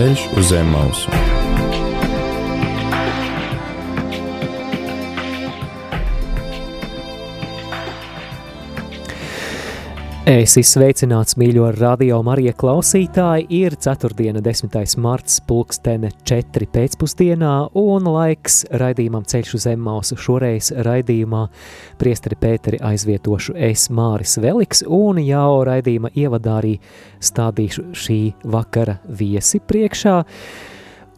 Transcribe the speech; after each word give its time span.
Ceļš 0.00 0.22
zem 0.48 0.70
mausu. 0.72 1.19
Es 10.30 10.52
izsveicināts 10.60 11.34
mīļo 11.40 11.72
radio 11.74 12.20
Marija 12.22 12.52
klausītāji, 12.54 13.48
ir 13.64 13.74
4. 13.82 14.36
10. 14.38 14.76
marts 15.02 15.40
pulkstene 15.42 16.12
4 16.28 16.68
pēcpusdienā 16.70 17.54
un 17.80 18.06
laiks 18.06 18.60
raidījumam 18.70 19.26
ceļš 19.26 19.56
uz 19.58 19.66
Emmausu. 19.72 20.14
Šoreiz 20.14 20.70
raidījumā 20.86 21.40
priesteri 21.98 22.38
Pēteri 22.38 22.78
aizvietošu 22.92 23.56
es 23.58 23.88
Māris 23.90 24.36
Veliks 24.38 24.84
un 24.86 25.18
jau 25.24 25.64
raidījuma 25.66 26.12
ievadā 26.14 26.60
arī 26.60 26.76
stādīšu 27.18 27.88
šī 27.90 28.20
vakara 28.54 29.00
viesi 29.08 29.58
priekšā. 29.58 30.20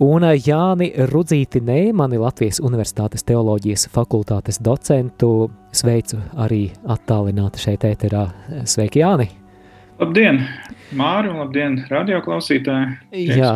Un 0.03 0.25
Jāni 0.35 0.89
Rudzīti 1.13 1.61
Nēmani, 1.63 2.19
Latvijas 2.19 2.59
Universitātes 2.65 3.23
teoloģijas 3.29 3.85
fakultātes 3.95 4.59
docentu, 4.59 5.47
sveicu 5.71 6.19
arī 6.43 6.65
attālināti 6.91 7.63
šeit 7.63 7.87
ēterā. 7.87 8.25
Sveiki, 8.67 8.99
Jāni! 9.05 9.29
Labdien, 10.01 10.41
Māri, 10.99 11.31
un 11.31 11.39
labdien, 11.45 11.79
radioklausītāji! 11.93 12.97
Jā, 13.31 13.53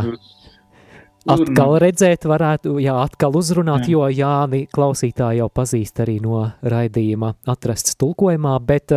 atkal 1.34 1.80
redzēt 1.82 2.28
varētu, 2.30 2.77
jā, 2.84 2.94
atkal 2.94 3.34
uzrunāt, 3.41 3.88
jā. 3.91 3.97
jo 3.97 4.06
Jāni 4.14 4.69
klausītāji 4.70 5.42
jau 5.42 5.50
pazīst 5.50 5.98
arī 6.05 6.20
no 6.22 6.44
raidījuma 6.62 7.33
atrasts 7.50 7.98
tulkojumā, 7.98 8.55
bet 8.62 8.94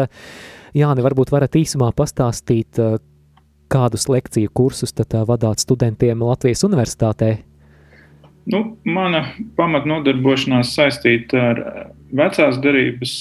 Jāni, 0.78 1.02
varbūt 1.02 1.34
varat 1.34 1.58
īsumā 1.58 1.90
pastāstīt, 1.98 2.78
kādus 3.72 4.10
lekciju 4.10 4.52
kursus 4.54 4.94
tad 4.96 5.14
vadāt 5.30 5.62
studentiem 5.64 6.26
Latvijas 6.26 6.66
universitātē? 6.68 7.38
Nu, 8.50 8.64
mana 8.88 9.26
pamatnodarbošanās 9.60 10.72
saistīta 10.74 11.42
ar 11.52 11.60
vecās 12.16 12.58
darības 12.64 13.14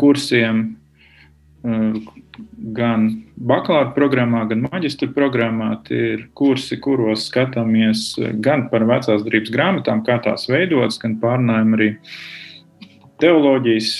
kursiem, 0.00 0.62
gan 2.72 3.06
bakalaura 3.36 3.90
programmā, 3.96 4.46
gan 4.48 4.64
maģistra 4.64 5.10
programmā. 5.12 5.74
Tie 5.84 6.00
ir 6.14 6.22
kursi, 6.36 6.78
kuros 6.80 7.26
skatāmies 7.28 8.14
gan 8.44 8.68
par 8.72 8.86
vecās 8.88 9.24
darības 9.26 9.52
grāmatām, 9.52 10.04
kā 10.06 10.16
tās 10.24 10.48
veidotas, 10.48 10.96
gan 11.02 11.18
pārnājam 11.20 11.76
arī 11.76 11.90
teoloģijas 13.22 13.90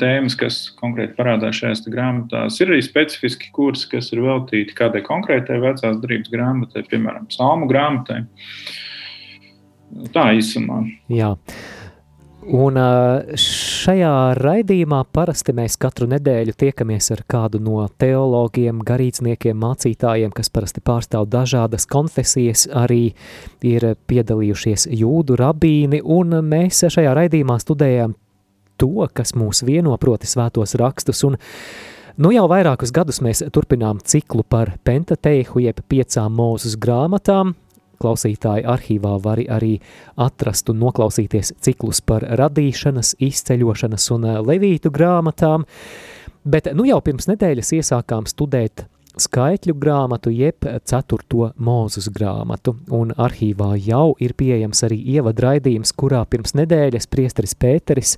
tēmas, 0.00 0.36
kas 0.38 0.60
konkrēti 0.80 1.16
parādās 1.18 1.60
šajās 1.60 1.82
grāmatās. 1.88 2.60
Ir 2.60 2.72
arī 2.72 2.84
specifiski 2.84 3.50
kursi, 3.56 3.88
kas 3.94 4.12
ir 4.14 4.22
veltīti 4.24 4.76
kādai 4.78 5.02
konkrētai 5.06 5.58
vecās 5.62 5.98
darbības 6.02 6.32
grāmatai, 6.32 6.84
piemēram, 6.90 7.28
psalmu 7.32 7.68
grāmatai. 7.70 8.22
Tā 10.14 10.30
īsumā. 10.38 10.84
Jā. 11.10 11.34
Un 12.40 12.78
šajā 13.36 14.12
raidījumā 14.38 15.02
parasti 15.12 15.52
mēs 15.54 15.74
katru 15.78 16.06
nedēļu 16.08 16.54
tiekamies 16.62 17.10
ar 17.12 17.20
kādu 17.28 17.60
no 17.60 17.82
teologiem, 18.00 18.80
garīdzniekiem, 18.86 19.58
mācītājiem, 19.60 20.32
kas 20.32 20.48
parasti 20.48 20.80
pārstāv 20.80 21.28
dažādas 21.30 21.84
konfesijas, 21.90 22.64
arī 22.72 23.12
ir 23.60 23.90
piedalījušies 24.08 24.88
jūdu 25.02 25.36
rabīni, 25.42 26.00
un 26.00 26.40
mēs 26.48 26.80
šajā 26.88 27.12
raidījumā 27.20 27.60
studējām 27.60 28.16
to, 28.80 29.08
kas 29.14 29.34
mūs 29.36 29.64
vieno, 29.68 29.96
proti 30.00 30.28
svētos 30.30 30.76
rakstus, 30.80 31.22
un 31.28 31.36
nu 32.20 32.32
jau 32.34 32.46
vairākus 32.50 32.92
gadus 32.96 33.20
mēs 33.24 33.44
turpinām 33.52 34.00
ciklu 34.04 34.44
par 34.48 34.74
Pentateihu, 34.84 35.62
jeb 35.66 35.82
piecām 35.88 36.34
mūzes 36.36 36.78
grāmatām, 36.80 37.54
klausītāji 38.00 38.64
arhīvā 38.68 39.16
var 39.22 39.42
arī 39.52 39.74
atrast 40.20 40.70
un 40.72 40.80
noklausīties 40.84 41.54
ciklus 41.60 42.00
par 42.00 42.24
radīšanas, 42.40 43.16
izceļošanas 43.20 44.08
un 44.16 44.30
eh, 44.30 44.40
levītu 44.52 44.92
grāmatām, 44.94 45.66
bet 46.44 46.72
nu 46.76 46.88
jau 46.88 47.00
pirms 47.04 47.28
nedēļas 47.30 47.74
iesākām 47.80 48.28
studēt 48.30 48.86
skaitļu 49.20 49.74
grāmatu, 49.76 50.30
jeb 50.32 50.64
ceturto 50.86 51.50
mūzus 51.58 52.08
grāmatu, 52.14 52.76
un 52.94 53.10
arhīvā 53.10 53.74
jau 53.82 54.14
ir 54.22 54.36
pieejams 54.38 54.84
arī 54.86 55.00
ievadraidījums, 55.16 55.92
kurā 55.98 56.22
pirms 56.30 56.54
nedēļas 56.56 57.10
priesteris 57.10 57.56
Pēteris 57.58 58.16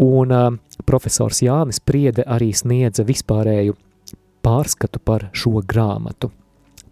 Un 0.00 0.32
uh, 0.32 0.50
profesors 0.88 1.42
Jānis 1.44 1.80
Priede 1.84 2.24
arī 2.26 2.54
sniedza 2.56 3.04
vispārēju 3.04 3.76
pārskatu 4.44 5.00
par 5.04 5.28
šo 5.36 5.60
grāmatu. 5.60 6.30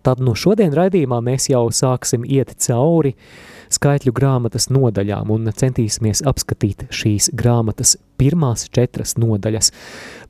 Tad 0.05 0.21
no 0.25 0.35
šodien 0.39 0.73
raidījumā 0.77 1.19
mēs 1.25 1.49
jau 1.51 1.67
sāksim 1.75 2.23
iet 2.25 2.55
cauri 2.63 3.15
skaitļu 3.75 4.13
grāmatas 4.17 4.69
nodaļām 4.73 5.33
un 5.35 5.51
centīsimies 5.53 6.23
apskatīt 6.29 6.87
šīs 6.95 7.29
grāmatas 7.37 7.97
pirmās 8.21 8.69
četras 8.73 9.17
nodaļas. 9.21 9.73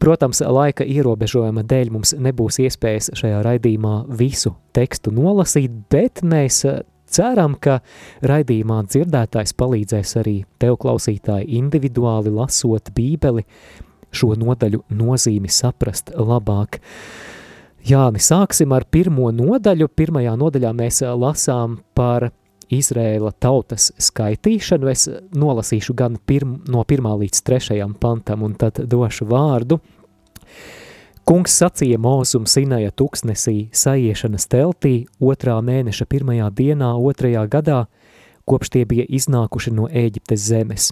Protams, 0.03 0.41
laika 0.43 0.87
ierobežojuma 0.89 1.63
dēļ 1.69 1.93
mums 1.95 2.15
nebūs 2.19 2.59
iespējas 2.65 3.13
šajā 3.21 3.43
raidījumā 3.47 3.95
visu 4.19 4.57
tekstu 4.75 5.13
nolasīt, 5.15 5.75
bet 5.93 6.25
mēs 6.27 6.65
Ceram, 7.09 7.57
ka 7.61 7.79
raidījumā 8.27 8.83
dzirdētājs 8.89 9.55
palīdzēs 9.59 10.17
arī 10.21 10.37
tev 10.61 10.77
klausītāji 10.83 11.49
individuāli 11.59 12.33
lasot 12.35 12.93
bībeli 12.97 13.47
šo 14.13 14.35
nodaļu 14.41 14.83
nozīmi 14.93 15.51
saprast 15.53 16.13
labāk. 16.17 16.81
Jāni, 17.89 18.21
sāksim 18.21 18.73
ar 18.77 18.85
pirmo 18.91 19.31
nodaļu. 19.33 19.89
Pirmajā 19.97 20.35
nodaļā 20.37 20.73
mēs 20.77 21.01
lasām 21.17 21.79
par 21.97 22.31
Izrēla 22.69 23.33
tautas 23.41 23.93
skaitīšanu. 23.97 24.91
Es 24.93 25.07
nolasīšu 25.33 25.95
gan 25.97 26.19
pirm, 26.29 26.59
no 26.69 26.85
pirmā 26.85 27.15
līdz 27.23 27.41
trešajam 27.47 27.95
pantam 28.01 28.45
un 28.45 28.59
tad 28.61 28.85
došu 28.85 29.29
vārdu– 29.31 29.81
Kungs 31.29 31.59
sacīja 31.61 31.99
mūzum 32.01 32.47
Sinaja 32.49 32.89
tuksnesī 32.97 33.67
saiešanas 33.77 34.47
teltī 34.49 34.93
otrā 35.21 35.59
mēneša 35.61 36.07
pirmajā 36.09 36.47
dienā 36.57 36.95
otrajā 36.97 37.43
gadā, 37.53 37.83
kopš 38.49 38.71
tie 38.73 38.87
bija 38.89 39.05
iznākuši 39.05 39.75
no 39.77 39.91
Ēģiptes 39.93 40.47
zemes. 40.49 40.87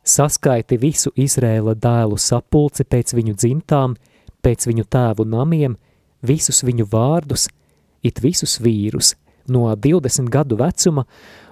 Saskaiti 0.00 0.78
visu 0.80 1.12
Izrēla 1.12 1.74
dēlu 1.76 2.16
sapulci 2.16 2.86
pēc 2.88 3.12
viņu 3.18 3.34
dzimtām, 3.36 3.98
pēc 4.40 4.64
viņu 4.70 4.86
tēvu 4.96 5.28
namiem, 5.28 5.76
visus 6.24 6.62
viņu 6.64 6.88
vārdus, 6.94 7.44
it 8.00 8.24
visus 8.24 8.56
vīrus, 8.64 9.12
no 9.44 9.68
20 9.68 10.32
gadu 10.32 10.56
vecuma 10.56 11.04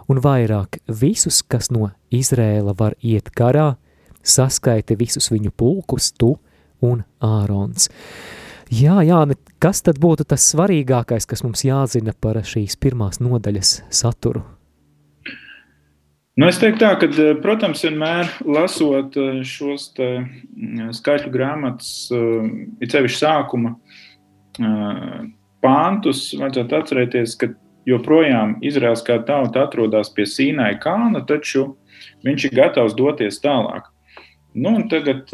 un 0.09 0.23
vairāk 0.25 0.81
visus, 0.89 1.43
kas 1.45 1.69
no 1.69 1.93
Izrēla 2.09 2.73
var 2.73 2.97
iet 3.05 3.29
karā, 3.37 3.75
saskaiti 4.25 4.97
visus 4.97 5.29
viņu 5.29 5.53
pulkus, 5.53 6.09
tu, 6.17 6.39
un 6.85 7.05
Ārons. 7.25 7.89
Jā, 8.73 9.01
jā, 9.05 9.21
kas 9.63 9.85
tad 9.85 10.01
būtu 10.03 10.27
tas 10.29 10.45
svarīgākais, 10.53 11.29
kas 11.29 11.45
mums 11.45 11.65
jāzina 11.67 12.15
par 12.17 12.41
šīs 12.45 12.77
pirmās 12.81 13.21
nodaļas 13.23 13.83
saturu? 13.93 14.45
Nu, 16.35 16.49
es 16.51 16.57
teiktu, 16.59 16.81
tā, 16.83 16.95
ka, 16.99 17.07
eh, 17.07 17.37
protams, 17.39 17.85
vienmēr 17.87 18.31
lasot 18.43 19.15
eh, 19.23 19.37
šos 19.47 19.93
mm, 19.95 20.89
skaitļu 20.97 21.31
grāmatas, 21.31 21.93
eh, 22.11 22.49
ir 22.83 22.91
sevišķi 22.91 23.21
sākuma 23.21 23.77
pāntus, 25.65 26.25
vajadzētu 26.39 26.77
atcerēties, 26.79 27.37
ka 27.39 27.49
joprojām 27.87 28.57
Izraels 28.67 29.03
kā 29.07 29.21
tauta 29.27 29.65
atrodas 29.67 30.11
pie 30.15 30.27
Sīnai 30.31 30.73
kalna, 30.83 31.23
taču 31.27 31.73
viņš 32.27 32.49
ir 32.49 32.55
gatavs 32.55 32.95
doties 32.99 33.41
tālāk. 33.43 33.89
Nu, 34.55 34.77
tagad 34.91 35.31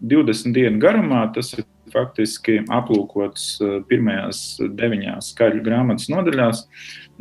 20 0.00 0.54
dienu 0.56 0.80
garumā. 0.82 1.26
Tas 1.34 1.52
ir 1.56 1.66
faktiski 1.94 2.60
aplūkots 2.72 3.46
eh, 3.62 3.74
pirmajās 3.88 4.42
deviņās 4.78 5.32
skaļu 5.34 5.62
grāmatas 5.66 6.08
nodaļās. 6.12 6.64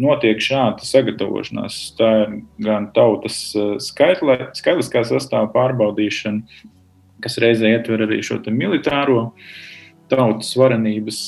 Notiek 0.01 0.41
šāda 0.41 0.85
sagatavošanās. 0.87 1.81
Tā 1.99 2.11
ir 2.23 2.37
gan 2.65 2.89
tautas 2.95 3.39
eh, 3.57 3.75
skaitliskā 3.83 5.05
sastāvā 5.09 5.51
pārbaudīšana, 5.53 6.63
kas 7.23 7.39
reizē 7.41 7.75
ietver 7.75 8.05
arī 8.07 8.23
šo 8.25 8.41
militāro 8.51 9.29
tautas 10.11 10.51
varenības 10.59 11.21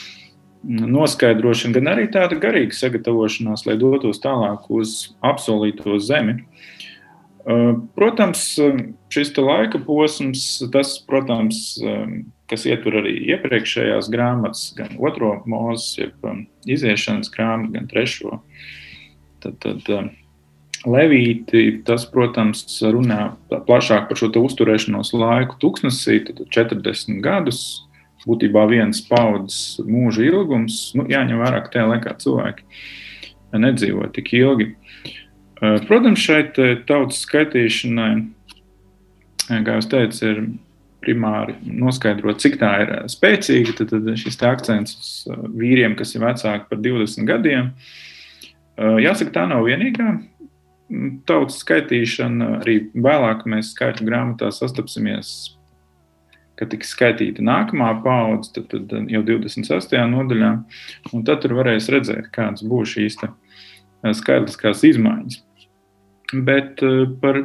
noskaidrošanu, 0.98 1.74
gan 1.78 1.90
arī 1.94 2.06
tāda 2.12 2.38
garīga 2.40 2.76
sagatavošanās, 2.76 3.64
lai 3.66 3.76
dotos 3.80 4.20
tālāk 4.22 4.68
uz 4.74 5.14
apsolīto 5.24 5.98
zemi. 6.02 6.40
Protams, 7.96 8.42
šis 9.08 9.30
laika 9.40 9.80
posms, 9.80 10.44
tas, 10.72 10.98
protams, 11.08 11.78
kas 12.50 12.66
ietver 12.68 12.98
arī 13.00 13.14
iepriekšējās 13.32 14.10
grāmatas, 14.12 14.66
gan 14.76 14.98
otro 15.00 15.38
mūzes, 15.48 15.94
jeb 16.02 16.28
iziešanas 16.68 17.32
grāmatu, 17.32 17.72
gan 17.78 17.88
trešo. 17.88 18.42
Tad, 19.40 19.62
tad 19.64 20.12
Levīti, 20.86 21.80
tas, 21.82 22.04
protams, 22.06 22.62
runā 22.84 23.32
plašāk 23.50 24.06
par 24.06 24.18
šo 24.20 24.28
uzturēšanos 24.38 25.10
laiku 25.16 25.56
tūkstnesī, 25.64 26.20
tad 26.28 26.44
40 26.54 27.18
gadus 27.24 27.62
būtībā 28.28 28.62
viens 28.70 29.00
paudzes 29.08 29.80
mūža 29.82 30.28
ilgums. 30.28 30.92
Nu, 30.94 31.06
jāņem 31.10 31.42
vērā, 31.42 31.64
ka 31.64 31.72
tajā 31.74 31.88
laikā 31.94 32.14
cilvēki 32.22 33.58
nedzīvo 33.58 34.06
tik 34.14 34.30
ilgi. 34.38 34.70
Protams, 35.58 36.22
šeit 36.22 36.58
tautas 36.86 37.24
skaitīšanai, 37.24 38.12
kā 39.48 39.78
jau 39.78 39.84
teicu, 39.90 40.20
ir 40.28 40.40
primāri 41.02 41.56
noskaidrot, 41.62 42.38
cik 42.42 42.58
tā 42.60 42.72
ir 42.84 42.92
spēcīga. 43.10 43.74
Tad, 43.80 43.94
tad 43.94 44.10
šis 44.20 44.38
akcents 44.46 44.96
uz 44.98 45.12
vīriem, 45.58 45.96
kas 45.98 46.14
ir 46.14 46.22
vecāki 46.26 46.68
par 46.70 46.82
20 46.84 47.26
gadiem, 47.28 47.72
jāsaka, 48.78 49.34
tā 49.34 49.46
nav 49.50 49.66
vienīgā 49.66 50.12
tautas 51.28 51.58
skaitīšana. 51.64 52.58
Arī 52.62 52.80
vēlāk 52.94 53.46
mēs 53.50 53.74
skaitu 53.74 54.06
grāmatā 54.06 54.52
sastapsimies 54.54 55.54
kad 56.58 56.72
tiks 56.72 56.90
skaitīta 56.90 57.42
nākamā 57.44 57.92
paudze, 58.02 58.50
tad, 58.56 58.72
tad 58.90 59.10
jau 59.12 59.20
26. 59.22 59.92
nodaļā, 60.10 60.48
tad 61.12 61.44
tur 61.44 61.54
varēs 61.60 61.86
redzēt, 61.94 62.32
kādas 62.34 62.64
būs 62.66 62.96
šīs 62.96 63.18
skaitliskās 64.18 64.82
izmaiņas. 64.88 65.44
Bet 66.32 66.82
par 67.22 67.40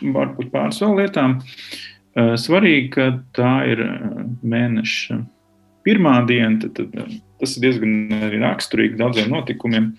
varbūt 0.00 0.52
pāris 0.52 0.80
vēl 0.82 1.02
lietām. 1.02 1.38
Svarīgi, 2.12 2.88
ka 2.92 3.08
tā 3.36 3.52
ir 3.72 3.82
mēneša 4.44 5.18
pirmā 5.86 6.20
diena, 6.28 6.58
tad, 6.62 6.78
tad 6.92 7.16
tas 7.40 7.56
ir 7.56 7.64
diezgan 7.66 8.38
raksturīgi 8.44 9.00
daudziem 9.00 9.32
notikumiem 9.32 9.92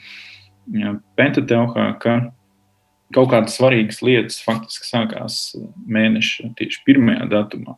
Pentateuhā, 1.17 1.87
ka 1.99 2.13
kaut 3.13 3.29
kādas 3.33 3.57
svarīgas 3.59 3.99
lietas 4.05 4.39
faktiski 4.45 4.87
sākās 4.87 5.39
mēneša 5.91 6.53
tieši 6.57 6.83
pirmajā 6.87 7.27
datumā. 7.33 7.77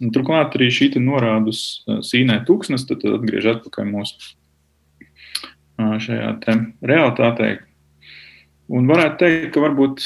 Un 0.00 0.14
turklāt 0.14 0.56
arī 0.56 0.70
šī 0.72 0.94
norāda 0.96 1.52
uz 1.52 1.82
sīnē 2.08 2.40
tūkstnes, 2.48 2.86
tad 2.88 3.04
atgriež 3.04 3.50
atpakaļ 3.52 3.90
mūsu 3.90 4.32
šajā 5.76 6.30
realitātē. 6.88 7.50
Un 8.70 8.86
varētu 8.86 9.18
teikt, 9.24 9.52
ka 9.54 9.62
varbūt 9.64 10.04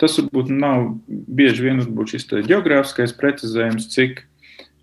tas 0.00 0.16
varbūt 0.16 0.50
nav 0.54 0.86
bieži 1.08 1.66
vien 1.66 1.82
šis 2.08 2.28
geogrāfiskais 2.48 3.12
precizējums, 3.18 3.90
cik 3.92 4.22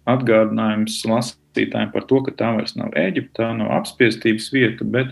atgādinājums 0.07 0.99
lasītājiem 1.09 1.91
par 1.93 2.05
to, 2.09 2.21
ka 2.25 2.33
tā 2.37 2.51
vairs 2.55 2.75
nav 2.77 2.93
Eģipte, 2.95 3.33
tā 3.41 3.49
nav 3.57 3.73
apspiestības 3.79 4.51
vieta, 4.53 4.85
bet 4.85 5.11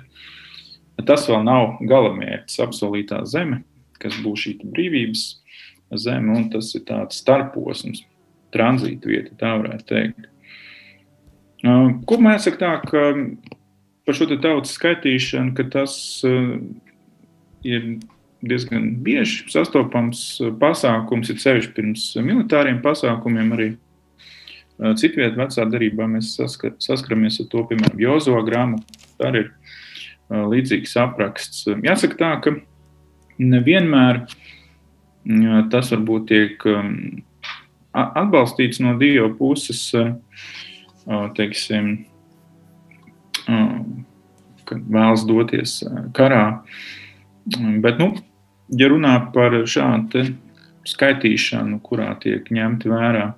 tas 1.10 1.26
vēl 1.30 1.42
nav 1.48 1.80
galamērķis, 1.90 2.62
apsolītā 2.68 3.24
zeme, 3.30 3.64
kas 4.00 4.16
būs 4.24 4.46
šī 4.46 4.54
brīvības 4.64 5.26
zeme, 6.06 6.38
un 6.38 6.48
tas 6.54 6.72
ir 6.78 6.86
tāds 6.88 7.20
starposms 7.24 8.06
tranzīta 8.56 9.10
vieta, 9.10 9.36
tā 9.42 9.58
varētu 9.58 9.90
teikt. 9.90 10.32
Kopumā 11.66 12.38
jāsaka 12.38 12.62
tā, 12.62 12.72
ka 12.86 13.04
par 14.06 14.18
šo 14.18 14.30
tautas 14.38 14.76
skaitīšanu, 14.78 15.56
ka 15.58 15.66
tas 15.74 15.98
ir 17.66 17.88
diezgan 18.46 18.92
bieži 19.02 19.48
sastopams 19.50 20.22
pasākums, 20.62 21.32
ir 21.34 21.42
sevišķi 21.42 21.74
pirms 21.74 22.06
militāriem 22.22 22.78
pasākumiem 22.84 23.52
arī. 23.58 23.70
Citvietā 25.00 25.40
vecā 25.40 25.64
darbā 25.72 26.06
mēs 26.12 26.34
saskaramies 26.84 27.40
ar 27.42 27.48
to, 27.52 27.64
piemēram, 27.70 28.00
Jozo 28.02 28.36
grāmatā. 28.46 29.00
Tā 29.16 29.32
ir 29.40 29.48
līdzīgs 30.30 30.98
apraksts. 31.00 31.64
Jāsaka 31.86 32.18
tā, 32.20 32.32
ka 32.44 32.52
nevienmēr 33.40 34.26
tas 35.72 35.94
varbūt 35.96 36.28
tiek 36.30 36.68
atbalstīts 37.96 38.82
no 38.84 38.98
Dieva 39.00 39.32
puses, 39.40 39.88
teiksim, 41.40 41.94
kad 44.66 44.86
vēlas 44.92 45.24
doties 45.30 45.80
karā. 46.18 46.44
Bet, 47.54 48.00
nu, 48.02 48.12
ja 48.74 48.90
runā 48.90 49.16
par 49.34 49.58
šādu 49.70 50.26
skaitīšanu, 50.86 51.80
kurā 51.86 52.12
tiek 52.22 52.48
ņemti 52.54 52.92
vērā 52.92 53.32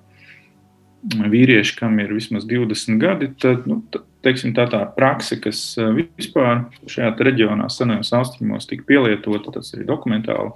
vīrieši, 1.32 1.76
kam 1.78 1.98
ir 2.02 2.12
vismaz 2.16 2.46
20 2.48 3.00
gadi, 3.00 3.30
tad 3.40 3.68
nu, 3.70 3.80
teiksim, 4.24 4.52
tā 4.56 4.66
tā 4.72 4.82
praksa, 4.96 5.38
kas 5.40 5.60
vispār 5.96 6.66
šajā 6.90 7.12
reģionā, 7.28 7.68
senajos 7.72 8.12
austrumos, 8.18 8.66
tika 8.68 8.84
pielietota, 8.88 9.54
tas 9.60 9.70
ir 9.76 9.86
dokumentāli 9.88 10.50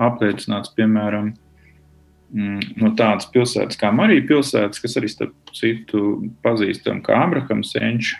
apliecināts, 0.00 0.72
piemēram, 0.76 1.32
Mm, 2.32 2.62
no 2.80 2.94
tādas 2.96 3.26
pilsētas 3.28 3.76
kā 3.76 3.90
Marija 3.92 4.24
pilsētas, 4.24 4.80
kas 4.80 4.96
arī 4.96 5.08
starp 5.12 5.52
citu 5.52 6.30
pazīstam 6.44 7.02
kā 7.04 7.18
Abrahama 7.26 7.66
senču 7.66 8.16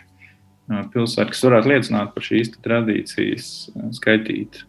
pilsēta, 0.69 1.31
kas 1.33 1.45
varētu 1.47 1.73
liecināt 1.73 2.13
par 2.15 2.27
šīs 2.27 2.53
tradīcijas, 2.65 3.47
skaitīt 3.99 4.63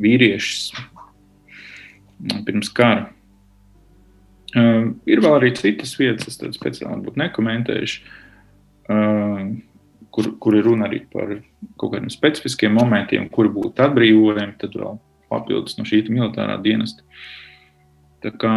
vīriešus 0.00 0.70
pirms 2.46 2.70
kara. 2.76 3.10
Ir 4.54 5.22
vēl 5.22 5.34
arī 5.36 5.52
citas 5.54 5.92
vietas, 5.98 6.40
es 6.40 6.56
speciāli 6.56 7.04
būtu 7.04 7.20
nekomentējuši, 7.22 8.00
kur, 10.10 10.32
kur 10.42 10.56
ir 10.58 10.66
runa 10.66 10.88
arī 10.88 11.04
par 11.12 11.36
kaut 11.78 11.94
kādiem 11.94 12.10
specifiskiem 12.10 12.74
momentiem, 12.74 13.28
kuri 13.30 13.52
būtu 13.54 13.86
atbrīvojami, 13.86 14.58
tad 14.58 14.74
vēl 14.74 14.98
papildus 15.30 15.78
no 15.78 15.86
šī 15.86 16.02
militārā 16.10 16.56
dienesta. 16.64 17.06
Uh, 17.06 17.28
Kā... 18.20 18.54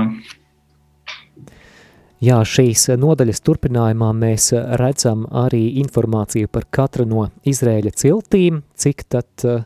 Jā, 2.23 2.37
šīs 2.47 2.85
nodaļas 3.01 3.41
turpinājumā 3.43 4.13
mēs 4.15 4.53
redzam 4.79 5.25
arī 5.27 5.81
informāciju 5.81 6.47
par 6.47 6.63
katru 6.71 7.03
no 7.09 7.25
Izrēļa 7.43 7.91
ciltīm, 7.99 8.61
cik 8.79 9.03
tad 9.11 9.43
eh, 9.43 9.65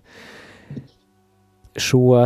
šo 1.77 2.23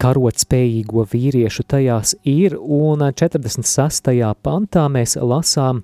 karot 0.00 0.40
spējīgo 0.40 1.04
vīriešu 1.12 1.66
tajās 1.68 2.14
ir, 2.24 2.56
un 2.56 3.04
46. 3.12 4.08
pantā 4.46 4.86
mēs 4.88 5.18
lasām, 5.20 5.82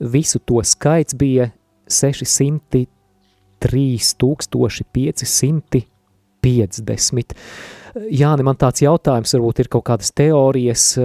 visu 0.00 0.38
to 0.44 0.60
skaits 0.66 1.16
bija 1.16 1.48
603 1.88 2.84
550. 6.44 7.34
Jāni, 8.12 8.42
man 8.44 8.56
tāds 8.60 8.84
jautājums, 8.84 9.32
varbūt 9.38 9.64
ir 9.64 9.68
kaut 9.72 9.88
kādas 9.88 10.12
teorijas 10.12 10.98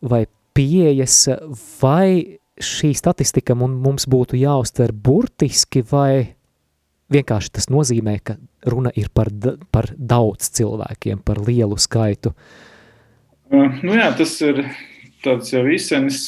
vai 0.00 0.24
pieejas, 0.56 1.24
vai 1.80 2.38
šī 2.60 2.92
statistika 2.96 3.56
mums 3.56 4.06
būtu 4.10 4.38
jāuztver 4.40 4.92
burtiski, 4.92 5.82
vai 5.90 6.36
vienkārši 7.12 7.54
tas 7.56 7.70
nozīmē, 7.72 8.18
ka 8.24 8.36
runa 8.70 8.92
ir 8.98 9.08
par, 9.14 9.30
par 9.72 9.90
daudz 9.96 10.50
cilvēkiem, 10.58 11.22
par 11.24 11.40
lielu 11.46 11.78
skaitu? 11.80 12.34
Nu 13.50 13.96
jā, 13.96 14.10
tas 14.14 14.36
ir 14.46 14.62
tāds 15.24 15.50
jau 15.50 15.64
izsenis 15.66 16.20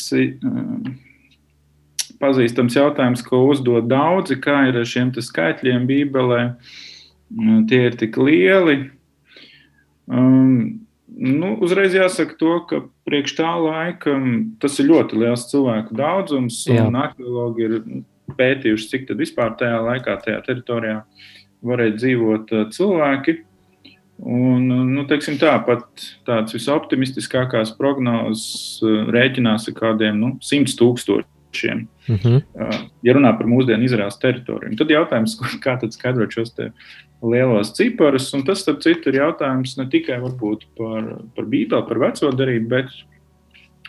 pazīstams 2.23 2.78
jautājums, 2.78 3.23
ko 3.26 3.44
uzdod 3.50 3.87
daudzi, 3.90 4.38
kā 4.42 4.64
ir 4.70 4.80
ar 4.80 4.88
šiem 4.88 5.12
skaitļiem 5.14 5.87
bībelē. 5.90 6.42
Uh, 6.52 7.62
tie 7.68 7.87
ir 7.88 7.96
tik 7.99 8.18
lieli, 8.20 8.90
Um, 10.06 10.81
nu, 11.16 11.52
uzreiz 11.64 11.95
jāsaka, 11.97 12.37
to, 12.38 12.54
ka 12.69 12.81
priekš 13.09 13.37
tā 13.38 13.52
laika 13.61 14.16
tas 14.62 14.78
ir 14.81 14.90
ļoti 14.90 15.21
liels 15.21 15.47
cilvēku 15.50 15.97
daudzums. 15.99 16.64
Arheologi 16.71 17.69
ir 17.69 17.78
pētījuši, 18.38 18.90
cik 18.90 19.14
vispār 19.19 19.57
tajā 19.61 19.81
laikā, 19.85 20.16
tajā 20.25 20.42
teritorijā 20.47 21.00
varēja 21.62 21.97
dzīvot 21.99 22.52
uh, 22.54 22.69
cilvēki. 22.75 23.38
Un, 24.23 24.69
nu, 24.92 25.02
teiksim, 25.11 25.35
tā, 25.40 25.57
pat 25.66 25.88
tādas 26.26 26.54
visoptimistiskākās 26.54 27.75
prognozes 27.78 28.78
uh, 28.85 29.09
rēķinās 29.12 29.66
ar 29.71 29.78
kādiem 29.78 30.21
nu, 30.21 30.33
simt 30.45 30.71
tūkstošiem. 30.78 31.87
Uh 32.09 32.14
mhm. 32.14 32.37
-huh. 32.54 32.78
Ja 33.02 33.14
runā 33.14 33.37
par 33.38 33.47
mūsdienu 33.47 33.85
Izraels 33.85 34.19
teritoriju, 34.19 34.76
tad 34.78 34.90
jautājums, 34.90 35.38
kā 35.64 35.78
tad 35.81 35.92
skaidrot 35.92 36.33
šos 36.33 36.54
lielos 37.22 37.72
ciparus. 37.76 38.30
Un 38.34 38.44
tas, 38.46 38.62
starp 38.62 38.82
citu, 38.84 39.10
ir 39.10 39.20
jautājums 39.20 39.76
ne 39.78 39.86
tikai 39.90 40.18
par, 40.22 41.10
par 41.36 41.46
Bībeli, 41.46 41.86
par 41.88 42.00
veco 42.02 42.32
darību, 42.38 42.68
bet, 42.72 42.90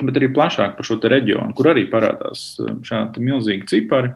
bet 0.01 0.19
arī 0.19 0.29
plašāk 0.33 0.77
par 0.77 0.87
šo 0.87 0.99
reģionu, 1.01 1.53
kur 1.57 1.71
arī 1.73 1.87
parādās 1.91 2.53
um, 2.61 2.81
šādi 2.85 3.23
milzīgi 3.23 3.69
cipari. 3.71 4.13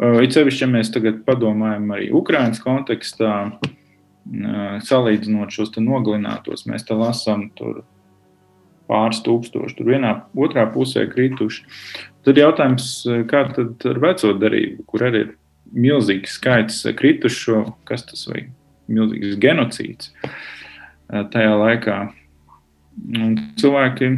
Uh, 0.00 0.20
it 0.24 0.34
sevišķi, 0.34 0.64
ja 0.64 0.70
mēs 0.70 0.92
tagad 0.94 1.22
padomājam 1.26 1.90
arī 1.94 2.10
Ukraiņas 2.16 2.62
kontekstā, 2.64 3.34
uh, 3.50 4.76
salīdzinot 4.86 5.54
šos 5.54 5.74
nogalinātos, 5.78 6.66
mēs 6.70 6.86
te 6.88 6.98
lasām 6.98 7.50
tur 7.58 7.82
pāris 8.90 9.20
tūkstoši, 9.22 9.76
tur 9.78 9.92
vienā, 9.92 10.16
otrā 10.34 10.64
pusē 10.72 11.04
krituši. 11.10 11.62
Tad 12.26 12.40
jautājums, 12.40 12.88
uh, 13.06 13.22
kā 13.30 13.46
tad 13.54 13.86
ar 13.86 14.02
veco 14.02 14.34
darību, 14.40 14.88
kur 14.90 15.06
arī 15.06 15.26
ir 15.26 15.36
milzīgs 15.74 16.38
skaits 16.38 16.82
kritušo, 16.98 17.64
kas 17.88 18.06
tas 18.08 18.26
ir 18.32 18.48
milzīgs 18.90 19.38
genocīds 19.40 20.12
tajā 21.08 21.54
laikā. 21.58 22.00
Un 23.16 23.36
cilvēki 23.58 24.10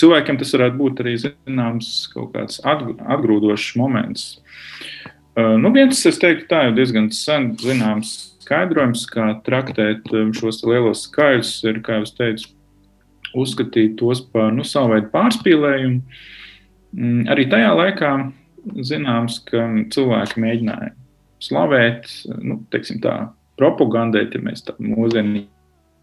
cilvēkiem 0.00 0.38
tas 0.40 0.54
varētu 0.56 0.78
būt 0.80 1.02
arī 1.04 1.14
zināms 1.22 1.90
kaut 2.12 2.32
kāds 2.34 2.60
atgrūdošs 2.66 3.74
moments. 3.78 4.26
Nu, 5.34 5.70
viens, 5.74 5.98
es 6.06 6.20
teiktu, 6.22 6.46
tā 6.50 6.68
jau 6.68 6.76
diezgan 6.76 7.08
sen 7.14 7.52
zināms 7.58 8.12
skaidrojums, 8.44 9.06
kā 9.10 9.32
traktēt 9.46 10.06
šos 10.36 10.62
lielos 10.66 11.08
skaļus, 11.08 11.56
ir, 11.70 11.80
kā 11.82 11.98
jau 12.00 12.10
teicu, 12.20 12.52
uzskatīt 13.34 13.96
tos 13.98 14.20
par 14.30 14.52
nu, 14.54 14.66
savu 14.66 14.94
veidu 14.94 15.10
pārspīlējumu. 15.14 16.20
Mm, 16.94 17.24
arī 17.32 17.48
tajā 17.50 17.72
laikā 17.74 18.10
zināms, 18.86 19.40
ka 19.48 19.66
cilvēki 19.94 20.42
mēģināja 20.42 20.92
slavēt, 21.44 22.08
nu, 22.40 22.60
teiksim 22.72 23.00
tā, 23.04 23.14
propagandēt, 23.60 24.34
ja 24.34 24.42
mēs 24.42 24.64
tādu 24.66 24.94
mūzienu 24.94 25.44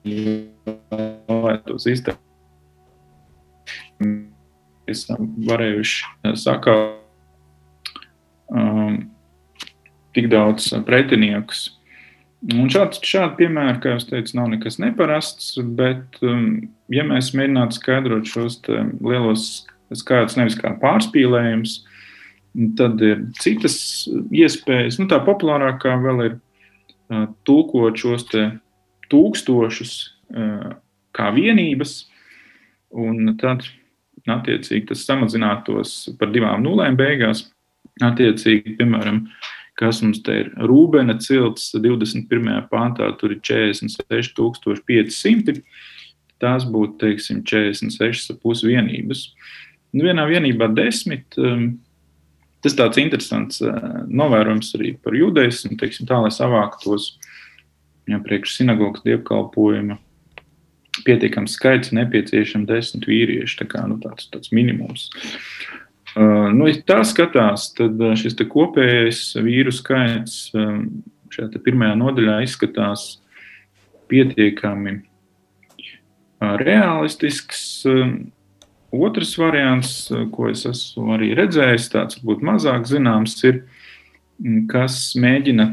vēlētos 0.05 1.87
izteikt. 1.91 2.21
Esam 4.89 5.29
varējuši 5.47 6.33
sakāt 6.41 6.97
um, 8.51 8.97
tik 10.15 10.27
daudz 10.31 10.71
pretiniekus. 10.87 11.69
Un 12.41 12.71
šāds, 12.73 12.97
šādi 13.05 13.43
piemēri, 13.43 13.77
kā 13.83 13.93
jau 13.93 14.01
teicu, 14.09 14.33
nav 14.39 14.49
nekas 14.49 14.79
neparasts, 14.81 15.53
bet, 15.77 16.17
um, 16.25 16.63
ja 16.89 17.05
mēs 17.05 17.35
mēģinātu 17.37 17.77
skaidrot 17.77 18.25
šos 18.29 18.57
lielos 18.65 19.43
skaidrus 19.93 20.37
nevis 20.39 20.57
kā 20.57 20.73
pārspīlējums, 20.81 21.81
tad 22.77 23.01
ir 23.05 23.25
citas 23.39 24.07
iespējas. 24.31 24.99
Nu, 24.99 25.07
tā 25.11 25.19
populārākā 25.25 25.95
vēl 26.03 26.17
ir 26.25 26.33
uh, 26.37 27.27
tulkot 27.47 27.97
šos 27.99 28.23
tūkstošus 29.11 29.93
uh, 30.35 30.69
kā 31.15 31.31
vienības, 31.35 31.91
un 32.91 33.37
tad 33.39 33.59
attiecīgi 34.29 34.87
tas 34.91 35.05
samazinātos 35.07 35.89
par 36.19 36.29
divām 36.33 36.63
nulēm 36.65 36.95
beigās. 36.99 37.39
Attiecīgi, 38.01 38.77
piemēram, 38.79 39.17
kas 39.79 40.01
mums 40.03 40.19
te 40.25 40.33
ir 40.43 40.47
Rūbena 40.69 41.15
cilts 41.21 41.63
21. 41.75 42.67
pāntā, 42.71 43.05
tur 43.19 43.29
ir 43.35 43.41
46,500. 43.43 45.61
Tās 46.41 46.63
būtu, 46.65 46.93
teiksim, 47.03 47.37
46,5 47.45 48.65
vienības. 48.65 49.19
Nu, 49.93 50.01
vienā 50.07 50.23
vienībā 50.29 50.67
desmit. 50.73 51.25
Um, 51.37 51.79
tas 52.63 52.77
tāds 52.77 53.01
interesants 53.01 53.61
uh, 53.65 54.01
novērojums 54.07 54.71
arī 54.77 54.95
par 55.01 55.17
judaismu, 55.17 55.77
teiksim, 55.79 56.07
tā, 56.09 56.19
lai 56.23 56.31
savāktu 56.33 56.91
tos 56.91 57.11
ja, 58.09 58.19
priekš 58.21 58.57
sinagogas 58.59 59.03
dievkalpojuma 59.05 59.97
pietiekams 61.05 61.55
skaits, 61.55 61.93
nepieciešams 61.95 62.67
desmit 62.69 63.07
vīrieši. 63.09 63.61
Tā 63.61 63.69
kā, 63.71 63.85
nu, 63.89 63.97
tāds, 64.03 64.27
tāds 64.33 64.51
minimums. 64.55 65.07
Uh, 66.11 66.49
nu, 66.51 66.67
ja 66.67 66.81
tā 66.87 66.99
skatās, 67.07 67.69
tad 67.77 68.01
uh, 68.01 68.15
šis 68.19 68.35
kopējais 68.51 69.23
vīru 69.39 69.71
skaits 69.73 70.51
um, 70.57 70.83
šajā 71.31 71.61
pirmajā 71.63 71.95
nodaļā 71.95 72.41
izskatās 72.43 73.05
pietiekami 74.11 74.97
uh, 74.99 76.57
realistisks. 76.59 77.63
Um, 77.87 78.33
otrs 78.91 79.35
variants, 79.39 79.93
uh, 80.11 80.25
ko 80.33 80.49
es 80.51 80.65
esmu 80.69 81.15
arī 81.17 81.31
redzējis, 81.37 81.91
tāds 81.93 82.19
varbūt 82.19 82.43
mazāk 82.47 82.89
zināms, 82.89 83.37
ir, 83.47 83.63
mm, 84.41 84.67
kas 84.71 85.13
mēģina 85.19 85.71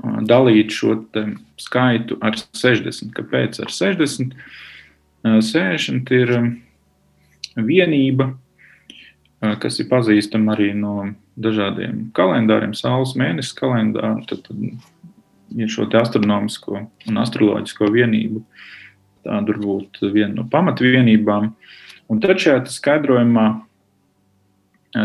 dalīt 0.00 0.72
šo 0.72 0.96
skaitu 1.60 2.18
ar 2.24 2.36
60. 2.36 3.12
Kāpēc 3.16 3.60
ar 3.60 3.72
60? 3.72 4.36
60 5.24 6.12
ir 6.16 6.30
vienība, 7.60 8.30
kas 9.60 9.80
ir 9.82 9.90
pazīstama 9.90 10.54
arī 10.54 10.70
no 10.76 11.10
dažādiem 11.40 12.08
kalendāriem, 12.16 12.72
saules 12.76 13.12
mēnesis 13.20 13.56
kalendāru. 13.56 14.24
Tad, 14.28 14.46
tad 14.48 15.60
ir 15.60 15.72
šo 15.72 15.88
astronomisko 16.00 16.86
un 17.10 17.20
astroloģisko 17.20 17.90
vienību. 17.92 18.44
Tā 19.26 19.40
varbūt 19.44 20.00
viena 20.14 20.32
no 20.38 20.46
pamatvienībām. 20.50 21.50
Un 22.10 22.22
tad 22.22 22.40
šajā 22.42 22.64
skaidrojumā 22.72 23.48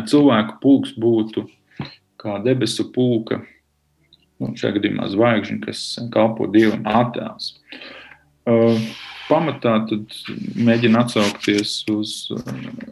cilvēku 0.10 0.58
pulks 0.64 0.96
būtu 0.98 1.46
kā 2.22 2.40
debesu 2.46 2.88
pulka 2.96 3.42
nu, 4.42 4.54
šajā 4.58 4.78
gadījumā 4.80 5.10
zvaigžņu, 5.14 5.60
kas 5.66 5.84
kalpo 6.14 6.48
dievam 6.52 6.86
attēls. 6.90 7.54
Uh, 8.46 8.78
pamatā 9.30 9.78
mēģina 10.62 11.06
atsaukties 11.06 11.80
uz 11.94 12.16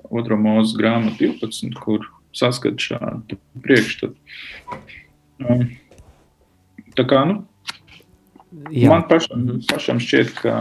otro 0.10 0.38
mūzu 0.40 0.80
grāmatu 0.80 1.30
12, 1.30 1.78
kur 1.84 2.08
saskat 2.34 2.82
šādu 2.82 3.38
priekšstatu. 3.66 4.16
Uh, 5.44 5.66
tā 6.98 7.06
kā, 7.10 7.26
nu, 7.30 7.44
Jā. 8.74 8.90
man 8.92 9.06
pašam, 9.10 9.46
pašam 9.70 10.00
šķiet, 10.04 10.34
ka 10.40 10.58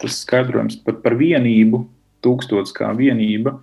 tas 0.00 0.20
skaidrojums 0.22 0.78
par, 0.86 1.00
par 1.04 1.16
vienību, 1.18 1.82
tūkstots 2.24 2.74
kā 2.76 2.90
vienība, 2.96 3.56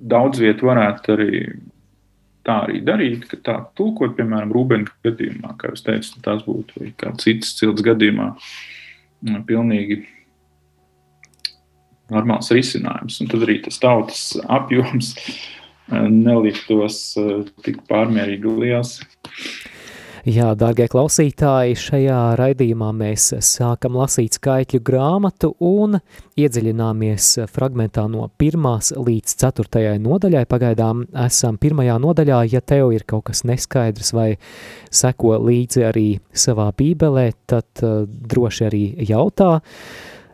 daudz 0.00 0.40
vietu 0.42 0.68
varētu 0.68 1.14
arī 1.16 1.42
tā 2.46 2.56
arī 2.64 2.80
darīt, 2.84 3.26
ka 3.30 3.38
tā 3.44 3.56
tulkot, 3.78 4.14
piemēram, 4.18 4.52
Rūbēna 4.54 4.88
gadījumā, 5.04 5.54
kā 5.60 5.72
jūs 5.72 5.84
teicat, 5.86 6.20
tas 6.24 6.44
būtu 6.46 6.80
vai 6.80 6.92
kāds 7.00 7.26
cits 7.26 7.52
cilts 7.58 7.84
gadījumā, 7.84 8.30
mm, 9.26 9.42
pilnīgi 9.48 10.00
normāls 12.10 12.50
risinājums. 12.54 13.20
Un 13.22 13.30
tad 13.30 13.44
arī 13.46 13.60
tas 13.64 13.78
tautas 13.82 14.22
apjoms 14.48 15.12
neliktos 16.26 17.02
eh, 17.20 17.36
tik 17.66 17.82
pārmērīgi 17.90 18.56
liels. 18.62 18.98
Jā, 20.28 20.50
dārgie 20.52 20.84
klausītāji, 20.92 21.78
šajā 21.80 22.16
raidījumā 22.36 22.90
mēs 22.92 23.30
sākam 23.40 23.94
lasīt 23.96 24.36
skaitļu 24.36 24.82
grāmatu 24.84 25.54
un 25.64 25.96
iedziļināmies 26.36 27.28
fragmentā 27.48 28.04
no 28.12 28.26
1 28.36 29.00
līdz 29.00 29.34
4 29.40 29.94
nodaļai. 30.04 30.44
Pagaidām 30.50 31.06
esam 31.24 31.56
pirmajā 31.56 31.96
nodaļā, 32.04 32.42
ja 32.52 32.60
tev 32.60 32.92
ir 32.92 33.06
kaut 33.08 33.30
kas 33.30 33.46
neskaidrs 33.48 34.12
vai 34.12 34.28
seko 34.92 35.38
līdzi 35.40 35.88
arī 35.88 36.06
savā 36.36 36.68
bībelē, 36.76 37.30
tad 37.48 37.80
uh, 37.80 38.04
droši 38.04 38.68
arī 38.68 38.84
jautā. 39.08 39.54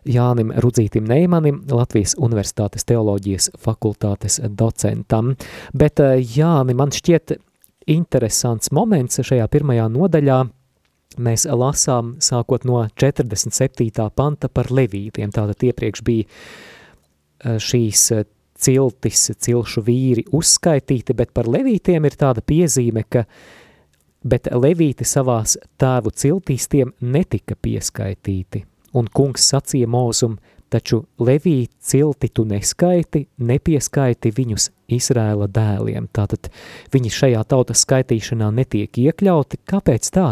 Jānim 0.06 0.50
Rudzītim 0.62 1.06
Neimanim, 1.06 1.62
Latvijas 1.70 2.18
Universitātes 2.18 2.86
teoloģijas 2.86 3.52
fakultātes 3.62 4.42
docentam. 4.50 5.36
Bet, 5.74 6.02
Jāni, 6.02 6.74
man 6.78 6.94
šķiet, 6.94 7.38
interesants 7.86 8.72
moments 8.74 9.20
šajā 9.24 9.46
pirmajā 9.50 9.88
nodaļā. 9.92 10.38
Mēs 11.22 11.46
lasām 11.48 12.16
sākot 12.20 12.66
no 12.68 12.82
47. 12.98 14.08
panta 14.14 14.50
par 14.52 14.72
levītiem. 14.74 15.30
Tātad 15.32 15.62
iepriekš 15.64 16.02
bija 16.04 16.26
e, 16.26 17.56
šīs 17.62 18.02
e, 18.12 18.24
ciltis, 18.58 19.30
cilšu 19.46 19.84
vīri 19.86 20.26
uzskaitīti, 20.34 21.14
bet 21.16 21.32
par 21.36 21.48
levītiem 21.48 22.08
ir 22.08 22.18
tāda 22.18 22.42
piezīme, 22.44 23.06
ka 23.08 23.24
bet 24.26 24.50
levīti 24.52 25.06
savās 25.06 25.56
tēvu 25.80 26.12
ciltīs 26.12 26.68
tiem 26.72 26.92
netika 27.00 27.56
pieskaitīti. 27.56 28.64
Un 28.96 29.08
kungs 29.12 29.46
sacīja 29.52 29.88
mūzum, 29.92 30.36
taču 30.72 31.04
Levī 31.22 31.66
cilti 31.80 32.30
tu 32.32 32.44
neskaiti, 32.48 33.26
nepieskaiti 33.38 34.32
viņus 34.34 34.70
Izrēla 34.96 35.48
dēliem. 35.50 36.08
Tātad 36.14 36.50
viņi 36.94 37.12
šajā 37.14 37.42
tautas 37.50 37.82
skaitīšanā 37.86 38.50
netiek 38.54 39.00
iekļauti. 39.02 39.60
Kāpēc 39.66 40.10
tā? 40.14 40.28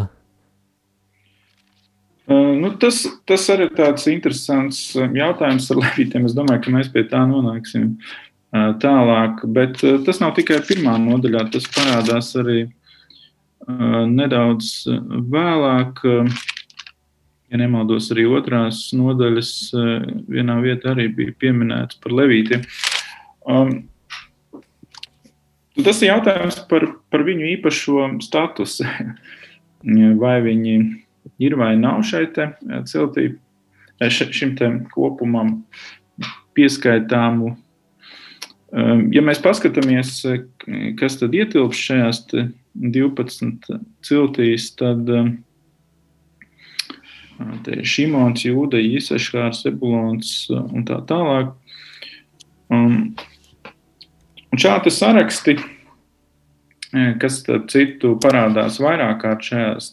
Nu, 2.31 2.71
tas, 2.81 3.03
tas 3.29 3.49
arī 3.53 3.69
ir 3.69 3.75
tāds 3.77 4.07
interesants 4.09 4.85
jautājums 4.95 5.67
ar 5.73 5.83
Levītiem. 5.83 6.29
Es 6.29 6.37
domāju, 6.37 6.63
ka 6.65 6.77
mēs 6.79 6.89
pie 6.95 7.05
tā 7.11 7.25
nonāksim 7.29 7.97
tālāk. 8.81 9.45
Bet 9.57 9.83
tas 10.07 10.23
nav 10.23 10.33
tikai 10.39 10.63
pirmā 10.65 10.97
nodaļā, 11.03 11.49
tas 11.53 11.69
parādās 11.75 12.33
arī 12.41 12.65
nedaudz 13.65 14.73
vēlāk. 15.35 16.05
Uh, 16.05 16.53
ja 17.55 17.61
nemaldos, 17.63 18.11
arī 18.11 18.27
otrās 18.27 18.89
nodaļas 18.97 19.51
eh, 19.79 20.07
vienā 20.35 20.59
vietā 20.65 20.91
arī 20.91 21.07
bija 21.15 21.35
pieminēts 21.39 22.01
par 22.03 22.15
levītiem. 22.19 22.65
Um, 23.47 23.75
tas 25.79 26.03
ir 26.03 26.11
jautājums 26.11 26.59
par, 26.71 26.89
par 27.15 27.23
viņu 27.27 27.47
īpašo 27.55 28.09
statusu. 28.27 28.89
vai 30.23 30.39
viņi 30.41 30.75
ir 31.45 31.59
vai 31.61 31.75
nav 31.79 32.03
šai 32.09 32.27
eh, 32.27 32.55
ciltī, 32.91 33.29
eh, 34.01 34.11
šim 34.11 34.57
kopumam 34.91 35.61
pieskaitāmu. 36.59 37.55
Um, 38.75 39.07
ja 39.15 39.23
mēs 39.23 39.39
paskatāmies, 39.39 40.25
kas 40.99 41.21
tad 41.21 41.35
ietilpst 41.39 41.87
šajās 41.87 42.25
12 42.75 43.69
ciltīs, 44.03 44.73
tad 44.75 45.07
ir 45.07 45.37
Šimons, 47.85 48.45
Jūda, 48.47 48.79
Isaškārs, 48.79 49.65
Ebulons 49.71 50.35
un 50.53 50.85
tā 50.87 51.01
tālāk. 51.09 51.55
Um, 52.73 53.15
un 54.53 54.61
šādi 54.61 54.93
saraksti, 54.95 55.57
kas 57.21 57.41
citu 57.73 58.15
parādās 58.23 58.79
vairāk 58.83 59.19
kārt 59.25 59.49
šajās 59.49 59.91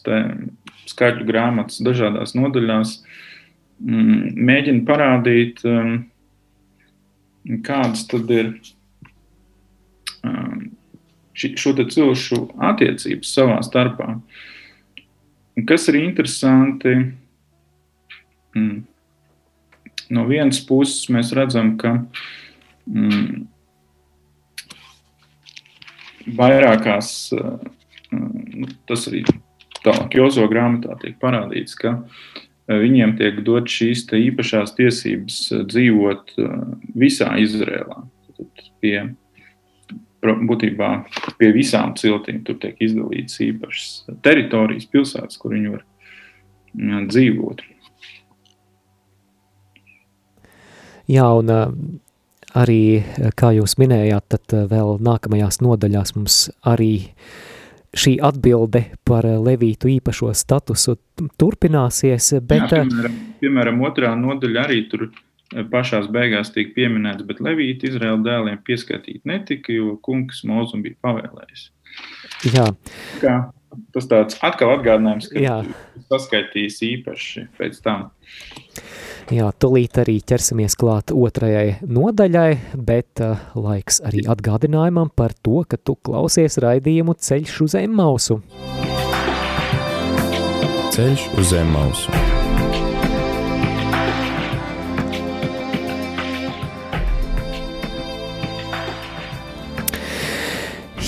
skaļu 0.92 1.26
grāmatas 1.26 1.82
dažādās 1.82 2.36
nodaļās, 2.38 2.94
mm, 3.82 4.38
mēģina 4.38 4.84
parādīt, 4.86 5.64
um, 5.66 5.96
kādas 7.66 8.06
tad 8.10 8.30
ir 8.30 8.52
um, 10.22 10.70
šo 11.34 11.74
cilšu 11.82 12.44
attiecības 12.70 13.34
savā 13.34 13.58
starpā. 13.66 14.14
Un 15.52 15.66
kas 15.68 15.88
ir 15.90 15.98
interesanti, 16.00 16.94
mm, 18.56 18.82
no 20.16 20.26
vienas 20.28 20.60
puses 20.66 21.08
mēs 21.12 21.32
redzam, 21.36 21.74
ka 21.80 21.94
mm, 22.86 23.46
vairākās, 26.38 27.32
mm, 28.12 28.68
tas 28.90 29.08
arī 29.10 29.24
tālāk 29.82 30.18
Jozo 30.18 30.46
grāmatā 30.50 30.98
tiek 31.02 31.18
parādīts, 31.22 31.74
ka 31.78 31.98
viņiem 32.68 33.16
tiek 33.18 33.40
dot 33.44 33.70
šīs 33.70 34.04
īpašās 34.16 34.76
tiesības 34.78 35.40
dzīvot 35.72 36.36
visā 36.94 37.32
Izrēlā. 37.42 38.04
Tad 38.36 38.70
pie 38.82 38.96
būtībā 40.22 40.90
pie 41.38 41.50
visām 41.54 41.96
ciltīm 41.98 42.42
tur 42.46 42.58
tiek 42.62 42.78
izdalītas 42.78 43.40
īpašas 43.42 44.18
teritorijas, 44.22 44.86
pilsētas, 44.86 45.38
kur 45.38 45.56
viņi 45.56 45.72
var 45.74 45.84
mm, 46.78 47.08
dzīvot. 47.10 47.64
Jā, 51.10 51.26
un 51.38 51.50
arī, 52.52 52.82
kā 53.38 53.52
jūs 53.56 53.78
minējāt, 53.80 54.36
tad 54.36 54.56
vēl 54.70 54.98
nākamajās 55.02 55.62
nodaļās 55.64 56.14
mums 56.18 56.44
arī 56.68 57.08
šī 57.92 58.16
atbilde 58.24 58.86
par 59.04 59.26
Levītu 59.26 59.90
īpašo 59.98 60.30
statusu 60.36 60.96
turpināsies, 61.40 62.32
bet... 62.48 62.64
Jā, 62.64 62.84
piemēram, 62.86 63.18
piemēram, 63.42 63.82
otrā 63.88 64.14
nodaļa 64.16 64.64
arī 64.64 64.80
tur 64.88 65.10
pašās 65.72 66.08
beigās 66.12 66.52
tiek 66.54 66.72
pieminēts, 66.76 67.26
bet 67.28 67.42
Levīti 67.44 67.90
Izraēla 67.90 68.22
dēliem 68.24 68.60
pieskatīt 68.64 69.26
netika, 69.28 69.74
jo 69.74 69.96
kungs 70.04 70.40
Mozum 70.48 70.84
bija 70.84 70.96
pavēlējis. 71.04 71.66
Jā. 72.52 72.66
Kā, 73.20 73.34
tas 73.94 74.08
tāds 74.10 74.38
atkal 74.44 74.74
atgādinājums, 74.78 75.28
ka 75.32 75.42
Jā. 75.42 75.58
saskaitīs 76.08 76.80
īpaši 76.88 77.46
pēc 77.58 77.80
tam. 77.84 78.08
Jā, 79.30 79.46
tūlīt 79.54 80.00
arī 80.02 80.16
ķersimies 80.26 80.74
klāt 80.80 81.12
otrajai 81.14 81.76
nodaļai, 81.86 82.50
bet 82.74 83.22
uh, 83.22 83.38
laiks 83.54 84.00
arī 84.02 84.24
atgādinājumam 84.26 85.12
par 85.14 85.30
to, 85.46 85.62
ka 85.68 85.78
tu 85.78 85.94
klausies 85.94 86.58
raidījumu 86.58 87.14
Ceļš 87.14 87.60
uz 87.62 87.76
Emmausu. 87.78 88.40
Ceļš 90.92 91.28
uz 91.38 91.52
Emmausu. 91.60 92.10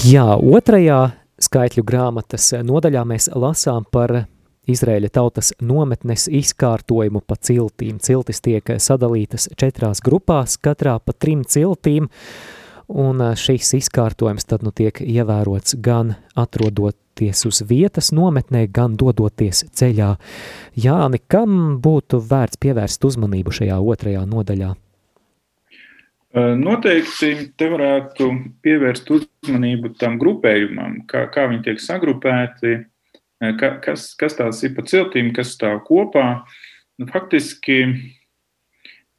Jā, 0.05 0.25
otrajā 0.37 1.01
skaitļu 1.43 1.83
grāmatas 1.89 2.53
nodaļā 2.63 3.03
mēs 3.09 3.31
lasām 3.35 3.87
par 3.91 4.23
Izraēļa 4.71 5.11
tautas 5.13 5.53
nometnes 5.61 6.25
izkārtojumu 6.33 7.21
pa 7.27 7.37
ciltīm. 7.37 7.99
Ciltis 8.01 8.41
tiek 8.45 8.75
sadalītas 8.81 9.51
četrās 9.61 10.01
grupās, 10.05 10.57
katrā 10.57 10.97
pa 11.05 11.13
trim 11.13 11.43
ciltīm, 11.45 12.09
un 12.89 13.21
šis 13.37 13.75
izkārtojums 13.81 14.49
tad 14.49 14.65
nu 14.65 14.73
tiek 14.73 15.03
ievērots 15.05 15.77
gan 15.85 16.15
atrodoties 16.33 17.45
uz 17.49 17.61
vietas 17.69 18.09
nometnē, 18.17 18.65
gan 18.73 18.97
dodoties 19.01 19.67
ceļā. 19.77 20.15
Jāni, 20.81 21.21
kam 21.29 21.77
būtu 21.85 22.23
vērts 22.25 22.61
pievērst 22.65 23.05
uzmanību 23.05 23.53
šajā 23.61 23.77
otrajā 23.81 24.25
nodaļā? 24.29 24.73
Noteikti 26.35 27.29
te 27.55 27.69
varētu 27.71 28.27
pievērst 28.65 29.13
uzmanību 29.15 29.93
tam 30.01 30.17
grupējumam, 30.19 31.05
kā, 31.07 31.29
kā 31.31 31.45
viņi 31.53 31.63
tiek 31.69 31.85
sagrupēti, 31.85 32.81
ka, 33.61 33.77
kas, 33.85 34.13
kas 34.19 34.37
tās 34.39 34.63
ir 34.67 34.75
pa 34.77 34.85
ciltīm, 34.89 35.33
kas 35.37 35.55
stāv 35.57 35.83
kopā. 35.89 36.45
Nu, 37.01 37.09
faktiski 37.11 37.81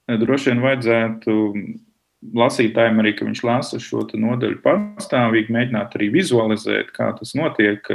droši 0.07 0.51
vien 0.51 0.63
vajadzētu 0.63 1.35
lasītājiem 2.35 3.01
arī, 3.03 3.11
ka 3.13 3.25
viņš 3.27 3.41
lasa 3.45 3.79
šo 3.81 4.05
nodaļu 4.17 4.57
pastāvīgi, 4.63 5.53
mēģināt 5.53 5.97
arī 5.97 6.07
vizualizēt, 6.15 6.89
kā 6.95 7.11
tas 7.19 7.35
notiek. 7.37 7.85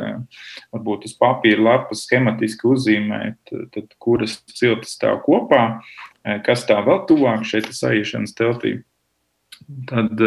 Varbūt 0.75 1.09
uz 1.09 1.17
papīra 1.19 1.65
lapas 1.67 2.05
schematiski 2.07 2.69
uzzīmēt, 2.71 3.57
tad, 3.75 3.91
kuras 3.99 4.39
ciltis 4.55 4.95
stāv 4.99 5.25
kopā, 5.27 5.65
kas 6.47 6.63
stāv 6.67 6.87
vēl 6.87 7.03
tuvāk 7.11 7.49
šeit 7.49 7.73
saiešanas 7.75 8.37
teltī 8.39 8.77
tad, 9.91 10.23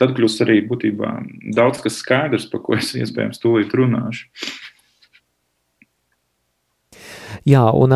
tad 0.00 0.14
kļūst 0.16 0.44
arī 0.44 0.60
būtībā 0.68 1.12
daudz 1.56 1.82
kas 1.84 2.00
skaidrs, 2.02 2.48
par 2.50 2.62
ko 2.64 2.76
es 2.78 2.92
iespējams 2.98 3.42
tūlīt 3.42 3.74
runāšu. 3.76 4.28
Jā, 7.48 7.64
un 7.74 7.94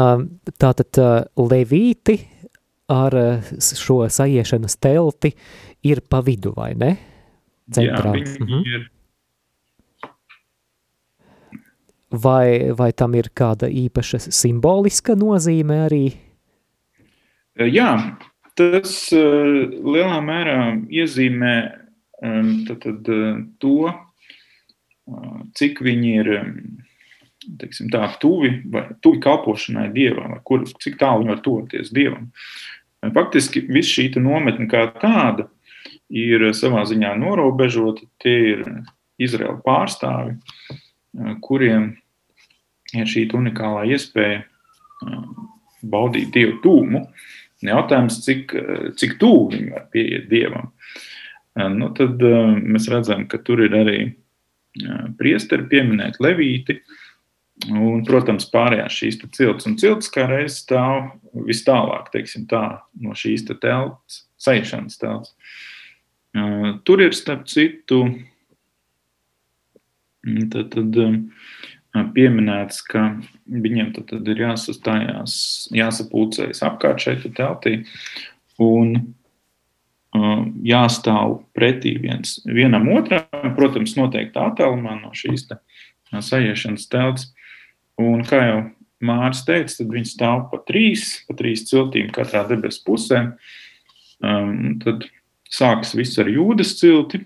tātad 0.58 0.98
levīti 1.38 2.16
ar 2.90 3.14
šo 3.62 4.00
sajiešanas 4.10 4.78
telti 4.82 5.30
ir 5.86 6.02
pa 6.10 6.20
vidu, 6.26 6.52
vai 6.56 6.72
ne? 6.78 6.92
Centrā. 7.70 8.12
Jā, 8.12 8.18
viņi 8.18 8.44
mhm. 8.44 8.62
ir. 8.74 8.86
Vai, 12.16 12.70
vai 12.78 12.92
tam 12.94 13.16
ir 13.18 13.32
kāda 13.34 13.66
īpaša 13.66 14.30
simboliska 14.30 15.16
nozīme 15.18 15.80
arī? 15.88 16.04
Jā, 17.58 17.90
Tas 18.56 18.92
uh, 19.12 19.56
lielā 19.84 20.16
mērā 20.24 20.60
iezīmē 20.88 21.54
um, 22.24 22.46
tad, 22.64 22.78
tad, 22.86 23.08
uh, 23.12 23.42
to, 23.60 23.90
uh, 23.90 25.34
cik 25.58 25.82
viņi 25.84 26.12
ir 26.22 26.30
teiksim, 27.60 27.90
tā, 27.92 28.06
tuvi, 28.22 28.50
vai, 28.72 28.88
tuvi 29.04 29.20
kalpošanai 29.24 29.88
dievam, 29.94 30.34
vai 30.34 30.40
kur, 30.46 30.64
cik 30.82 30.98
tālu 31.00 31.24
viņi 31.24 31.32
var 31.34 31.42
toties 31.44 31.92
dievam. 31.94 32.30
Faktiski 33.14 33.62
viss 33.70 33.92
šī 33.92 34.08
nometne 34.18 34.66
kā 34.70 34.86
tāda 34.98 35.46
ir 36.10 36.48
savā 36.56 36.82
ziņā 36.88 37.12
norobežota. 37.20 38.06
Tie 38.22 38.36
ir 38.54 38.64
Izraēla 39.22 39.60
pārstāvi, 39.64 40.36
kuriem 41.44 41.92
ir 42.96 43.08
šī 43.10 43.26
unikālā 43.36 43.86
iespēja 43.94 44.42
baudīt 45.86 46.32
dievu 46.34 46.58
tūmu. 46.64 47.04
Jautājums, 47.64 48.20
cik, 48.26 48.52
cik 49.00 49.16
tuvu 49.20 49.50
viņi 49.54 49.72
var 49.72 49.86
pieiet 49.92 50.26
dievam. 50.32 50.72
Nu, 51.76 51.88
tad 51.96 52.20
mēs 52.20 52.88
redzam, 52.92 53.24
ka 53.30 53.40
tur 53.44 53.62
ir 53.64 53.76
arī 53.76 54.00
priesteri 55.16 55.68
pieminēt 55.70 56.18
levīti. 56.20 56.80
Un, 57.64 58.02
protams, 58.04 58.44
pārējās 58.52 58.98
šīs 59.00 59.16
cilts 59.32 59.66
un 59.66 59.78
cilts 59.80 60.10
kā 60.12 60.26
reizes 60.28 60.60
stāv 60.60 61.06
vis 61.48 61.62
tālāk, 61.64 62.10
tā, 62.50 62.64
no 63.00 63.14
šīs 63.16 63.46
te 63.48 63.56
telts, 63.62 64.26
saišanas 64.44 65.00
telts. 65.00 65.32
Tur 66.84 67.00
ir, 67.00 67.16
starp 67.16 67.46
citu, 67.48 68.02
tad, 70.52 70.74
tad 70.74 71.00
pieminēts, 72.12 72.82
ka 72.84 73.06
viņiem 73.48 73.94
tad, 73.96 74.10
tad 74.12 74.28
ir 74.28 74.42
jāsastājās, 74.44 75.36
jāsapulcējas 75.72 76.60
apkārt 76.68 77.06
šeit 77.06 77.24
teltī 77.38 77.78
un 78.60 78.98
jāstāv 80.66 81.40
pretī 81.56 81.96
viens, 82.00 82.36
vienam 82.44 82.88
otram, 82.94 83.54
protams, 83.56 83.96
noteikti 83.98 84.40
attālumā 84.40 84.98
no 85.00 85.12
šīs 85.16 85.48
te, 85.48 85.58
sajiešanas 86.12 86.86
telts. 86.92 87.30
Un 88.02 88.24
kā 88.28 88.40
jau 88.44 88.58
Māris 89.06 89.42
teica, 89.44 89.72
tad 89.78 89.92
viņi 89.92 90.08
stāv 90.08 90.46
pa 90.50 90.60
trīs, 90.68 91.20
pa 91.28 91.36
trīs 91.36 91.66
ciltīm 91.68 92.10
katrā 92.14 92.44
debesu 92.48 92.82
pusē. 92.86 93.22
Um, 94.24 94.76
tad 94.80 95.04
sākas 95.52 95.94
viss 95.96 96.16
ar 96.20 96.30
jūdas 96.32 96.74
cilti, 96.80 97.22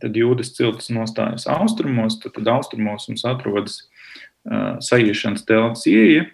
tad 0.00 0.16
jūdas 0.16 0.54
ciltis 0.56 0.90
nostājas 0.94 1.48
austrumos, 1.50 2.20
tad, 2.22 2.36
tad 2.38 2.50
austrumos 2.54 3.08
mums 3.10 3.26
atrodas 3.26 3.80
uh, 3.82 4.78
sajiešanas 4.82 5.46
telts 5.48 5.86
ieeja, 5.90 6.28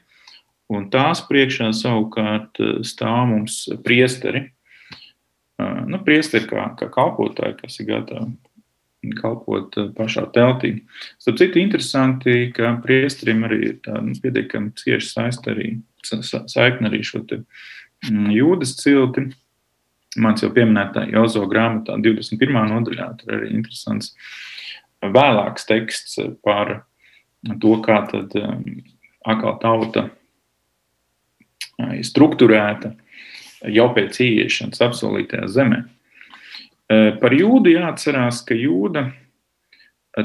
un 0.72 0.90
tās 0.92 1.24
priekšā 1.24 1.72
savukārt 1.76 2.60
stāv 2.84 3.24
mums 3.32 3.64
priesteri. 3.86 4.50
Uh, 5.56 5.80
nu, 5.88 6.02
priesteri 6.04 6.44
kā, 6.50 6.68
kā 6.76 6.90
kalpotāji, 6.92 7.56
kas 7.62 7.80
ir 7.80 7.88
gatavi 7.88 8.34
kalpot 9.16 9.76
pašā 9.96 10.26
teltī. 10.34 10.72
Starp 11.22 11.38
citu, 11.40 11.60
interesanti, 11.60 12.50
ka 12.56 12.74
priesterim 12.82 13.44
arī 13.46 13.60
ir 13.70 13.76
tāda 13.84 14.02
nu, 14.08 14.16
pietiekami 14.22 14.74
cieša 14.78 15.08
saikne 15.12 15.54
arī, 15.54 15.68
saikne 16.50 16.90
arī 16.90 17.02
šo 17.06 17.22
te, 17.28 17.42
mm, 18.08 18.30
jūdas 18.34 18.76
cilti. 18.80 19.28
Mans 20.16 20.40
jau 20.40 20.48
pieminētā 20.48 21.04
Jozo 21.12 21.44
grāmatā, 21.50 21.98
21. 22.00 22.62
nodaļā, 22.72 23.08
tur 23.20 23.34
arī 23.36 23.50
interesants 23.52 24.14
vēlāks 25.04 25.68
teksts 25.68 26.16
par 26.44 26.86
to, 27.60 27.74
kā 27.84 27.98
tad 28.08 28.32
atkal 29.26 29.58
tauta 29.60 30.06
ir 31.92 32.06
strukturēta 32.06 32.94
jau 33.72 33.90
pēc 33.92 34.20
ieiešanas 34.24 34.82
apsolītajā 34.88 35.50
zemē. 35.52 35.82
Par 36.86 37.34
jūdu 37.34 37.72
jāatcerās, 37.72 38.44
ka 38.46 38.54
jūda 38.54 39.08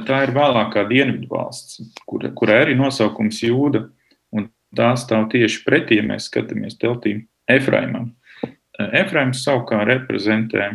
tā 0.08 0.22
ir 0.28 0.34
vēlākā 0.36 0.86
dienvidu 0.90 1.28
valsts, 1.32 1.82
kur, 2.08 2.24
kurai 2.38 2.62
arī 2.66 2.76
nosaukums 2.80 3.42
jūda, 3.44 3.88
un 4.32 4.48
tā 4.78 4.94
stāv 5.00 5.28
tieši 5.34 5.64
pretī, 5.66 6.00
ja 6.00 6.06
mēs 6.08 6.30
skatāmies 6.30 6.78
teltī 6.80 7.18
Efraimam. 7.50 8.12
Efraims 8.78 9.44
savukārt 9.44 9.90
reprezentē 9.90 10.70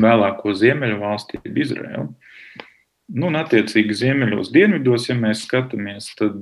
vēlāko 0.00 0.54
ziemeļu 0.56 1.00
valsti 1.02 1.40
Izraelu. 1.44 2.08
Nu, 3.14 3.28
un, 3.28 3.36
attiecīgi, 3.36 3.98
ziemeļos 4.00 4.48
dienvidos, 4.54 5.10
ja 5.10 5.16
mēs 5.18 5.44
skatāmies, 5.44 6.08
tad 6.16 6.40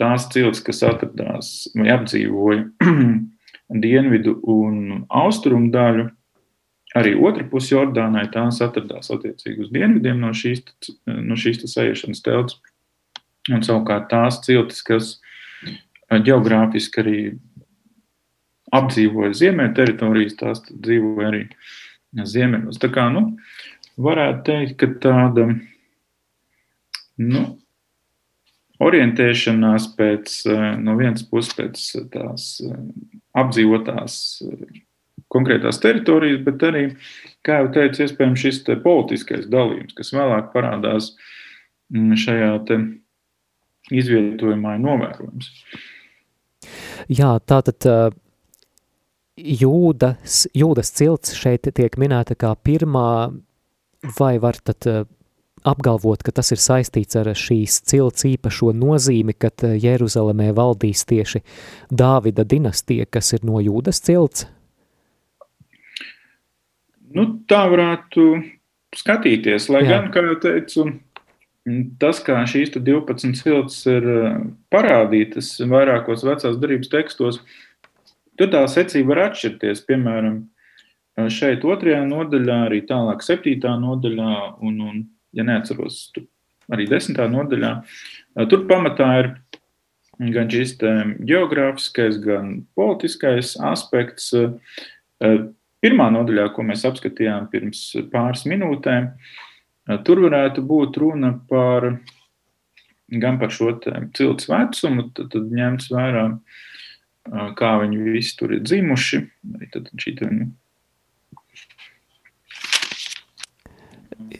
tās 0.00 0.24
ciltis, 0.32 0.62
kas 0.64 0.80
atradās 0.88 1.50
vai 1.76 1.90
apdzīvoja 1.92 2.64
dienvidu 3.84 4.38
un 4.48 5.04
austrumu 5.20 5.68
daļu, 5.74 6.08
arī 6.98 7.14
otra 7.18 7.44
puse 7.46 7.74
Jordānai, 7.74 8.26
tās 8.32 8.60
atradās 8.64 9.12
attiecīgi 9.14 9.66
uz 9.66 9.70
dienvidiem 9.74 10.20
no 10.22 10.32
šīs, 10.36 10.64
no 11.06 11.38
šīs 11.38 11.62
sajiešanas 11.70 12.24
telts. 12.26 12.58
Un 13.50 13.62
savukārt 13.64 14.10
tās 14.10 14.40
ciltis, 14.44 14.82
kas 14.84 15.14
geogrāfiski 16.10 17.00
arī 17.02 17.20
apdzīvoja 18.76 19.32
ziemeļu 19.38 19.74
teritorijas, 19.78 20.36
tās 20.38 20.60
dzīvoja 20.70 21.30
arī 21.30 21.42
ziemeļos. 22.14 22.78
Tā 22.82 22.90
kā, 22.92 23.08
nu, 23.14 23.24
varētu 24.00 24.44
teikt, 24.50 24.76
ka 24.82 24.90
tāda, 25.02 25.46
nu, 27.22 27.46
orientēšanās 28.80 29.90
pēc, 29.96 30.36
no 30.84 30.96
vienas 31.00 31.24
puses 31.28 31.56
pēc 31.58 31.82
tās 32.12 32.52
apdzīvotās 33.36 34.20
konkrētās 35.30 35.78
teritorijas, 35.82 36.40
bet 36.46 36.64
arī, 36.66 36.86
kā 37.46 37.60
jau 37.60 37.70
teicu, 37.74 38.04
iespējams 38.06 38.42
šis 38.44 38.64
te 38.66 38.76
politiskais 38.80 39.46
dalījums, 39.50 39.94
kas 39.98 40.12
vēlāk 40.16 40.50
parādās 40.54 41.12
mm, 41.94 42.16
šajā 42.24 42.50
izvietojumā, 43.90 44.76
ir 44.76 44.84
novērojams. 44.84 45.52
Jā, 47.10 47.36
tā 47.46 47.62
tad 47.66 47.86
jūdas, 49.40 50.42
jūdas 50.54 50.92
cilts 50.98 51.38
šeit 51.38 51.70
tiek 51.74 51.96
minēta 51.98 52.36
kā 52.38 52.52
pirmā, 52.60 53.30
vai 54.18 54.34
var 54.42 54.58
tad 54.64 54.86
apgalvot, 55.66 56.22
ka 56.24 56.32
tas 56.32 56.52
ir 56.54 56.60
saistīts 56.60 57.18
ar 57.20 57.28
šīs 57.36 57.80
cilts 57.88 58.24
īpašo 58.28 58.72
nozīmi, 58.76 59.34
kad 59.36 59.60
Jeruzalemē 59.60 60.50
valdīs 60.56 61.04
tieši 61.08 61.42
Dāvida 61.90 62.46
dinastija, 62.48 63.06
kas 63.06 63.34
ir 63.36 63.44
no 63.44 63.60
jūdas 63.60 64.00
cilts? 64.04 64.46
Nu, 67.16 67.26
tā 67.50 67.64
varētu 67.70 68.26
skatīties, 68.96 69.68
lai 69.72 69.84
Jā. 69.84 69.96
gan, 69.96 70.10
kā 70.14 70.22
jau 70.28 70.36
teicu, 70.42 70.86
tas, 72.02 72.20
kā 72.24 72.38
šīs 72.48 72.72
12 72.76 73.34
cilts 73.38 73.82
ir 73.90 74.06
parādītas 74.72 75.52
vairākos 75.70 76.24
vecās 76.26 76.58
darības 76.62 76.92
tekstos, 76.92 77.40
tad 78.38 78.54
tā 78.54 78.64
secība 78.70 79.14
var 79.14 79.22
atšķirties. 79.28 79.84
Piemēram, 79.88 80.40
šeit 81.32 81.66
otrajā 81.66 82.02
nodaļā, 82.08 82.58
arī 82.68 82.82
tālāk 82.88 83.24
septītā 83.26 83.74
nodaļā, 83.80 84.34
un, 84.66 84.80
un 84.80 85.02
ja 85.36 85.46
neatceros, 85.46 86.02
arī 86.72 86.86
desmitā 86.90 87.26
nodaļā, 87.30 87.74
tur 88.50 88.66
pamatā 88.70 89.10
ir 89.24 89.32
gan 90.34 90.50
šis 90.52 90.76
geogrāfiskais, 91.26 92.20
gan 92.22 92.60
politiskais 92.78 93.56
aspekts. 93.70 94.32
Pirmā 95.80 96.10
nodaļā, 96.12 96.50
ko 96.52 96.64
mēs 96.68 96.84
apskatījām 96.88 97.48
pirms 97.52 97.82
pāris 98.12 98.44
minūtēm, 98.50 99.10
tur 100.04 100.24
varētu 100.26 100.64
būt 100.66 100.98
runa 101.00 101.32
par 101.48 101.94
gan 103.10 103.40
par 103.40 103.50
šo 103.54 103.72
cilts 103.80 104.48
vecumu, 104.50 105.08
tad, 105.16 105.32
tad 105.32 105.48
ņemts 105.56 105.90
vērā, 105.90 106.26
kā 107.58 107.70
viņi 107.82 108.02
visi 108.12 108.36
tur 108.38 108.54
ir 108.54 108.64
dzimuši. 108.66 109.22
Tad 109.72 109.90
šī 109.98 110.16
te, 110.20 110.30
nu, 110.30 110.50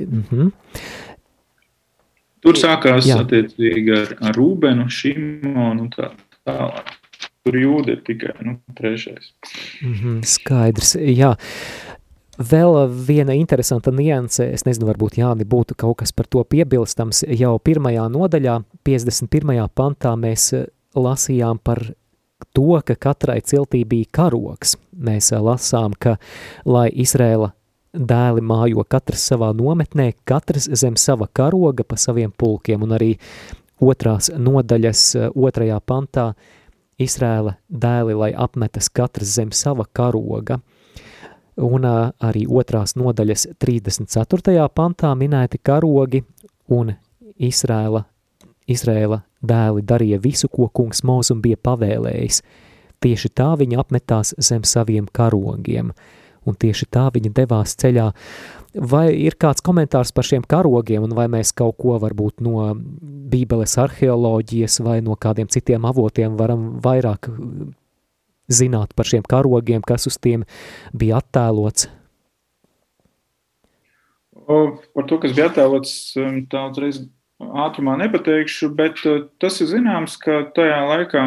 Mm 0.00 0.24
-hmm. 0.30 0.52
Tur 2.40 2.56
sākās 2.56 3.08
attiecīgi 3.12 3.92
ar, 3.96 4.14
ar 4.28 4.36
Rūbenu, 4.36 4.88
Šimonu 4.88 5.82
un 5.84 5.90
tā 5.92 6.10
tālāk. 6.46 6.99
Tur 7.50 7.58
jūda 7.58 7.96
ir 7.96 8.02
tikai 8.06 8.36
nu, 8.46 8.60
trešais. 8.78 9.32
Mm 9.82 9.94
-hmm, 9.94 10.18
skaidrs, 10.22 10.94
jā. 10.94 11.34
Vēl 12.38 12.76
viena 13.06 13.34
interesanta 13.34 13.90
nianse, 13.90 14.52
es 14.52 14.64
nezinu, 14.64 14.86
varbūt 14.86 15.18
Jāni 15.18 15.44
būtu 15.44 15.74
kaut 15.76 15.98
kas 15.98 16.12
par 16.12 16.26
to 16.26 16.44
piebilstams, 16.44 17.24
jau 17.28 17.58
pirmajā 17.58 18.06
nodaļā, 18.08 18.62
51. 18.84 19.68
pantā 19.74 20.14
mēs 20.16 20.54
lasījām 20.94 21.58
par 21.64 21.82
to, 22.54 22.80
ka 22.84 22.94
katrai 22.94 23.40
ciltī 23.40 23.84
bija 23.84 24.06
karoks. 24.10 24.76
Mēs 24.96 25.32
lasām, 25.32 25.92
ka, 25.98 26.16
lai 26.64 26.88
Izrēla 26.88 27.50
dēli 27.92 28.40
mājo 28.40 28.84
katrs 28.88 29.26
savā 29.32 29.50
nometnē, 29.56 30.12
katrs 30.24 30.68
zem 30.72 30.96
sava 30.96 31.26
karoga 31.32 31.84
pa 31.84 31.96
saviem 31.96 32.32
pulkiem, 32.32 32.82
un 32.82 32.90
arī 32.90 33.16
otrās 33.80 34.30
nodaļas 34.36 35.32
otrajā 35.34 35.80
pantā 35.80 36.32
Izrēla 37.00 37.56
dēli, 37.68 38.14
lai 38.16 38.30
apmetas 38.36 38.90
katrs 38.92 39.34
zem 39.38 39.52
sava 39.56 39.86
karoga, 39.96 40.60
un 41.56 41.86
arī 41.86 42.46
otrās 42.46 42.96
nodaļas 42.96 43.46
34. 43.60 44.68
pantā 44.74 45.12
minēti 45.16 45.60
karogi, 45.62 46.22
un 46.68 46.94
Izrēla, 47.40 48.04
Izrēla 48.70 49.22
dēli 49.40 49.82
darīja 49.82 50.20
visu, 50.20 50.48
ko 50.52 50.68
kungs 50.68 51.00
mūzum 51.02 51.40
bija 51.42 51.56
pavēlējis. 51.56 52.42
Tieši 53.00 53.30
tā 53.32 53.54
viņi 53.56 53.80
apmetās 53.80 54.34
zem 54.38 54.64
saviem 54.68 55.08
karogiem– 55.08 55.92
un 56.46 56.56
tieši 56.56 56.88
tā 56.92 57.06
viņa 57.14 57.32
devās 57.36 57.76
ceļā. 57.80 58.10
Vai 58.70 59.08
ir 59.18 59.34
kāds 59.34 59.64
komentārs 59.66 60.12
par 60.14 60.26
šiem 60.26 60.44
karogiem, 60.46 61.02
un 61.02 61.14
vai 61.18 61.26
mēs 61.32 61.50
kaut 61.58 61.74
ko 61.82 61.96
varbūt 61.98 62.38
no 62.46 62.70
Bībeles 63.30 63.74
arheoloģijas 63.82 64.78
vai 64.86 65.00
no 65.02 65.16
kādiem 65.18 65.50
citiem 65.50 65.88
avotiem 65.90 66.36
varam 66.38 66.76
vairāk 66.82 67.26
zināt 68.50 68.94
par 68.94 69.10
šiem 69.10 69.26
karogiem, 69.26 69.82
kas 69.82 70.06
uz 70.06 70.18
tiem 70.22 70.44
bija 70.94 71.18
attēlots? 71.18 71.88
O, 74.50 74.78
par 74.94 75.06
to, 75.10 75.18
kas 75.22 75.34
bija 75.34 75.50
attēlots, 75.50 75.96
um, 76.18 76.40
tā 76.50 76.64
uzreiz 76.70 77.02
ātrumā 77.40 77.96
nepateikšu, 78.00 78.70
bet 78.78 79.02
uh, 79.06 79.24
tas 79.42 79.58
ir 79.62 79.70
zināms, 79.70 80.16
ka 80.22 80.44
tajā 80.54 80.80
laikā 80.90 81.26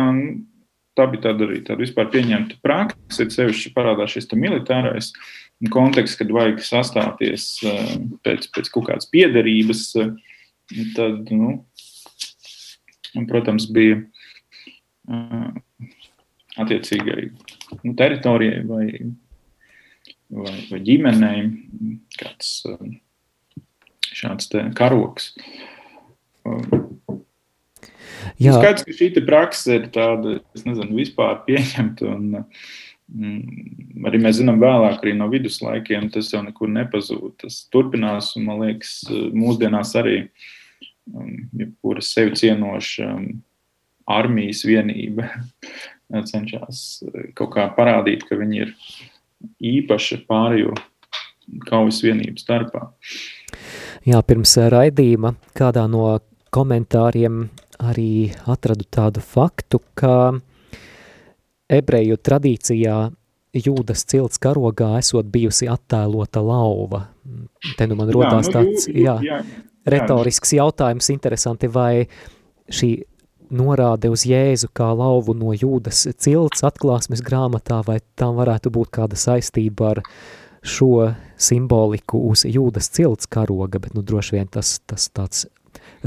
tā 0.98 1.08
bija 1.12 1.30
tāda 1.30 1.48
arī 1.48 1.62
tāda 1.66 1.82
vispār 1.82 2.10
pieņemta 2.14 2.60
praksa, 2.66 3.24
ir 3.24 3.32
sevišķi 3.34 3.74
parādās 3.76 4.14
šis 4.14 4.30
militārais 4.36 5.12
konteksts, 5.74 6.18
kad 6.20 6.32
vajag 6.34 6.62
sastāties 6.64 7.48
eh, 7.68 7.96
pēc, 8.26 8.50
pēc 8.56 8.70
kaut 8.74 8.88
kādas 8.90 9.10
piederības, 9.12 9.86
eh, 10.02 10.14
tad, 10.98 11.32
nu, 11.32 11.58
protams, 13.30 13.68
bija 13.72 14.02
eh, 14.02 15.50
attiecīgai 16.64 17.28
nu, 17.84 17.94
teritorijai 18.00 18.64
vai, 18.70 18.88
vai, 20.30 20.58
vai 20.70 20.82
ģimenei 20.84 21.46
kāds 22.20 22.58
šāds 24.14 24.52
karoks. 24.78 25.32
Jā. 28.42 28.56
Skaidrs, 28.58 28.86
ka 28.88 28.96
šī 28.96 29.10
praksa 29.26 29.78
ir 29.78 29.90
tāda, 29.94 30.38
es 30.56 30.66
nezinu, 30.68 30.96
vispār 30.98 31.42
pieņemta. 31.48 32.08
Un, 32.10 32.24
mm, 32.40 32.46
arī 33.14 34.20
mēs 34.22 34.40
zinām, 34.40 34.60
vēlāk, 34.62 35.06
no 35.18 35.30
viduslaikiem, 35.32 36.10
tas 36.14 36.32
jau 36.34 36.42
nekur 36.46 36.72
nepazūd. 36.74 37.36
Tas 37.44 37.64
turpinās, 37.74 38.34
un 38.40 38.48
man 38.50 38.62
liekas, 38.64 39.04
mūsdienās 39.36 39.94
arī 40.00 40.18
um, 41.14 41.34
jebkura 41.60 42.04
sevi 42.06 42.36
cienoša 42.40 43.10
um, 43.14 43.28
armijas 44.10 44.64
vienība 44.68 45.30
cenšas 46.32 47.04
kaut 47.38 47.54
kā 47.56 47.70
parādīt, 47.78 48.26
ka 48.28 48.38
viņi 48.40 48.66
ir 48.66 48.74
īpaši 49.74 50.24
pārējo 50.30 50.76
kaujas 51.68 52.02
vienību 52.04 52.40
starpā. 52.40 52.88
Jā, 54.08 54.20
pirms 54.26 54.56
raidījuma 54.74 55.36
kādā 55.56 55.86
no 55.92 56.18
komentāriem 56.54 57.48
arī 57.84 58.32
atradu 58.50 58.86
tādu 58.92 59.24
faktu, 59.24 59.80
ka 59.98 60.40
ebreju 61.72 62.18
tradīcijā 62.18 62.98
jūdas 63.54 64.06
cilts 64.10 64.42
karogā 64.42 64.98
esot 65.00 65.30
bijusi 65.32 65.70
attēlota 65.70 66.42
lauva. 66.42 67.06
Te 67.78 67.88
nu 67.88 67.98
man 68.00 68.10
rodās 68.14 68.50
jā, 68.50 68.52
nu, 68.52 68.54
tāds, 68.58 68.88
jā, 68.90 69.18
jā, 69.24 69.42
retorisks 69.86 70.56
jautājums, 70.58 71.10
interesanti, 71.14 71.70
vai 71.70 72.08
šī 72.74 72.96
norāde 73.54 74.10
uz 74.10 74.26
Jēzu 74.26 74.72
kā 74.74 74.90
lauvu 74.98 75.36
no 75.38 75.54
jūdas 75.54 76.08
cilts 76.18 76.66
atklāsmes 76.66 77.22
grāmatā, 77.26 77.84
vai 77.86 78.00
tam 78.18 78.40
varētu 78.40 78.74
būt 78.74 78.94
kāda 78.98 79.20
saistība 79.20 79.92
ar 79.94 80.02
šo 80.64 81.12
simboliku 81.38 82.22
uz 82.32 82.48
jūdas 82.48 82.90
cilts 82.96 83.30
karoga, 83.30 83.82
bet 83.84 83.94
nu 83.94 84.02
droši 84.02 84.40
vien 84.40 84.50
tas, 84.50 84.80
tas 84.88 85.10
tāds 85.14 85.46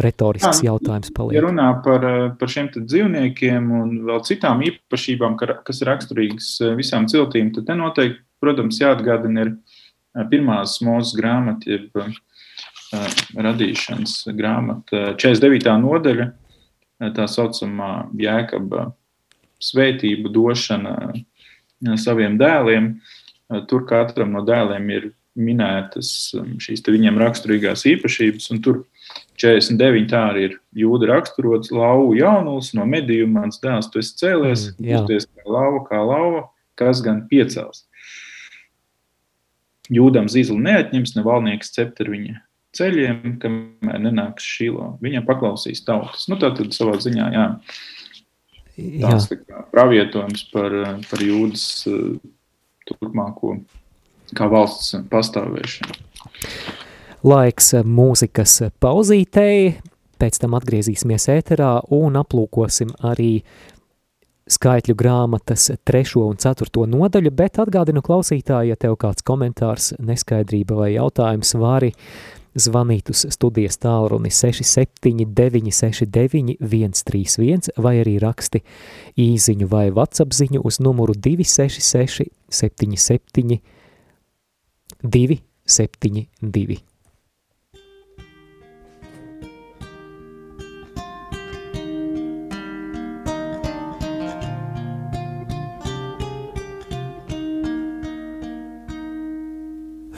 retorisks 0.03 0.61
Jā, 0.61 0.73
jautājums 0.73 1.13
paliek. 1.17 1.39
Ja 1.39 1.45
runā 1.47 1.69
par, 1.85 2.05
par 2.39 2.53
šiem 2.53 2.71
dzīvniekiem 2.77 3.71
un 3.81 3.95
vēl 4.09 4.23
citām 4.29 4.63
īpašībām, 4.67 5.37
kas 5.39 5.83
ir 5.83 5.91
raksturīgas 5.93 6.51
visām 6.79 7.09
ciltīm, 7.11 7.53
tad 7.57 7.69
te 7.71 7.77
noteikti, 7.79 8.21
protams, 8.43 8.81
jāatgādina 8.83 9.47
ir 9.47 9.53
pirmās 10.31 10.79
mūzes 10.85 11.17
grāmata, 11.19 11.77
jeb 11.77 13.37
radīšanas 13.47 14.19
grāmata, 14.37 15.13
49. 15.19 15.73
nodaļa, 15.83 16.29
tā 17.17 17.27
saucamā 17.29 18.07
jēkaba 18.17 18.91
svētību 19.63 20.33
došana 20.33 20.97
saviem 22.01 22.39
dēliem. 22.41 22.95
Tur 23.71 23.85
katram 23.89 24.33
no 24.35 24.43
dēliem 24.47 24.91
ir 24.95 25.09
minētas 25.37 26.09
šīs 26.63 26.83
viņiem 26.87 27.19
raksturīgās 27.21 27.85
īpašības, 27.93 28.49
un 28.55 28.63
tur 28.65 28.81
49 29.41 30.09
tā 30.11 30.23
arī 30.31 30.47
ir 30.49 30.55
jūda 30.77 31.11
raksturots 31.13 31.73
lauvu 31.75 32.15
jaunulis 32.19 32.73
no 32.77 32.87
mediju, 32.89 33.29
mans 33.31 33.61
dēls, 33.63 33.91
tu 33.93 34.01
esi 34.03 34.17
cēlies, 34.23 34.71
mm, 34.77 35.03
būties 35.03 35.29
kā 35.29 35.45
lauva, 35.45 35.83
kā 35.89 36.01
lauva, 36.01 36.43
kas 36.79 37.03
gan 37.05 37.25
piecels. 37.31 37.85
Jūdam 39.93 40.27
zīzli 40.31 40.59
neatņems, 40.65 41.15
ne 41.15 41.25
valnieks 41.27 41.71
cept 41.77 42.03
ar 42.03 42.11
viņa 42.11 42.41
ceļiem, 42.77 43.37
kamēr 43.43 44.01
nenāks 44.05 44.47
šīlo. 44.57 44.97
Viņam 45.05 45.27
paklausīs 45.29 45.85
tautas. 45.87 46.27
Nu, 46.31 46.39
tā 46.41 46.51
tad 46.57 46.75
savā 46.77 46.99
ziņā, 47.03 47.29
jā, 47.33 47.47
tāds 49.05 49.31
jā. 49.31 49.39
tā 49.47 49.63
pravietojums 49.73 50.47
par, 50.53 50.75
par 51.09 51.25
jūdas 51.25 51.67
uh, 51.91 52.17
turpmāko 52.89 53.59
kā 54.37 54.49
valsts 54.51 54.97
pastāvēšanu. 55.13 56.06
Laiks 57.27 57.73
mūzikas 57.83 58.53
pauzītei, 58.79 59.75
pēc 60.15 60.37
tam 60.39 60.55
atgriezīsimies 60.61 61.27
ēterā 61.33 61.71
un 61.97 62.15
aplūkosim 62.21 62.93
arī 63.03 63.43
skaitļu 64.47 64.95
grāmatas 64.95 65.73
trešo 65.83 66.23
un 66.31 66.39
ceturto 66.39 66.87
nodaļu, 66.87 67.35
bet 67.35 67.59
atgādinu 67.59 67.99
klausītāji, 68.07 68.71
ja 68.71 68.79
tev 68.79 68.95
kāds 69.03 69.27
komentārs, 69.27 69.99
neskaidrība 69.99 70.79
vai 70.79 70.95
jautājums, 70.95 71.51
vari 71.59 71.91
zvanīt 72.55 73.11
uz 73.11 73.27
studijas 73.35 73.83
tālruni 73.83 74.31
67969 74.31 76.63
131 76.63 77.75
vai 77.83 78.07
arī 78.07 78.23
raksti 78.23 78.63
īziņu 79.19 79.67
vai 79.75 79.91
WhatsApp 79.91 80.31
ziņu 80.31 80.63
uz 80.63 80.79
numuru 80.79 81.19
266 81.19 82.31
77 82.55 83.59
272. 85.03 86.87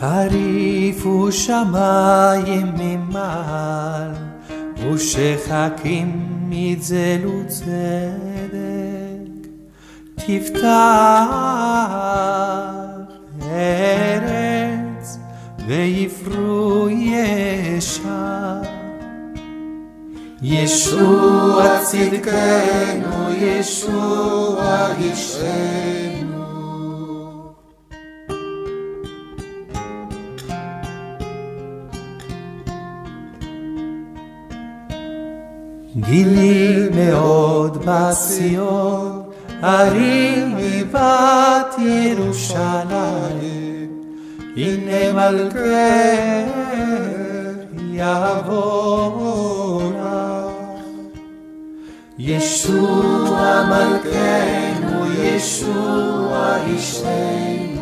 הריפו 0.00 1.32
שמיים 1.32 2.72
ממעל, 2.78 4.12
ושחקים 4.92 6.28
יצלו 6.52 7.42
צדק. 7.48 7.68
תפתח 10.14 11.28
ארץ, 13.42 15.18
ויפרו 15.66 16.88
ישר. 16.88 18.58
ישוע 20.42 21.78
צדקנו, 21.84 23.32
ישוע 23.40 24.88
אישנו. 24.98 26.17
גילי 36.00 36.88
מאוד 36.94 37.84
בציון, 37.86 39.22
הרים 39.60 40.56
מבת 40.56 41.74
ירושלים, 41.78 43.28
הנה 44.56 45.12
מלכך 45.12 46.48
יבוא 47.92 49.82
לך. 49.82 50.08
ישוע 52.18 53.64
מלכנו, 53.68 55.12
ישוע 55.22 56.56
אישנו. 56.66 57.77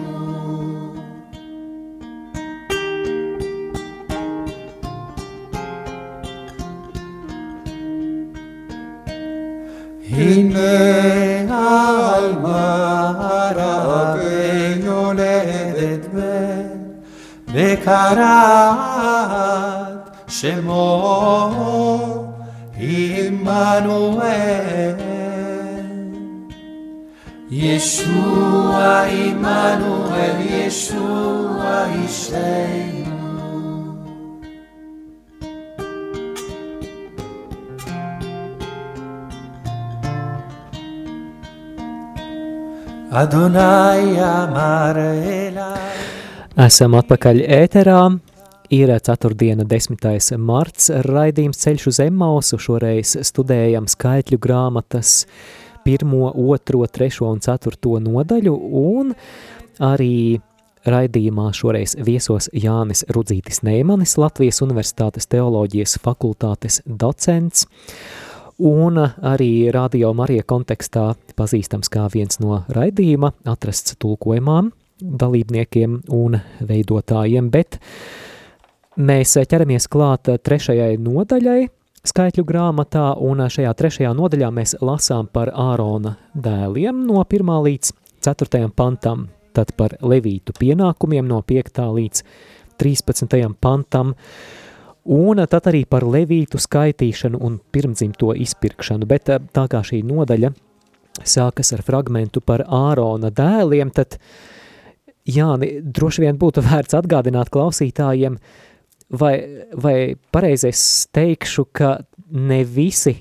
וקראת 17.85 18.77
שמו 20.27 21.91
עמנואל. 22.77 24.31
ישוע 27.51 29.01
עמנואל, 29.09 30.35
ישוע 30.39 31.85
אישנו. 31.93 32.71
Adonai 43.21 44.15
amar 44.33 44.95
elai. 44.95 45.44
Esam 46.56 46.94
atpakaļ 46.96 47.42
ēterā. 47.52 48.00
Ir 48.72 48.88
ceturtdiena, 49.04 49.66
10. 49.68 50.38
marts, 50.40 50.86
raidījums 51.04 51.58
ceļš 51.60 51.82
uz 51.90 51.98
Emmausu. 52.00 52.56
Šoreiz 52.56 53.10
studējam 53.28 53.84
skaitļu 53.92 54.38
grāmatas 54.40 55.26
1, 55.84 56.14
2, 56.32 56.88
3 56.96 57.18
un 57.28 57.42
4 57.44 58.00
nodaļu, 58.06 58.54
un 58.80 59.12
arī 59.84 60.40
raidījumā 60.88 61.50
šoreiz 61.52 61.92
viesos 62.00 62.48
Jānis 62.56 63.04
Rudzītis 63.12 63.60
Neimanis, 63.60 64.16
Latvijas 64.16 64.62
Universitātes 64.64 65.28
teoloģijas 65.28 65.98
fakultātes 66.00 66.80
docents 66.88 67.68
un 68.56 68.96
arī 69.04 69.68
Radio 69.76 70.14
Marija 70.16 70.48
kontekstā 70.48 71.10
pazīstams 71.36 71.92
kā 71.92 72.08
viens 72.16 72.40
no 72.40 72.62
raidījuma 72.72 73.34
atrasts 73.44 74.00
tulkojumām 74.00 74.72
dalībniekiem 75.00 76.00
un 76.16 76.38
veidotājiem, 76.60 77.50
bet 77.50 77.78
mēs 78.96 79.36
ķeramies 79.48 79.88
klāt 79.92 80.30
trešajai 80.42 80.96
nodaļai 80.98 81.60
skaitļu 82.06 82.44
grāmatā, 82.46 83.10
un 83.18 83.42
šajā 83.50 83.72
trešajā 83.76 84.12
nodaļā 84.16 84.50
mēs 84.54 84.76
lasām 84.84 85.28
par 85.32 85.50
Ārona 85.52 86.16
dēliem 86.34 87.02
no 87.08 87.24
1. 87.24 87.54
līdz 87.66 87.92
4. 88.24 88.68
pantam, 88.76 89.28
tad 89.56 89.72
par 89.76 89.96
levītu 90.00 90.54
pienākumiem 90.58 91.26
no 91.26 91.42
5. 91.42 91.82
līdz 91.98 92.22
13. 92.78 93.36
pantam, 93.60 94.14
un 95.06 95.42
tad 95.48 95.70
arī 95.70 95.84
par 95.88 96.06
levītu 96.06 96.60
skaitīšanu 96.60 97.40
un 97.40 97.58
pirmdzimto 97.72 98.34
izpirkšanu, 98.46 99.08
bet 99.08 99.30
eh, 99.32 99.42
tā 99.52 99.66
kā 99.70 99.82
šī 99.86 100.02
nodaļa 100.06 100.52
sākas 101.24 101.72
ar 101.72 101.82
fragmentu 101.86 102.42
par 102.44 102.66
Ārona 102.66 103.30
dēliem, 103.32 103.92
tad 103.94 104.18
Jāni, 105.26 105.80
droši 105.82 106.26
vien 106.26 106.38
būtu 106.38 106.64
vērts 106.68 106.96
atgādināt 106.98 107.50
klausītājiem, 107.54 108.38
vai, 109.20 109.34
vai 109.74 109.96
pareizais 110.34 110.80
teikšu, 111.14 111.68
ka 111.76 111.96
ne 112.30 112.62
visi 112.64 113.16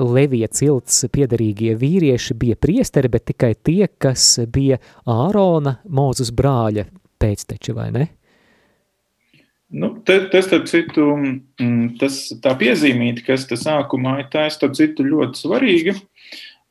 Levija 0.00 0.48
cilts 0.54 1.02
piederīgie 1.12 1.74
vīrieši 1.76 2.36
bija 2.38 2.56
priesteri, 2.56 3.10
bet 3.12 3.26
tikai 3.28 3.52
tie, 3.58 3.88
kas 4.00 4.38
bija 4.48 4.78
Ārona 5.10 5.76
Mūzus 5.90 6.30
brāļa 6.32 6.86
pēcteči, 7.20 7.74
vai 7.76 7.90
ne? 7.92 8.06
Nu, 9.70 9.92
te, 10.06 10.16
te, 10.30 10.40
starp 10.42 10.66
citu, 10.66 11.12
mm, 11.14 11.98
tas, 12.00 12.22
tā 12.42 12.56
piezīmīta, 12.58 13.22
kas 13.28 13.44
te 13.46 13.58
sākumā 13.60 14.16
ir, 14.22 14.30
tā 14.32 14.48
ir, 14.48 14.54
starp 14.54 14.74
citu, 14.78 15.06
ļoti 15.06 15.42
svarīga. 15.44 15.94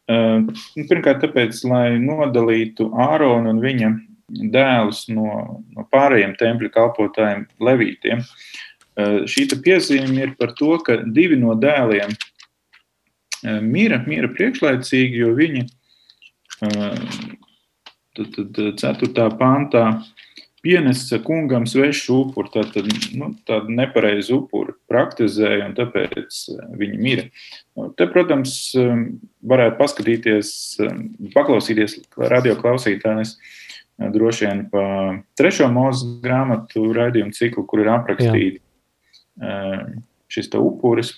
Uh, 0.10 0.50
pirmkārt, 0.90 1.22
tāpēc, 1.24 1.62
lai 1.70 2.00
nodalītu 2.02 2.90
Āronu 3.00 3.54
un 3.54 3.62
viņa 3.64 3.92
dēlus 4.30 5.06
no, 5.14 5.60
no 5.76 5.86
pārējiem 5.94 6.36
tempļa 6.40 6.72
kalpotājiem, 6.76 7.46
levītiem. 7.64 8.24
Uh, 9.00 9.22
šī 9.30 9.48
piezīme 9.64 10.26
ir 10.26 10.36
par 10.40 10.56
to, 10.60 10.76
ka 10.86 11.00
divi 11.06 11.40
no 11.40 11.56
dēliem 11.60 12.14
uh, 12.14 13.60
mira, 13.64 14.02
mira 14.08 14.32
priekšlaicīgi, 14.32 15.24
jo 15.24 15.36
viņi 15.38 15.68
tad, 16.60 18.34
tad, 18.36 18.58
4. 18.82 19.30
pāntā 19.40 19.86
pienesa 20.62 21.20
kungam 21.24 21.68
svešu 21.68 22.16
upuru, 22.16 22.50
tad, 22.54 22.74
tad 22.74 22.88
nu, 23.16 23.32
tādu 23.48 23.72
nepareizu 23.76 24.42
upuru 24.42 24.76
praktizēja, 24.92 25.70
un 25.70 25.76
tāpēc 25.78 26.40
eh, 26.54 26.66
viņi 26.82 27.00
mira. 27.00 27.26
Nu, 27.78 27.90
te, 27.96 28.08
protams, 28.12 28.56
eh, 28.76 29.06
varētu 29.54 29.80
paskatīties, 29.80 30.52
eh, 30.84 31.00
paklausīties 31.36 32.00
radio 32.32 32.58
klausītājs 32.60 33.38
droši 34.00 34.48
vien 34.48 34.62
pa 34.72 34.84
trešo 35.40 35.68
mūzu 35.74 36.20
grāmatu 36.24 36.86
raidījumu 36.96 37.36
ciklu, 37.36 37.66
kur 37.68 37.84
ir 37.84 37.92
aprakstīti 37.94 38.62
šis 40.30 40.52
upuris. 40.60 41.14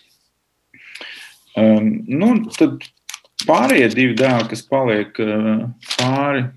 Nu, 1.57 2.31
tad 2.55 2.81
pārējie 3.45 3.91
divi 3.93 4.17
dēli, 4.17 4.49
kas 4.53 4.65
paliek 4.69 5.17
pāri 5.97 6.47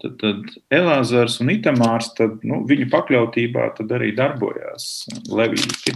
tad, 0.00 0.16
tad 0.20 0.48
Elāzars 0.72 1.38
un 1.42 1.52
Itamārs, 1.52 2.10
tad, 2.18 2.40
nu, 2.46 2.62
viņu 2.68 2.88
pakļautībā 2.92 3.70
tad 3.78 3.92
arī 3.96 4.12
darbojās 4.16 5.06
Levīti. 5.30 5.94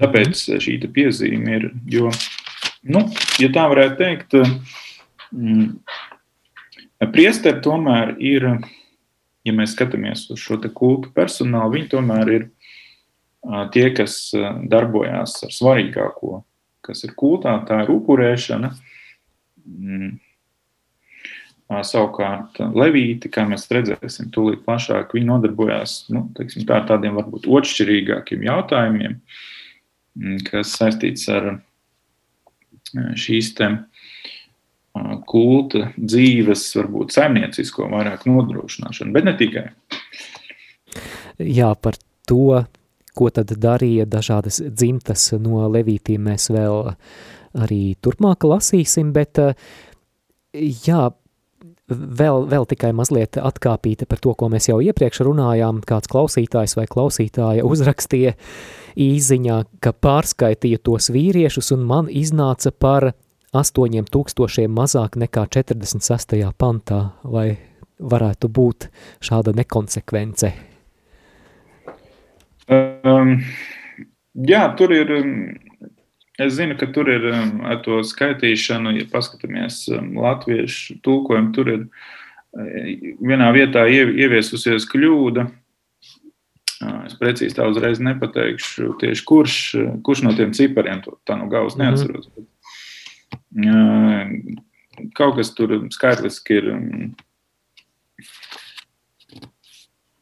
Tāpēc 0.00 0.44
šī 0.62 0.76
piezīme 0.94 1.56
ir, 1.58 1.66
jo, 1.90 2.12
nu, 2.88 3.04
ja 3.42 3.50
tā 3.52 3.66
varētu 3.72 3.98
teikt, 3.98 4.36
mm, 4.38 4.54
priesteri 7.12 7.62
tomēr 7.64 8.14
ir, 8.18 8.48
ja 9.46 9.56
mēs 9.56 9.74
skatāmies 9.76 10.26
uz 10.32 10.40
šo 10.42 10.60
kultu 10.74 11.12
personālu, 11.16 11.76
viņi 11.78 11.92
tomēr 11.94 12.32
ir 12.36 12.48
tie, 13.72 13.86
kas 13.96 14.22
darbojās 14.70 15.38
ar 15.46 15.54
svarīgāko, 15.54 16.42
kas 16.84 17.04
ir 17.06 17.14
kultā, 17.16 17.56
tā 17.68 17.84
ir 17.84 17.94
upurēšana. 17.98 18.74
Mm 19.70 20.18
Savukārt, 21.70 22.58
Levīti, 22.74 23.30
kā 23.30 23.44
mēs 23.46 23.68
redzēsim, 23.70 24.32
tūlīt 24.34 24.64
plašāk, 24.64 25.12
viņi 25.14 25.28
nodarbojās 25.28 25.92
nu, 26.10 26.24
teiksim, 26.34 26.64
tā, 26.66 26.80
ar 26.80 26.88
tādiem 26.88 27.14
varbūt 27.14 27.46
otršķirīgākiem 27.46 28.42
jautājumiem, 28.48 29.14
mm, 30.18 30.40
kas 30.48 30.72
saistīts 30.80 31.28
ar 31.30 31.52
šīs 33.14 33.52
te 33.54 33.68
kulta 35.28 35.90
dzīves, 35.96 36.64
varbūt 36.78 37.14
saimniecisko 37.16 37.88
vairāk 37.92 38.26
nodrošināšanu, 38.28 39.14
bet 39.16 39.28
ne 39.28 39.34
tikai. 39.38 39.66
Jā, 41.40 41.72
par 41.80 41.96
to, 42.28 42.64
ko 43.16 43.30
tad 43.34 43.52
darīja 43.60 44.06
dažādas 44.08 44.60
dzimtas 44.62 45.30
no 45.40 45.66
Levītīm, 45.72 46.28
mēs 46.30 46.50
vēl 46.52 46.92
arī 47.60 47.82
turpmāk 48.02 48.46
lasīsim, 48.46 49.14
bet 49.14 49.40
jā, 50.52 51.08
vēl, 51.90 52.44
vēl 52.50 52.66
tikai 52.70 52.92
mazliet 52.96 53.38
atkāpīta 53.40 54.06
par 54.10 54.20
to, 54.22 54.34
ko 54.38 54.50
mēs 54.52 54.70
jau 54.70 54.78
iepriekš 54.82 55.22
runājām. 55.26 55.82
Kāds 55.86 56.10
klausītājs 56.10 56.76
vai 56.78 56.86
klausītāja 56.90 57.66
uzrakstīja 57.66 58.36
īziņā, 59.00 59.58
ka 59.82 59.94
pārskaitīja 59.94 60.82
tos 60.86 61.10
vīriešus 61.14 61.72
un 61.76 61.84
man 61.88 62.10
iznāca 62.10 62.72
par 62.72 63.12
8000 63.52 64.68
mazāk 64.70 65.16
nekā 65.18 65.46
46. 65.50 66.38
pantā. 66.58 67.00
Vai 67.24 67.58
varētu 67.98 68.48
būt 68.48 68.88
šāda 69.20 69.54
nekonsekvence? 69.58 70.52
Um, 72.70 73.40
jā, 74.34 74.62
tur 74.78 74.94
ir 74.94 75.10
Es 76.40 76.54
zinu, 76.56 76.72
ka 76.80 76.86
tur 76.88 77.10
ir 77.12 77.26
um, 77.28 77.58
ar 77.68 77.82
to 77.84 77.98
skaitīšanu, 78.06 78.94
ja 78.96 79.04
paskatāmies 79.12 79.82
um, 79.92 80.14
latviešu 80.24 80.96
tulkojumu, 81.04 81.50
tur 81.52 81.68
ir 81.68 81.82
uh, 81.84 82.86
vienā 83.20 83.50
vietā 83.52 83.82
ieviesusies 83.92 84.86
kļūda. 84.88 85.44
Uh, 86.80 87.02
es 87.04 87.18
precīzi 87.20 87.58
tā 87.58 87.66
uzreiz 87.68 88.00
nepateikšu, 88.00 88.94
tieši 89.02 89.26
kurš, 89.28 89.58
uh, 89.76 89.90
kurš 90.06 90.24
no 90.24 90.32
tiem 90.38 90.56
cipariem 90.56 91.04
to 91.04 91.18
tā 91.28 91.36
no 91.36 91.50
galvas 91.52 91.76
mhm. 91.76 91.84
neatceros. 91.84 92.30
Mm 92.30 92.32
-hmm. 92.38 92.48
Kaut 95.16 95.36
kas 95.38 95.52
tur 95.56 95.72
skaitliski 95.94 96.60
ir. 96.60 96.70
Um, 96.74 97.14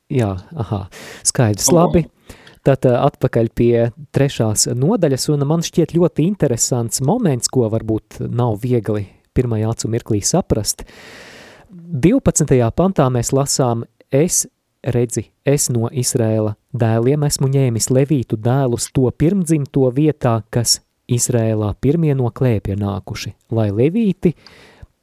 Jā, 0.08 0.30
aha, 0.56 0.86
skaidrs, 1.26 1.68
labi. 1.74 2.06
Tad 2.64 2.86
atpakaļ 2.88 3.48
pie 3.56 3.72
trešās 4.12 4.66
nodaļas, 4.76 5.28
un 5.34 5.44
man 5.48 5.64
šķiet 5.64 5.92
ļoti 5.96 6.24
interesants 6.24 7.02
moments, 7.04 7.50
ko 7.52 7.68
varbūt 7.72 8.22
nav 8.32 8.56
viegli 8.64 9.04
pirmajā 9.36 9.74
acu 9.74 9.90
mirklī 9.92 10.22
saprast. 10.24 10.86
12. 11.68 12.56
pantā 12.76 13.06
mēs 13.12 13.34
lasām, 13.36 13.84
es 14.08 14.46
redzi, 14.80 15.28
es 15.44 15.68
no 15.72 15.90
Izrēla 15.92 16.54
dēliem 16.72 17.28
esmu 17.28 17.50
ņēmis 17.52 17.90
levītu 17.92 18.40
dēlus 18.40 18.88
to 18.96 19.10
pirmdzimto 19.12 19.88
vietā, 19.94 20.38
kas 20.50 20.78
Izrēlā 21.08 21.72
pirmie 21.80 22.14
no 22.16 22.30
klēpja 22.34 22.76
nākuši, 22.78 23.34
lai 23.56 23.70
levīti 23.72 24.34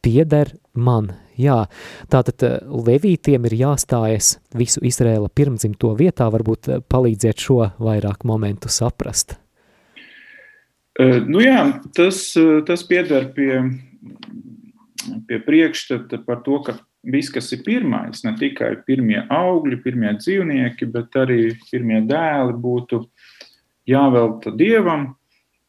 pieder 0.06 0.54
man, 0.74 1.14
Jā, 1.36 1.66
tātad 2.12 2.44
eh, 2.48 2.60
levītiem 2.64 3.48
ir 3.50 3.58
jāstājas 3.60 4.38
visu 4.56 4.84
Izrēla 4.88 5.28
pirmdzimto 5.36 5.92
vietā, 6.00 6.30
varbūt 6.32 6.70
eh, 6.70 6.84
palīdziet 6.88 7.44
šo 7.44 7.60
vairāk 7.76 8.24
momentu 8.28 8.72
saprast. 8.72 9.38
Uh, 10.96 11.20
nu 11.28 11.42
jā, 11.44 11.60
tas, 11.92 12.22
tas 12.64 12.86
pieder 12.88 13.26
pie, 13.36 13.58
pie 15.28 15.40
priekšstata 15.44 16.22
par 16.24 16.40
to, 16.46 16.62
ka 16.64 16.78
viss, 17.04 17.34
kas 17.36 17.52
ir 17.52 17.66
pirmais, 17.66 18.22
ne 18.24 18.32
tikai 18.40 18.70
pirmie 18.88 19.20
augļi, 19.28 19.82
pirmie 19.84 20.14
dzīvnieki, 20.22 20.88
bet 20.94 21.18
arī 21.20 21.50
pirmie 21.68 22.00
dēli 22.08 22.56
būtu 22.64 23.02
jāvelta 23.92 24.56
Dievam. 24.56 25.10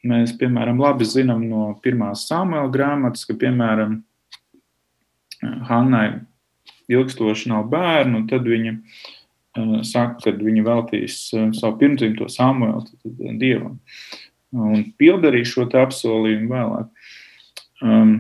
Mēs, 0.06 0.34
piemēram, 0.38 0.78
labi 0.82 1.06
zinām 1.08 1.46
no 1.48 1.70
pirmās 1.82 2.26
Samuela 2.28 2.68
grāmatas, 2.72 3.24
ka, 3.26 3.36
piemēram, 3.38 4.00
Hannai 5.68 6.20
ilgstoši 6.88 7.50
nav 7.50 7.66
bērnu, 7.72 8.22
tad 8.30 8.46
viņa 8.48 8.72
uh, 8.76 9.80
saka, 9.86 10.20
ka 10.24 10.34
viņa 10.38 10.64
veltīs 10.66 11.18
uh, 11.34 11.48
savu 11.56 11.78
pirmdzimto 11.82 12.28
Samuelu 12.32 12.84
dievam. 13.40 13.80
Un 14.56 14.86
pildarīs 14.96 15.50
šo 15.52 15.66
apsolījumu 15.66 16.48
vēlāk. 16.52 17.10
Um, 17.84 18.14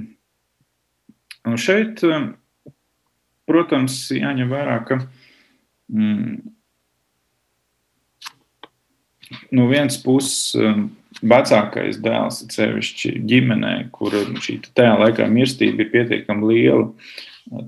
un 1.46 1.56
šeit, 1.60 2.02
um, 2.04 2.32
protams, 3.48 4.02
jāņem 4.12 4.50
vērā, 4.52 4.76
ka 4.88 4.98
mm, 5.94 6.36
no 9.56 9.68
vienas 9.70 9.96
puses 10.02 10.52
um, 10.58 10.88
vecākais 11.22 12.00
dēls, 12.02 12.42
sevišķi 12.52 13.14
ģimenē, 13.28 13.74
kur 13.94 14.14
šī 14.42 14.58
tajā 14.76 14.96
laikā 15.00 15.28
mirstība 15.32 15.84
ir 15.84 15.92
pietiekami 15.92 16.50
liela, 16.50 16.90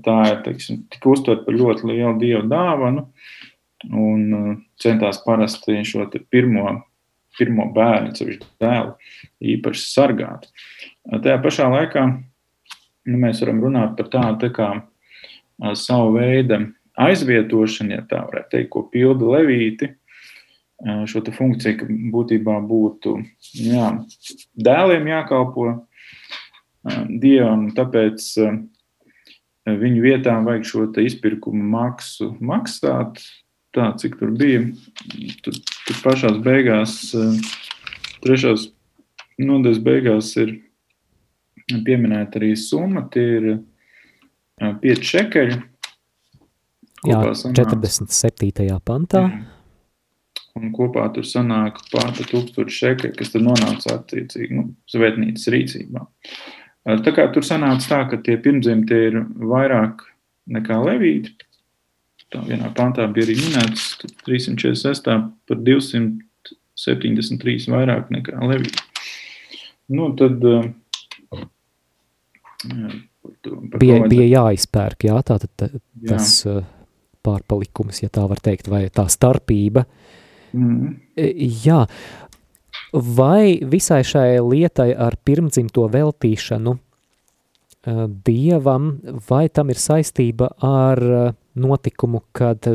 tā 0.05 0.17
ir 0.33 0.41
teiksim, 0.45 0.83
tik 0.91 1.07
uztvert 1.09 1.45
par 1.45 1.57
ļoti 1.57 1.89
lielu 1.89 2.15
dievu 2.21 2.45
dāvanu 2.51 3.07
un 3.89 4.23
uh, 4.35 4.55
centās 4.81 5.21
parasti 5.23 5.79
šo 5.87 6.05
pirmo, 6.29 6.81
pirmo 7.39 7.69
bērnu, 7.75 8.15
sevišķi 8.17 8.49
dēlu, 8.59 8.97
īpaši 9.55 9.85
sargāt. 9.87 10.49
Tajā 11.07 11.37
pašā 11.41 11.69
laikā 11.71 12.03
nu, 12.09 13.15
mēs 13.15 13.39
varam 13.45 13.63
runāt 13.63 13.95
par 13.97 14.11
tādu 14.11 14.43
tā 14.43 14.51
kā 14.57 14.69
uh, 14.81 15.73
savu 15.79 16.17
veidu 16.19 16.65
aizvietošanu, 16.99 17.95
ja 17.95 18.03
tā 18.03 18.25
varētu 18.27 18.51
teikt, 18.57 18.71
ko 18.73 18.83
pilda 18.91 19.37
levīti, 19.37 19.93
šo 20.79 21.21
funkciju, 21.35 21.77
ka 21.79 21.87
būtībā 22.13 22.55
būtu 22.63 23.17
jā, 23.59 23.91
dēliem 24.55 25.09
jākalpo 25.11 25.73
dievam, 27.09 27.67
tāpēc 27.75 28.29
viņu 29.67 30.01
vietām 30.01 30.47
vajag 30.47 30.65
šo 30.65 30.87
izpirkuma 31.03 31.63
maksu 31.75 32.33
maksāt. 32.39 33.19
tā, 33.75 33.91
cik 34.01 34.17
tur 34.17 34.31
bija. 34.33 34.63
Tur, 35.45 35.53
tur 35.85 35.99
pašās 36.01 36.39
beigās, 36.41 36.95
trešās 38.23 38.69
nodaļas 39.37 39.81
beigās 39.85 40.31
ir 40.41 40.55
pieminēta 41.85 42.39
arī 42.41 42.55
summa. 42.57 43.05
Tie 43.13 43.27
ir 43.37 43.49
5 44.59 45.05
šekeļi. 45.11 45.59
Jā, 47.07 47.21
47. 47.55 48.81
pantā. 48.83 49.27
Mm. 49.29 49.58
Un 50.59 50.73
kopā 50.75 51.05
tur 51.15 51.23
sanāk 51.27 51.77
pārpa 51.93 52.23
tūkstoši 52.27 52.75
šekeļi, 52.75 53.15
kas 53.15 53.31
tad 53.33 53.41
nonāca 53.45 53.87
attiecīgi 53.95 54.51
nu, 54.57 54.63
svētnīcas 54.91 55.45
rīcībā. 55.53 56.01
Tā 57.05 57.11
kā 57.15 57.23
tur 57.33 57.43
sanāca 57.45 57.85
tā, 57.87 57.99
ka 58.11 58.15
tie 58.25 58.35
pirmdzimti 58.41 58.95
ir 59.09 59.15
vairāk 59.39 59.95
nekā 60.49 60.75
levīti. 60.83 61.31
Tā 62.29 62.43
vienā 62.45 62.69
pantā 62.77 63.07
bija 63.09 63.25
arī 63.25 63.35
minēts 63.39 63.97
346. 64.27 65.07
par 65.49 65.57
273 65.65 67.71
vairāk 67.73 68.11
nekā 68.13 68.37
levīti. 68.51 68.83
Nu, 69.89 70.11
tad, 70.17 70.37
jā, 72.69 72.89
par 73.25 73.33
to, 73.41 73.49
par 73.71 73.77
bija, 73.81 73.95
bija 74.11 74.27
jāizpērk, 74.27 74.99
jā, 75.09 75.17
tā 75.25 75.35
tad 75.41 75.49
tas 76.05 76.45
jā. 76.45 76.61
pārpalikums, 77.25 78.03
ja 78.03 78.09
tā 78.13 78.23
var 78.29 78.37
teikt, 78.45 78.69
vai 78.69 78.85
tā 78.93 79.09
starpība. 79.09 79.81
Mm. 80.53 80.95
Jā, 81.65 81.83
Vai 82.93 83.59
visai 83.61 84.01
šai 84.03 84.39
lietai 84.41 84.95
ar 84.97 85.13
pirmdzimto 85.25 85.85
veltīšanu 85.93 86.71
uh, 86.73 88.05
dievam, 88.25 88.95
vai 89.29 89.45
tam 89.53 89.69
ir 89.69 89.77
saistība 89.77 90.49
ar 90.65 91.03
uh, 91.03 91.27
notikumu, 91.53 92.23
kad 92.33 92.65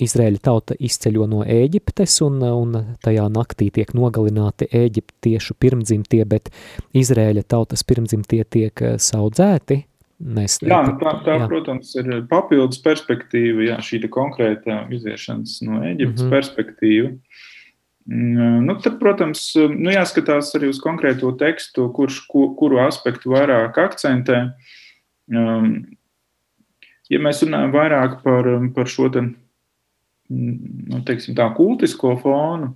Izraēļa 0.00 0.40
tauta 0.40 0.78
izceļo 0.80 1.26
no 1.28 1.42
Ēģiptes 1.44 2.14
un, 2.24 2.40
un 2.40 2.96
tajā 3.04 3.26
naktī 3.28 3.68
tiek 3.74 3.92
nogalināti 3.92 4.70
eģiptiešu 4.72 5.58
pirmdzimtie, 5.60 6.24
bet 6.24 6.48
Izraēļa 6.96 7.44
tautas 7.44 7.84
pirmdzimtie 7.84 8.40
tiek 8.48 8.84
saudzēti? 8.96 9.82
Mēs, 10.20 10.58
jā, 10.60 10.78
tā, 11.00 11.12
tā 11.24 11.36
jā. 11.40 11.46
protams, 11.48 11.94
ir 11.96 12.10
papildus 12.28 12.80
perspektīva, 12.84 13.62
jā, 13.70 13.76
šī 13.80 14.02
konkrētā 14.12 14.82
iziešanas 14.92 15.62
no 15.64 15.80
Ēģiptes 15.80 16.20
mm 16.20 16.26
-hmm. 16.26 16.34
perspektīva. 16.34 17.12
Mm, 18.10 18.66
nu, 18.66 18.74
tad, 18.84 18.98
protams, 19.00 19.54
nu, 19.56 19.92
jāskatās 19.94 20.52
arī 20.58 20.68
uz 20.68 20.80
konkrēto 20.82 21.32
tekstu, 21.38 21.88
kurš 21.96 22.20
ku, 22.28 22.50
kuru 22.58 22.82
aspektu 22.84 23.32
vairāk 23.32 23.78
akcentē. 23.78 24.50
Um, 25.30 25.96
ja 27.08 27.18
mēs 27.18 27.40
runājam 27.44 27.72
vairāk 27.72 28.22
par, 28.22 28.48
par 28.74 28.90
šo 28.90 29.08
te, 29.08 29.22
nu, 30.28 31.00
teiksim, 31.06 31.34
tā 31.38 31.48
kultisko 31.56 32.16
fonu, 32.20 32.74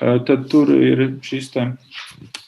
uh, 0.00 0.18
tad 0.26 0.48
tur 0.50 0.72
ir 0.74 1.04
šis 1.22 1.50
te, 1.54 1.66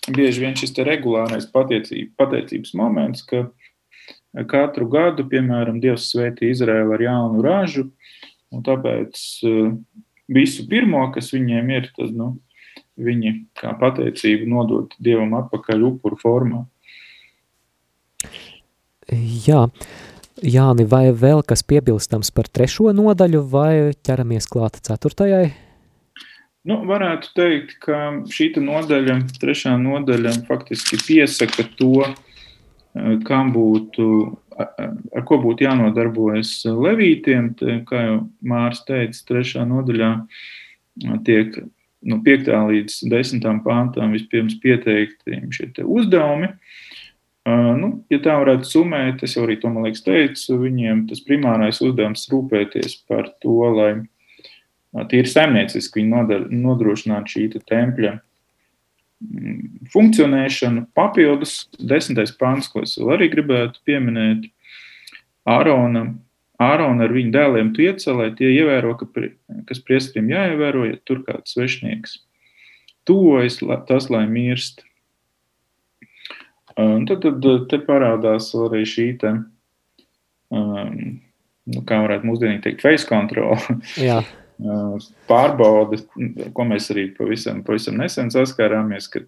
bieži 0.09 0.41
vien 0.41 0.57
šis 0.59 0.75
regulārais 0.87 1.47
pateicība, 1.53 2.15
pateicības 2.25 2.75
moments, 2.75 3.23
ka 3.23 3.47
katru 4.45 4.89
gadu, 4.93 5.25
piemēram, 5.31 5.81
Dievs 5.81 6.11
svētī 6.13 6.51
Izraēlu 6.53 6.97
ar 6.97 7.05
jaunu 7.07 7.45
ražu, 7.45 7.87
tāpēc 8.67 9.23
uh, 9.49 9.71
visu 10.29 10.67
pirmo, 10.69 11.05
kas 11.15 11.33
viņiem 11.35 11.71
ir, 11.73 11.91
tad 11.97 12.13
nu, 12.17 12.35
viņi 12.97 13.35
kā 13.59 13.75
pateicību 13.81 14.49
nodot 14.51 14.97
Dievam 15.03 15.37
atpakaļ 15.41 15.87
upuru 15.91 16.19
formā. 16.21 16.65
Jā, 19.47 19.69
Jāni, 20.43 20.85
vai 20.85 21.15
vēl 21.17 21.41
kas 21.47 21.63
piebilstams 21.65 22.29
par 22.35 22.49
trešo 22.53 22.91
nodaļu, 22.93 23.41
vai 23.49 23.95
ķeramies 24.05 24.49
klāt 24.51 24.77
ceturtajai? 24.85 25.55
Nu, 26.67 26.81
varētu 26.89 27.31
teikt, 27.39 27.77
ka 27.85 27.99
šī 28.29 28.51
nodaļa, 28.59 29.21
trešā 29.39 29.77
nodaļa, 29.79 30.35
faktiski 30.49 30.99
piesaka 30.99 31.65
to, 31.79 32.03
eh, 32.03 32.15
kam 33.27 33.53
būtu 33.55 34.09
ar 34.57 35.25
ko 35.29 35.39
būtu 35.43 35.67
jānodarbojas 35.67 36.63
levītiem. 36.65 37.53
Kā 37.89 38.03
jau 38.03 38.19
Mārs 38.47 38.85
teica, 38.89 39.23
trešā 39.29 39.67
nodaļā 39.69 40.13
tiek 41.27 41.59
no 42.07 42.21
5. 42.25 42.51
līdz 42.71 42.99
10. 43.13 43.47
pāntām 43.67 44.15
vispirms 44.17 44.57
pieteikti 44.63 45.43
šie 45.53 45.71
uzdevumi. 45.85 46.53
Nu, 47.47 47.93
ja 48.11 48.19
tā 48.25 48.35
varētu 48.41 48.67
summēt, 48.67 49.23
es 49.23 49.37
jau 49.37 49.45
arī 49.47 49.55
to 49.63 49.71
liekas, 49.71 50.03
teicu, 50.03 50.57
viņiem 50.65 51.05
tas 51.11 51.21
primārais 51.23 51.79
uzdevums 51.85 52.27
rūpēties 52.33 52.97
par 53.07 53.29
to, 53.43 53.61
lai 53.77 53.93
tīri 55.13 55.31
saimnieciski 55.31 56.03
nodrošinātu 56.09 57.37
šī 57.37 57.47
tempļa 57.61 58.17
funkcionēšanu. 59.93 60.87
Papildus 60.97 61.65
desmitais 61.79 62.35
pāns, 62.37 62.69
ko 62.73 62.85
es 62.85 62.97
vēl 63.01 63.17
arī 63.17 63.31
gribētu 63.33 63.83
pieminēt, 63.89 64.47
Ārona, 65.47 66.09
Ārona 66.63 67.07
ar 67.07 67.15
viņu 67.15 67.33
dēliem 67.35 67.73
tu 67.77 67.85
iecelē, 67.87 68.31
tie 68.37 68.51
ievēro, 68.51 68.97
ka, 69.01 69.09
kas 69.69 69.83
priestrim 69.85 70.31
jāievēro, 70.33 70.87
ja 70.91 70.99
tur 71.07 71.23
kāds 71.27 71.55
svešnieks 71.55 72.21
tuvojas, 73.07 73.61
tas, 73.87 74.11
lai 74.11 74.27
mirst. 74.27 74.83
Un 76.77 77.07
tad, 77.09 77.23
tad 77.25 77.47
te 77.71 77.79
parādās 77.87 78.51
arī 78.67 78.83
šī 78.89 79.07
te, 79.21 79.31
um, 80.53 80.97
nu, 81.73 81.85
kā 81.89 82.03
varētu 82.05 82.29
mūsdienīgi 82.29 82.65
teikt, 82.67 82.83
face 82.85 83.09
control. 83.09 83.57
Jā. 84.57 84.77
pārbaude, 85.29 86.01
ko 86.57 86.65
mēs 86.65 86.91
arī 86.95 87.11
pavisam, 87.17 87.63
pavisam 87.67 87.99
nesen 88.01 88.31
saskārāmies, 88.33 89.11
ka 89.13 89.21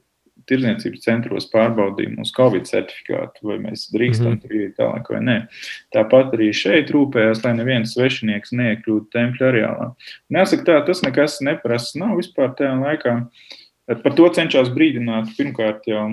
tirdzniecības 0.49 1.05
centros 1.05 1.47
pārbaudīja 1.53 2.15
mūsu 2.15 2.35
Covid 2.37 2.69
certifikātu, 2.69 3.45
vai 3.51 3.59
mēs 3.63 3.89
drīkstam 3.93 4.37
mm 4.37 4.41
-hmm. 4.41 4.63
iet 4.63 4.79
tālāk 4.79 5.11
vai 5.13 5.21
nē. 5.25 5.37
Tāpat 5.95 6.33
arī 6.37 6.49
šeit 6.57 6.93
rūpējās, 6.95 7.43
lai 7.45 7.55
neviens 7.59 7.93
svešinieks 7.97 8.55
neiekļūtu 8.57 9.13
tempļa 9.13 9.51
areālā. 9.51 9.91
Jāsaka 10.39 10.65
tā, 10.65 10.79
tas 10.87 11.03
nekas 11.05 11.41
neprasts 11.45 11.99
nav 12.01 12.17
vispār 12.21 12.55
tajā 12.57 12.75
laikā. 12.81 13.19
Par 14.03 14.15
to 14.15 14.29
cenšas 14.29 14.73
brīdināt 14.73 15.37
pirmkārt 15.37 15.87
jau 15.89 16.09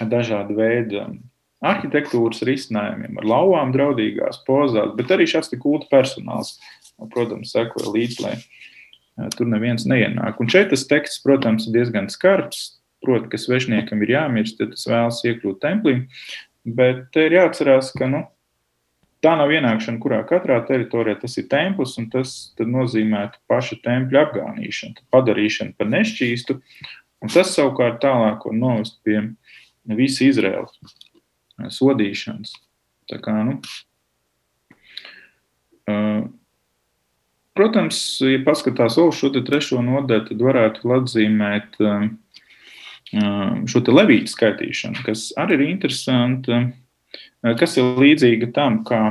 dažādi 0.00 0.54
veidi 0.56 1.02
arhitektūras 1.58 2.44
risinājumiem, 2.46 3.18
ar 3.18 3.24
lauvām 3.26 3.72
draudīgās 3.74 4.44
pozās, 4.46 4.92
bet 4.98 5.10
arī 5.10 5.26
šāds 5.26 5.50
kulta 5.58 5.88
personāls 5.90 6.58
protams, 7.12 7.52
sekoja 7.54 7.92
līdzi, 7.94 8.24
lai 8.24 9.28
tur 9.36 9.48
neviens 9.50 9.86
neienāk. 9.88 10.40
Un 10.42 10.50
šeit 10.50 10.72
tas 10.72 10.86
teksts, 10.90 11.22
protams, 11.24 11.68
ir 11.68 11.78
diezgan 11.78 12.10
skarbs. 12.12 12.74
Proti, 13.04 13.28
ka 13.30 13.38
svešniekam 13.38 14.00
ir 14.02 14.10
jāmirst, 14.10 14.58
ja 14.58 14.66
tas 14.72 14.82
vēlas 14.90 15.20
iekļūt 15.22 15.60
templī, 15.62 15.92
bet 16.66 17.04
te 17.14 17.28
ir 17.28 17.36
jāatcerās, 17.36 17.92
ka 17.94 18.08
nu, 18.10 18.24
tā 19.22 19.36
nav 19.38 19.52
ienākšana, 19.54 20.00
kurā 20.02 20.18
katrā 20.26 20.56
teritorijā 20.66 21.20
tas 21.22 21.36
ir 21.38 21.46
templis, 21.50 21.94
un 22.00 22.08
tas 22.10 22.32
nozīmētu 22.58 23.38
paša 23.50 23.78
tempļa 23.84 24.24
apgānīšanu, 24.26 25.06
padarīšanu 25.14 25.76
par 25.78 25.90
nešķīstu, 25.94 26.58
un 27.22 27.34
tas 27.34 27.54
savukārt 27.54 28.00
tālāk 28.02 28.48
var 28.50 28.58
novest 28.58 28.98
pie 29.06 29.20
visa 29.98 30.26
Izraēlas 30.26 30.74
sodīšanas. 31.78 32.50
Tā 33.08 33.22
kā, 33.22 33.38
nu, 33.46 33.60
Protams, 37.58 38.00
ja 38.22 38.38
paskatās 38.46 38.98
uz 39.02 39.18
šo 39.18 39.32
trešo 39.34 39.82
nodaļu, 39.82 40.28
tad 40.30 40.42
varētu 40.46 40.92
atzīmēt 40.94 41.80
um, 41.82 42.10
um, 43.18 43.64
šo 43.70 43.82
levītu 43.90 44.30
skaitīšanu, 44.30 45.02
kas 45.06 45.32
arī 45.40 45.58
ir 45.58 45.64
interesanti, 45.72 46.54
uh, 46.54 47.56
kas 47.58 47.74
ir 47.80 47.98
līdzīga 47.98 48.52
tam, 48.54 48.82
kā, 48.86 49.02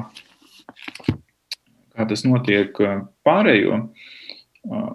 kā 1.92 2.08
tas 2.08 2.24
notiek 2.28 2.80
pārējo 3.28 3.82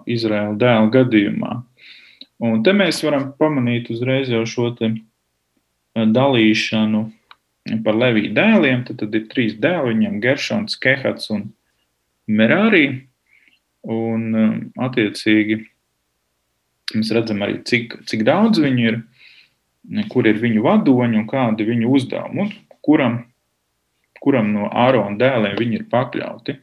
Izraēla 0.09 0.57
dēlu 0.59 0.91
gadījumā. 0.93 1.55
Un 2.43 2.61
te 2.65 2.73
mēs 2.75 2.99
varam 3.05 3.31
pamanīt 3.39 3.89
uzreiz 3.93 4.29
jau 4.31 4.43
šo 4.49 4.73
dalīšanu 5.93 7.03
par 7.85 7.97
levītu 7.97 8.33
dēliem. 8.37 8.83
Tad, 8.87 8.99
tad 9.03 9.15
ir 9.15 9.27
trīs 9.31 9.55
dēli, 9.61 9.93
viņiem 9.93 10.19
Geršons, 10.23 10.77
Kehats 10.81 11.31
un 11.33 11.47
Merārī. 12.27 12.85
Un, 13.83 14.29
um, 14.31 14.59
attiecīgi, 14.79 15.57
mēs 16.95 17.11
redzam 17.15 17.41
arī, 17.43 17.57
cik, 17.67 17.97
cik 18.07 18.23
daudz 18.27 18.61
viņu 18.63 18.85
ir, 18.87 18.99
kur 20.11 20.27
ir 20.29 20.39
viņu 20.39 20.63
vadoņi 20.63 21.19
un 21.19 21.27
kādi 21.27 21.67
viņu 21.67 21.89
uzdevumi, 21.97 22.45
un 22.45 22.79
kuram, 22.85 23.17
kuram 24.23 24.53
no 24.55 24.69
Ārona 24.71 25.19
dēliem 25.19 25.59
viņi 25.59 25.81
ir 25.81 25.89
pakļauti. 25.91 26.55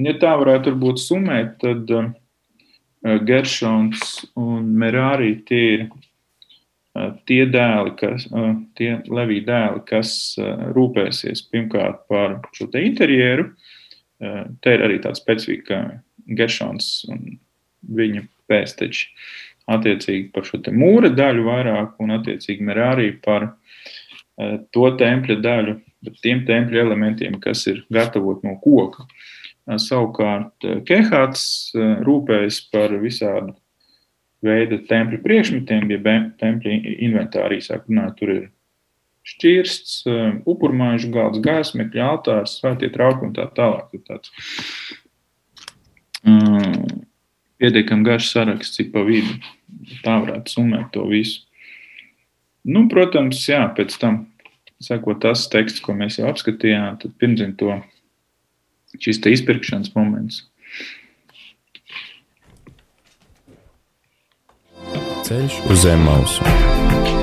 Ja 0.00 0.16
tā 0.18 0.34
varētu 0.40 0.74
būt 0.80 1.02
summēt, 1.02 1.56
tad 1.62 1.90
uh, 1.94 2.10
Geršons 3.26 4.02
un 4.38 4.74
Merārī 4.82 5.36
tie 5.46 5.62
ir 5.76 5.86
uh, 5.86 7.14
tie 7.30 7.44
dēli, 7.46 7.94
kas, 8.00 8.26
uh, 8.34 8.56
tie 8.74 8.96
Levija 9.06 9.46
dēli, 9.52 9.86
kas 9.86 10.12
rūpēsies 10.74 11.46
pirmkārt 11.46 12.08
par 12.10 12.40
šo 12.56 12.66
te 12.74 12.82
interjeru. 12.90 13.52
Te 14.20 14.72
ir 14.76 14.82
arī 14.84 14.98
tāda 15.00 15.16
specifika, 15.16 15.76
Geršons 16.26 16.90
un 17.10 17.38
viņa 17.96 18.24
pēsteči 18.50 19.08
attiecīgi 19.70 20.30
par 20.34 20.46
šo 20.48 20.60
mūra 20.74 21.10
daļu 21.14 21.46
vairāk 21.46 22.00
un 22.02 22.16
attiecīgi 22.16 22.66
Merārī 22.66 23.12
par 23.24 23.50
uh, 23.52 24.58
to 24.74 24.90
tempļa 25.00 25.38
daļu, 25.44 25.76
tiem 26.24 26.44
tempļa 26.48 26.84
elementiem, 26.86 27.38
kas 27.42 27.66
ir 27.70 27.84
gatavot 27.92 28.42
no 28.46 28.56
koka. 28.64 29.06
Uh, 29.06 29.78
savukārt 29.78 30.66
Kehāts 30.88 31.44
uh, 31.76 31.98
rūpējas 32.06 32.62
par 32.72 32.96
visādu 33.02 33.54
veidu 34.44 34.80
tempļa 34.88 35.20
priekšmetiem, 35.24 35.90
ja 35.92 36.16
tempļa 36.40 36.78
inventārī 37.06 37.60
sāk 37.62 37.86
runāt, 37.88 38.16
tur 38.18 38.32
ir 38.32 38.48
šķirsts, 39.30 40.06
upurmājuši 40.48 41.10
galds, 41.12 41.42
gaismekļa, 41.44 42.06
altārs, 42.14 42.56
svētie 42.60 42.88
trauki 42.94 43.28
un 43.28 43.34
tā 43.36 43.46
tālāk. 43.56 43.92
Tāds, 44.08 44.32
um, 46.26 47.04
pietiekami 47.60 48.06
garš 48.06 48.32
saraksts, 48.32 48.78
cik 48.78 48.92
pa 48.94 49.04
vidu. 49.06 49.38
Tā 50.04 50.18
varētu 50.24 50.56
summēt 50.56 50.90
to 50.94 51.06
visu. 51.08 51.44
Nu, 52.68 52.84
protams, 52.92 53.40
jā, 53.48 53.62
pēc 53.76 53.96
tam 54.00 54.24
sekot 54.80 55.22
tas 55.24 55.46
teksts, 55.52 55.80
ko 55.84 55.94
mēs 55.96 56.18
jau 56.20 56.28
apskatījām, 56.28 57.00
tad 57.00 57.16
pirmzim 57.20 57.54
to 57.60 57.78
šis 59.00 59.22
izpirkšanas 59.36 59.94
moments. 59.96 60.44
Ceļš 65.30 65.62
uz 65.70 65.84
zem 65.86 66.04
mausu. 66.08 67.19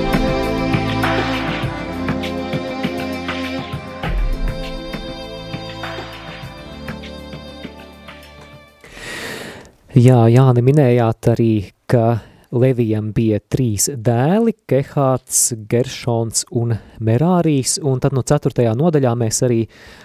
Jā, 9.98 10.28
Jāni, 10.30 10.62
minējāt 10.62 11.26
arī, 11.32 11.52
ka 11.90 12.20
Levijam 12.54 13.08
bija 13.16 13.40
trīs 13.50 13.88
dēli, 13.90 14.52
Kehāts, 14.70 15.56
Geršons 15.66 16.44
un 16.54 16.76
Merārijas, 17.02 17.80
un 17.82 17.98
tad 17.98 18.14
no 18.14 18.22
ceturtajā 18.22 18.76
nodaļā 18.78 19.16
mēs 19.18 19.40
arī 19.48 19.64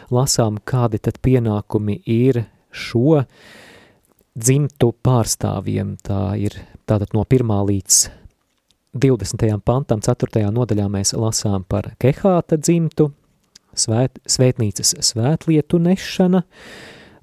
lasām, 0.09 0.57
kādi 0.65 0.97
tad 1.03 1.19
pienākumi 1.21 1.99
ir 2.09 2.41
šo 2.73 3.19
dzimtu 4.33 4.89
pārstāvjiem. 5.05 5.93
Tā 6.01 6.23
ir 6.41 6.57
tātad 6.89 7.13
no 7.13 7.27
1. 7.27 7.53
līdz 7.69 8.01
20. 8.97 9.45
pantam, 9.61 10.01
4. 10.01 10.47
nodaļā 10.57 10.89
mēs 10.89 11.13
lasām 11.13 11.67
par 11.69 11.91
Kehāta 12.01 12.57
dzimtu, 12.57 13.11
svēt, 13.77 14.17
svētnīcas 14.25 14.97
svētlietu 15.11 15.83
nešana, 15.85 16.47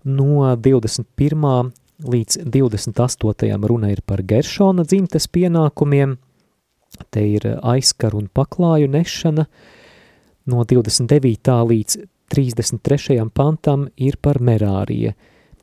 no 0.07 0.55
21 0.55 1.75
līdz 2.05 2.45
28. 2.45 3.67
runa 3.69 3.91
ir 3.93 4.03
par 4.07 4.23
Geršona 4.23 4.85
dzimtes 4.85 5.29
pienākumiem, 5.29 6.17
te 7.11 7.25
ir 7.37 7.47
aizkaru 7.63 8.23
un 8.23 8.31
paklāju 8.33 8.89
nešana, 8.91 9.47
no 10.51 10.65
29. 10.65 11.53
līdz 11.73 11.99
33. 12.31 13.19
pantam 13.35 13.89
ir 13.97 14.17
par 14.23 14.41
Merārija 14.41 15.15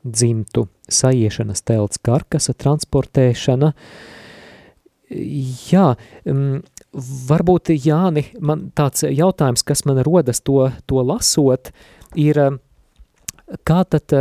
dzimtu 0.04 0.68
saiešanas 0.88 1.64
telts 1.66 2.00
karkasa 2.04 2.54
transportēšana. 2.54 3.72
Jā, 5.08 5.86
mm, 6.28 6.60
varbūt 7.28 7.72
Jāni, 7.72 8.26
man 8.40 8.68
tāds 8.76 9.04
jautājums, 9.08 9.64
kas 9.64 9.84
man 9.88 10.02
rodas 10.04 10.42
to, 10.44 10.68
to 10.86 11.00
lasot, 11.00 11.72
ir, 12.16 12.40
kā 13.64 13.80
tad 13.88 14.12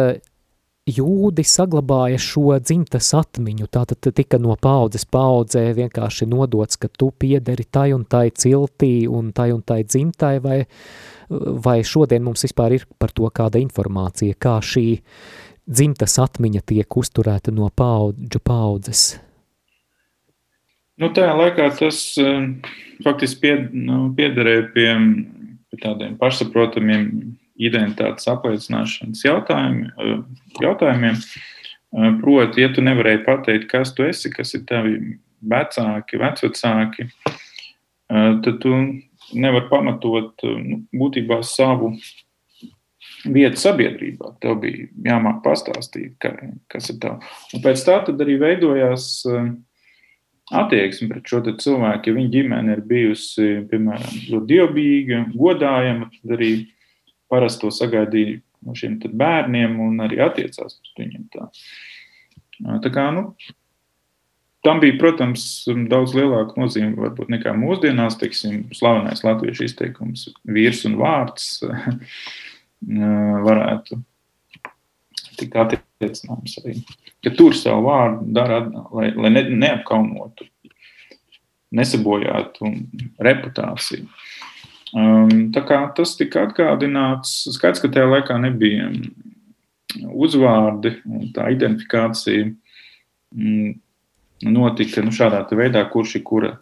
jūdi 0.88 1.43
saglabāja 1.43 2.19
šo 2.21 2.55
dzimtas 2.63 3.09
atmiņu, 3.17 3.67
tātad 3.71 4.07
tika 4.15 4.39
no 4.39 4.55
paudzes 4.61 5.05
paudzē 5.11 5.65
vienkārši 5.75 6.27
nodots, 6.31 6.79
ka 6.79 6.88
tu 6.88 7.11
piederi 7.11 7.67
tai 7.69 7.91
un 7.95 8.05
tai 8.07 8.29
ciltī 8.31 9.07
un 9.07 9.33
tai 9.35 9.51
un 9.55 9.61
tai 9.67 9.81
dzimtai, 9.83 10.38
vai, 10.43 10.61
vai 11.67 11.81
šodien 11.83 12.23
mums 12.23 12.47
vispār 12.47 12.77
ir 12.79 12.88
par 12.99 13.11
to 13.11 13.27
kāda 13.27 13.59
informācija, 13.61 14.38
kā 14.39 14.57
šī 14.63 14.88
dzimtas 15.67 16.17
atmiņa 16.23 16.63
tiek 16.71 16.99
uzturēta 16.99 17.51
no 17.51 17.67
paudžu 17.69 18.39
paudzes? 18.43 19.07
Nu, 20.97 21.11
tajā 21.13 21.35
laikā 21.38 21.67
tas 21.77 21.99
uh, 22.17 22.47
faktiski 23.05 23.43
pied, 23.43 23.67
nu, 23.75 24.07
piederēja 24.17 24.63
pie, 24.73 24.88
pie 25.69 25.81
tādiem 25.83 26.15
pašsaprotamiem 26.17 27.11
identitātes 27.58 28.28
apliecināšanas 28.32 29.24
jautājumi, 29.26 29.89
eh, 29.97 30.20
jautājumiem. 30.62 31.18
Eh, 31.18 32.12
proti, 32.22 32.62
ja 32.62 32.70
tu 32.74 32.82
nevarēji 32.82 33.26
pateikt, 33.26 33.68
kas 33.72 33.93
tu 33.93 34.03
esi, 34.03 34.30
kas 34.30 34.53
ir 34.53 34.66
tavi 34.68 35.18
vecāki, 35.41 36.20
vecvecāki, 36.20 37.10
eh, 38.10 38.41
tad 38.43 38.62
tu 38.62 39.01
nevari 39.34 39.70
pamatot 39.70 40.34
nu, 40.43 40.84
būtībā 40.93 41.43
savu 41.43 41.97
vietu 43.26 43.58
sabiedrībā. 43.58 44.39
Tev 44.39 44.62
bija 44.62 44.88
jāmāk 45.03 45.43
pastāstīt, 45.43 46.16
ka, 46.20 46.36
kas 46.70 46.89
ir 46.89 46.99
tā. 46.99 47.20
Un 47.53 47.62
pēc 47.62 47.84
tā 47.84 48.05
arī 48.05 48.38
veidojās 48.39 49.26
attieksme 50.51 51.10
pret 51.10 51.28
šo 51.28 51.41
cilvēku. 51.43 52.08
Ja 52.08 52.14
viņa 52.14 52.32
ģimene 52.32 52.78
ir 52.78 52.82
bijusi, 52.88 53.68
piemēram, 53.68 54.16
ļoti 54.32 54.47
dievbijīga, 54.47 55.24
godājama, 55.36 56.10
tad 56.22 56.38
arī 56.38 56.51
parasti 57.32 57.65
to 57.65 57.71
sagaidīja 57.73 58.39
no 58.65 58.75
šiem 58.78 58.97
bērniem 58.99 59.78
un 59.84 60.01
arī 60.03 60.19
attiecās 60.23 60.80
pret 60.80 61.03
viņiem. 61.03 61.30
Tā. 61.34 61.47
Tā 62.84 62.91
kā, 62.93 63.05
nu, 63.13 63.30
tam 64.65 64.82
bija, 64.82 64.97
protams, 64.99 65.45
daudz 65.91 66.15
lielāka 66.17 66.57
nozīme 66.59 66.97
varbūt, 66.97 67.30
nekā 67.34 67.53
mūsdienās, 67.57 68.17
teiksim, 68.21 68.65
slavenais 68.75 69.23
latviešu 69.25 69.67
izteikums 69.67 70.28
vīrs 70.49 70.84
un 70.89 70.97
vārds 70.99 71.49
varētu 73.47 74.01
tikt 75.38 75.57
attiecināms 75.61 76.57
arī. 76.63 76.80
Ka 77.23 77.34
tur 77.38 77.55
savu 77.57 77.88
vārdu 77.88 78.32
dara, 78.36 78.61
lai, 78.95 79.11
lai 79.17 79.34
ne, 79.34 79.43
neapkaunotu, 79.65 80.47
nesabojātu 81.78 82.71
reputāciju. 83.23 84.07
Um, 84.97 85.49
tas 85.53 86.15
tika 86.17 86.47
atgādināts. 86.47 87.43
Skaidrs, 87.53 87.83
ka 87.83 87.91
tajā 87.93 88.07
laikā 88.09 88.37
nebija 88.41 88.89
uzvārdi 90.09 90.95
un 91.05 91.29
tā 91.35 91.51
identifikācija 91.53 92.47
mm, 92.47 93.75
notika 94.47 95.03
nu, 95.05 95.13
šādā 95.13 95.43
veidā, 95.57 95.83
kurš 95.91 96.17
ir 96.17 96.23
kura 96.25 96.53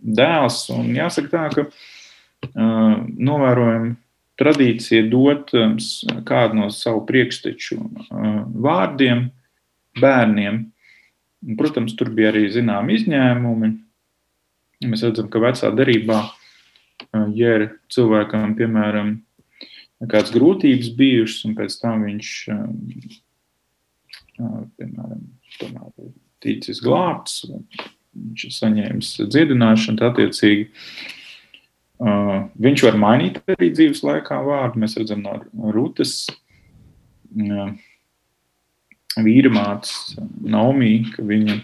dēls. 0.00 0.62
Un 0.72 0.94
jāsaka 0.96 1.32
tā, 1.34 1.44
ka 1.56 1.66
uh, 1.68 2.96
novērojam 3.04 3.92
tradīcija 4.40 5.04
dot 5.12 5.52
um, 5.58 5.76
kādu 6.24 6.62
no 6.62 6.72
savu 6.72 7.04
priekšteču 7.08 7.76
uh, 7.76 8.42
vārdiem 8.64 9.26
bērniem. 10.00 10.64
Protams, 11.56 11.96
tur 11.96 12.12
bija 12.16 12.32
arī 12.32 12.48
zināmi 12.52 12.96
izņēmumi. 12.96 13.74
Mēs 14.88 15.04
redzam, 15.04 15.28
ka 15.32 15.40
vecā 15.42 15.68
derībā 15.76 16.22
ja 17.36 17.56
ir 17.58 17.66
cilvēkam, 17.92 18.56
piemēram, 18.58 19.12
kādas 20.00 20.32
grūtības 20.34 20.88
bijušas, 20.96 21.44
un 21.48 21.56
pēc 21.58 21.76
tam 21.82 22.04
viņš, 22.08 22.30
piemēram, 24.80 25.22
tomēr 25.60 26.10
ticis 26.40 26.80
glābts, 26.84 27.42
viņš 28.16 28.44
ir 28.48 28.54
saņēmis 28.56 29.08
dziedināšanu, 29.30 30.00
attiecīgi 30.08 30.64
viņš 32.00 32.84
var 32.86 32.96
mainīt 32.96 33.42
arī 33.52 33.68
dzīves 33.76 34.00
laikā 34.06 34.40
vārdu. 34.46 34.80
Mēs 34.80 34.96
redzam 34.96 35.20
no 35.26 35.34
Rūtas 35.74 36.14
vīrmātes 39.20 40.16
Naumī, 40.40 40.94
ka 41.12 41.20
viņa 41.28 41.60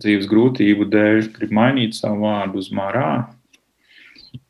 dzīves 0.00 0.28
grūtību 0.30 0.88
dēļ 0.92 1.30
grib 1.36 1.54
mainīt 1.54 1.96
savu 1.98 2.24
vārdu 2.26 2.60
uz 2.62 2.70
marā 2.74 3.10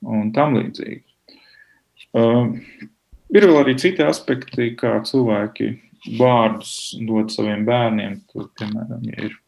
un 0.05 0.33
tam 0.35 0.57
līdzīgi. 0.59 1.03
Uh, 2.15 2.53
ir 3.35 3.47
vēl 3.49 3.61
arī 3.65 3.75
citi 3.81 4.05
aspekti, 4.05 4.73
kā 4.79 4.97
cilvēki 5.07 5.71
vārdus 6.19 6.95
dod 7.09 7.33
saviem 7.35 7.65
bērniem. 7.67 8.21
Tur, 8.31 8.51
piemēram, 8.59 9.03
ja 9.09 9.31
ir 9.31 9.39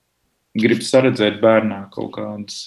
grib 0.56 0.82
saredzēt 0.84 1.38
bērnā 1.42 1.86
kaut 1.94 2.14
kādas 2.16 2.62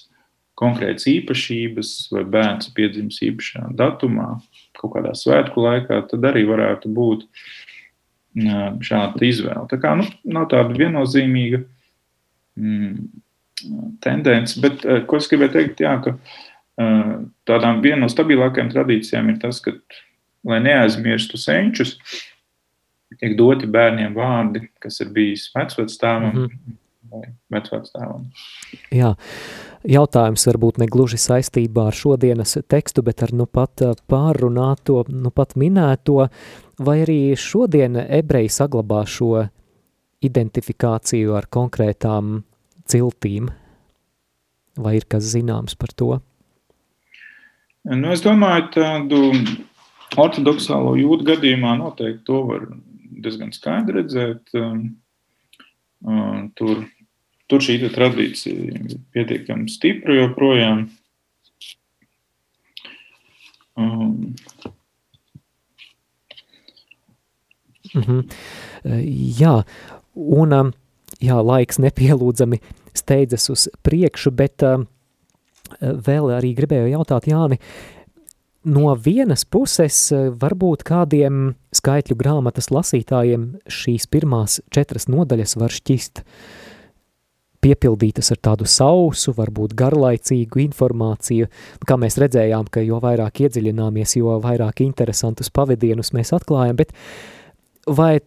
konkrētas 0.59 1.07
īpašības, 1.07 1.93
vai 2.13 2.25
bērns 2.27 2.71
piedzimis 2.75 3.21
īpašā 3.29 3.69
datumā, 3.79 4.33
kaut 4.79 4.97
kādā 4.97 5.13
svētku 5.15 5.63
laikā, 5.63 6.01
tad 6.11 6.27
arī 6.27 6.43
varētu 6.49 6.91
būt 6.95 7.25
šāda 8.85 9.23
izvēle. 9.25 9.65
Tā 9.71 9.79
kā 9.81 9.95
nu, 9.99 10.05
nav 10.27 10.49
tāda 10.51 10.75
viennozīmīga 10.75 11.61
mm, 11.63 11.78
tendence. 13.99 14.59
Bet, 14.61 14.85
eh, 14.85 15.03
ko 15.07 15.19
es 15.19 15.29
gribēju 15.31 15.55
teikt, 15.55 15.83
jā, 15.83 15.95
ka 16.03 16.15
eh, 16.79 17.13
tādām 17.49 17.81
viena 17.83 18.03
no 18.05 18.11
stabilākajām 18.11 18.71
tradīcijām 18.73 19.33
ir 19.33 19.39
tas, 19.41 19.61
ka, 19.63 19.75
lai 20.47 20.61
neaizmirstu 20.63 21.39
senčus, 21.39 21.97
tiek 23.19 23.35
doti 23.37 23.67
bērniem 23.67 24.13
vārdi, 24.15 24.67
kas 24.79 25.01
ir 25.03 25.09
bijis 25.15 25.49
vecvectāvam 25.55 26.31
mm 26.31 26.45
-hmm. 26.45 26.77
vai 27.11 27.59
vecvectāvam. 27.59 28.29
Jā, 28.95 29.15
jautājums 29.83 30.47
varbūt 30.47 30.77
ne 30.77 30.87
gluži 30.87 31.17
saistībā 31.17 31.87
ar 31.87 31.93
šodienas 31.93 32.57
tekstu, 32.67 33.01
bet 33.01 33.23
ar 33.23 33.33
nu 33.33 33.45
pat 33.45 33.81
pārrunāto, 34.07 35.03
nu 35.09 35.31
pat 35.31 35.55
minēto, 35.55 36.29
vai 36.79 37.01
arī 37.03 37.35
šodien 37.35 37.95
ebreji 37.95 38.49
saglabā 38.49 39.05
šo 39.05 39.47
identifikāciju 40.21 41.35
ar 41.35 41.47
konkrētām 41.47 42.43
ciltīm, 42.89 43.49
vai 44.79 44.97
ir 44.99 45.07
kas 45.09 45.27
zināms 45.33 45.77
par 45.79 45.93
to? 45.95 46.11
Nu, 47.89 48.11
es 48.11 48.21
domāju, 48.25 48.67
tādu 48.75 49.19
ortodoksālo 50.19 50.95
jūtu 50.99 51.27
gadījumā 51.31 51.75
noteikti 51.79 52.25
to 52.27 52.41
var 52.49 52.65
diezgan 53.23 53.53
skaidri 53.55 54.01
redzēt. 54.01 54.51
Tur, 56.59 56.83
tur 57.51 57.63
šī 57.65 57.77
tradīcija 57.91 58.79
ir 58.79 58.97
pietiekami 59.15 59.71
stipra 59.71 60.15
joprojām. 60.21 60.87
Um. 63.79 64.35
-hmm. 67.93 68.23
Jā, 69.39 69.63
un 70.15 70.73
jā, 71.19 71.37
laiks 71.43 71.79
nepielūdzami 71.79 72.59
steidzas 72.97 73.49
uz 73.53 73.67
priekšu, 73.85 74.33
bet 74.35 74.65
uh, 74.65 74.83
vēl 75.79 76.33
arī 76.37 76.53
gribēju 76.57 76.93
jautāt 76.93 77.29
Jāni, 77.29 77.59
no 78.69 78.93
vienas 78.95 79.45
puses 79.45 80.09
varbūt 80.13 80.83
kādiem 80.87 81.53
skaitļu 81.75 82.17
grāmatas 82.19 82.71
lasītājiem 82.73 83.51
šīs 83.71 84.09
pirmās 84.11 84.59
četras 84.73 85.07
nodaļas 85.11 85.55
var 85.59 85.73
šķist 85.73 86.23
piepildītas 87.59 88.31
ar 88.31 88.39
tādu 88.49 88.67
sausu, 88.69 89.33
varbūt 89.35 89.75
garlaicīgu 89.79 90.61
informāciju, 90.63 91.49
kā 91.87 91.97
mēs 91.99 92.15
redzējām, 92.21 92.69
ka 92.71 92.83
jo 92.85 93.01
vairāk 93.03 93.43
iedziļināmies, 93.43 94.15
jo 94.19 94.37
vairāk 94.43 94.83
interesantus 94.85 95.51
pavadienus 95.51 96.13
mēs 96.15 96.31
atklājam, 96.35 96.79
bet 96.79 96.95
vai 97.83 98.19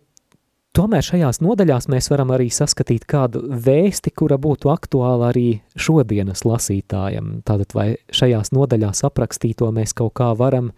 Tomēr 0.72 1.04
šajās 1.04 1.42
nodaļās 1.44 1.84
mēs 1.92 2.06
varam 2.08 2.30
arī 2.32 2.46
saskatīt 2.48 3.02
kādu 3.04 3.42
vēsti, 3.44 4.08
kura 4.16 4.38
būtu 4.40 4.70
aktuāla 4.72 5.26
arī 5.28 5.58
šodienas 5.76 6.46
lasītājam. 6.48 7.42
Tātad 7.44 7.74
vai 7.76 7.86
šajās 8.08 8.54
nodaļās 8.56 9.04
aprakstīto 9.04 9.68
mēs 9.76 9.92
kaut 9.98 10.14
kā 10.16 10.30
varam 10.38 10.70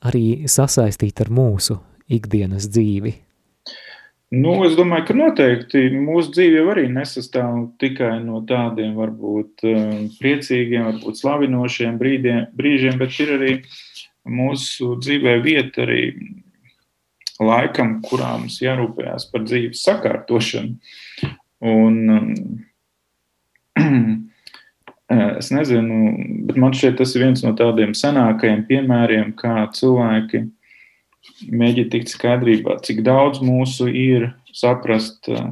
arī 0.00 0.48
sasaistīt 0.48 1.20
ar 1.20 1.28
mūsu 1.28 1.76
ikdienas 2.08 2.70
dzīvi? 2.72 3.12
Nu, 4.32 4.54
es 4.64 4.78
domāju, 4.78 5.04
ka 5.10 5.18
noteikti 5.18 5.82
mūsu 5.92 6.32
dzīve 6.38 6.62
jau 6.62 6.70
arī 6.72 6.86
nesastāv 6.94 7.58
tikai 7.84 8.14
no 8.24 8.40
tādiem 8.48 8.96
varbūt 8.96 9.66
um, 9.68 10.08
priecīgiem, 10.22 10.88
varbūt 10.88 11.20
slavinošiem 11.20 12.00
brīdiem, 12.00 12.48
brīžiem, 12.56 12.96
bet 12.96 13.20
ir 13.20 13.36
arī 13.36 13.52
mūsu 14.24 14.96
dzīvē 15.04 15.36
vieta 15.44 15.84
arī 15.84 16.00
laikam, 17.48 17.98
kurā 18.04 18.34
mums 18.38 18.60
jārūpējas 18.62 19.28
par 19.32 19.44
dzīves 19.46 19.82
sakārtošanu. 19.86 20.76
Un, 21.64 21.96
es 25.40 25.50
nezinu, 25.54 26.00
bet 26.48 26.58
man 26.60 26.74
šķiet, 26.76 26.98
tas 27.00 27.14
ir 27.14 27.26
viens 27.26 27.44
no 27.44 27.54
tādiem 27.58 27.94
senākajiem 27.96 28.66
piemēriem, 28.68 29.32
kā 29.38 29.66
cilvēki 29.76 30.44
mēģina 31.50 31.90
tikt 31.92 32.12
skaidrībā, 32.12 32.78
cik 32.84 33.02
daudz 33.06 33.40
mūsu 33.44 33.88
ir 33.88 34.30
saprast 34.54 35.28
eh, 35.32 35.50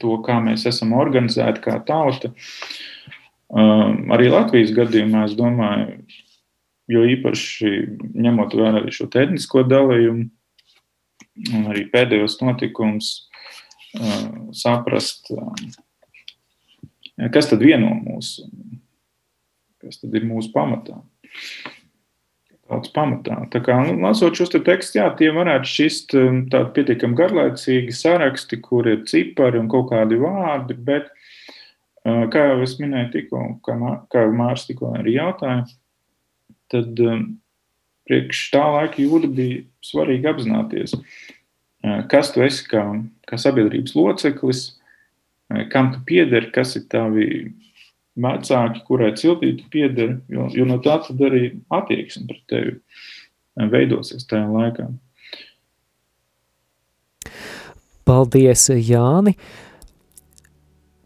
to, 0.00 0.18
kā 0.24 0.40
mēs 0.44 0.66
esam 0.70 0.94
organizēti 0.96 1.62
kā 1.64 1.78
tauta. 1.86 2.32
Eh, 2.32 3.88
arī 4.16 4.30
Latvijas 4.32 4.74
gadījumā, 4.76 5.26
es 5.28 5.36
domāju, 5.38 6.00
jo 6.90 7.04
īpaši 7.08 7.70
ņemot 8.14 8.56
vērā 8.58 8.82
arī 8.82 8.92
šo 8.94 9.08
tehnisko 9.12 9.64
dalījumu 9.68 10.28
un 11.54 11.70
arī 11.72 11.86
pēdējos 11.90 12.38
notikumus, 12.42 13.12
saprast, 14.54 15.30
kas 17.34 17.50
tad 17.50 17.62
vieno 17.62 17.92
mūs, 17.98 18.36
kas 19.82 20.02
tad 20.02 20.14
ir 20.18 20.26
mūsu 20.28 20.52
pamatā. 20.54 21.00
Tāds 22.64 22.88
pamatā. 22.94 23.42
Tā 23.52 23.60
kā 23.60 23.76
nu, 23.84 23.98
lasot 24.00 24.38
šos 24.38 24.54
te 24.54 24.60
tekstus, 24.64 24.96
jā, 24.96 25.10
tie 25.18 25.28
varētu 25.36 25.68
šķist 25.68 26.14
tādi 26.52 26.70
pietiekami 26.78 27.18
garlaicīgi 27.18 27.92
saraksti, 27.94 28.58
kur 28.64 28.88
ir 28.88 29.02
cipari 29.10 29.60
un 29.60 29.68
kaut 29.72 29.90
kādi 29.90 30.16
vārdi, 30.22 30.76
bet, 30.86 31.10
kā 32.04 32.46
jau 32.48 32.62
es 32.64 32.78
minēju 32.80 33.10
tikko, 33.12 33.42
kā, 33.66 33.76
kā 34.14 34.24
Mārs 34.32 34.64
tikko 34.70 34.94
arī 34.96 35.18
jautāja, 35.18 35.66
tad 36.74 37.00
um, 37.04 37.26
priekš 38.08 38.44
tā 38.52 38.64
laika 38.76 39.02
jūda 39.02 39.30
bija 39.32 39.62
svarīgi 39.84 40.30
apzināties, 40.30 40.96
uh, 40.98 42.00
kas 42.10 42.34
tu 42.34 42.44
esi 42.44 42.66
kā, 42.70 42.84
kā 43.30 43.40
sabiedrības 43.40 43.96
loceklis, 43.96 44.66
uh, 44.74 45.64
kam 45.72 45.94
tu 45.94 46.02
piederi, 46.08 46.52
kas 46.54 46.76
ir 46.80 46.88
tavi 46.92 47.28
vecāki, 48.14 48.84
kurai 48.86 49.14
ciltī 49.18 49.54
tu 49.58 49.66
piederi, 49.70 50.18
jo, 50.30 50.48
jo 50.54 50.66
no 50.68 50.78
tā 50.82 51.00
tad 51.06 51.22
arī 51.26 51.48
attieksme 51.74 52.28
pret 52.30 52.44
tevi 52.50 53.70
veidosies 53.72 54.26
tajā 54.30 54.46
laikā. 54.50 54.88
Paldies, 58.04 58.68
Jāni! 58.84 59.32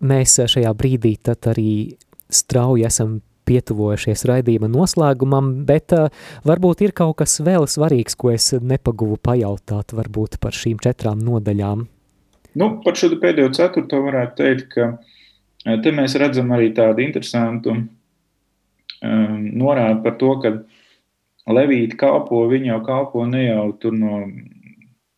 Mēs 0.08 0.36
šajā 0.50 0.70
brīdī 0.78 1.16
tad 1.22 1.46
arī 1.50 1.96
strauji 2.30 2.86
esam 2.86 3.18
pietuvojušies 3.48 4.24
raidījuma 4.28 4.68
noslēgumam, 4.72 5.52
bet 5.68 5.94
uh, 5.96 6.08
varbūt 6.48 6.84
ir 6.86 6.94
kaut 6.96 7.18
kas 7.22 7.38
vēl 7.44 7.68
svarīgs, 7.70 8.16
ko 8.18 8.32
es 8.34 8.50
nepaguvu 8.52 9.18
pajautāt 9.24 9.94
varbūt 9.96 10.38
par 10.42 10.56
šīm 10.56 10.80
četrām 10.84 11.22
nodaļām. 11.24 11.86
Nu, 12.58 12.70
par 12.84 12.98
šo 12.98 13.12
pēdējo 13.20 13.52
ceturto 13.56 14.02
varētu 14.04 14.38
teikt, 14.40 14.68
ka 14.74 14.88
eh, 14.94 15.78
te 15.84 15.92
mēs 15.94 16.16
redzam 16.20 16.52
arī 16.56 16.72
tādu 16.76 17.04
interesantu 17.04 17.74
um, 17.74 17.88
norādu 19.62 20.02
par 20.06 20.18
to, 20.20 20.34
ka 20.44 20.58
Levīti 21.48 21.96
kalpo, 21.96 22.42
viņi 22.44 22.68
jau 22.68 22.80
kalpo 22.84 23.22
ne 23.24 23.46
jau 23.46 23.70
tur 23.80 23.94
no 23.96 24.18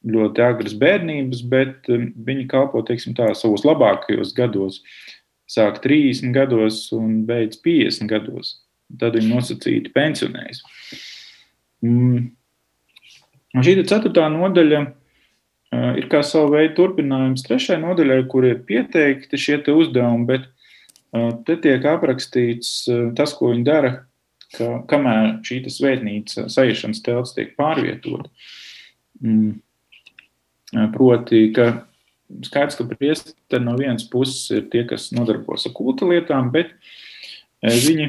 ļoti 0.06 0.42
agras 0.46 0.76
bērnības, 0.78 1.40
bet 1.50 1.88
viņi 1.90 2.44
kalpo, 2.52 2.84
teiksim 2.86 3.16
tā, 3.18 3.32
savos 3.34 3.64
labākajos 3.66 4.30
gados. 4.36 4.78
Uh, 4.78 5.19
sāk 5.50 5.80
30 5.84 6.34
gados 6.34 6.84
un 6.96 7.22
beidz 7.28 7.58
50 7.64 8.10
gados. 8.10 8.58
Tad 9.00 9.16
viņi 9.18 9.30
nosacīti 9.30 9.92
pensionējas. 9.94 10.62
Mm. 11.86 12.30
Šī 13.64 13.74
ceturtā 13.82 14.28
nodaļa 14.30 14.80
uh, 14.84 15.92
ir 15.98 16.06
kā 16.10 16.22
sava 16.26 16.52
veida 16.56 16.74
turpinājums 16.78 17.44
trešajai 17.46 17.82
nodaļai, 17.82 18.20
kur 18.30 18.46
ir 18.46 18.62
pieteikti 18.66 19.40
šie 19.40 19.60
uzdevumi, 19.74 20.26
bet 20.28 20.46
uh, 20.46 21.32
te 21.46 21.58
tiek 21.62 21.86
aprakstīts 21.86 22.72
uh, 22.90 23.08
tas, 23.18 23.34
ko 23.34 23.50
viņi 23.54 23.66
dara, 23.66 23.92
ka, 24.54 24.82
kamēr 24.90 25.40
šī 25.46 25.62
svētnīca 25.70 26.46
sajūšanas 26.50 27.02
telts 27.06 27.34
tiek 27.38 27.54
pārvietota. 27.58 28.30
Mm. 29.22 29.58
Proti, 30.94 31.48
ka 31.50 31.64
skaidrs, 32.46 32.78
ka 32.78 32.86
priesteri 32.88 33.64
no 33.64 33.76
vienas 33.78 34.06
puses 34.10 34.50
ir 34.54 34.66
tie, 34.72 34.84
kas 34.88 35.10
nodarbojas 35.16 35.68
ar 35.68 35.74
kulta 35.76 36.08
lietām, 36.08 36.50
bet 36.54 36.72
e, 37.62 37.72
viņi 37.72 38.08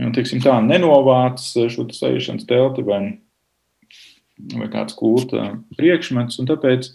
nu, 0.00 0.12
teiksim, 0.16 0.40
tā, 0.44 0.56
nenovāc 0.64 1.42
šo 1.42 1.86
sajūšanas 1.92 2.48
telti 2.48 2.84
vai, 2.86 3.02
vai 4.54 4.70
kāds 4.72 4.96
kulta 4.98 5.52
priekšmets, 5.78 6.40
tāpēc 6.48 6.90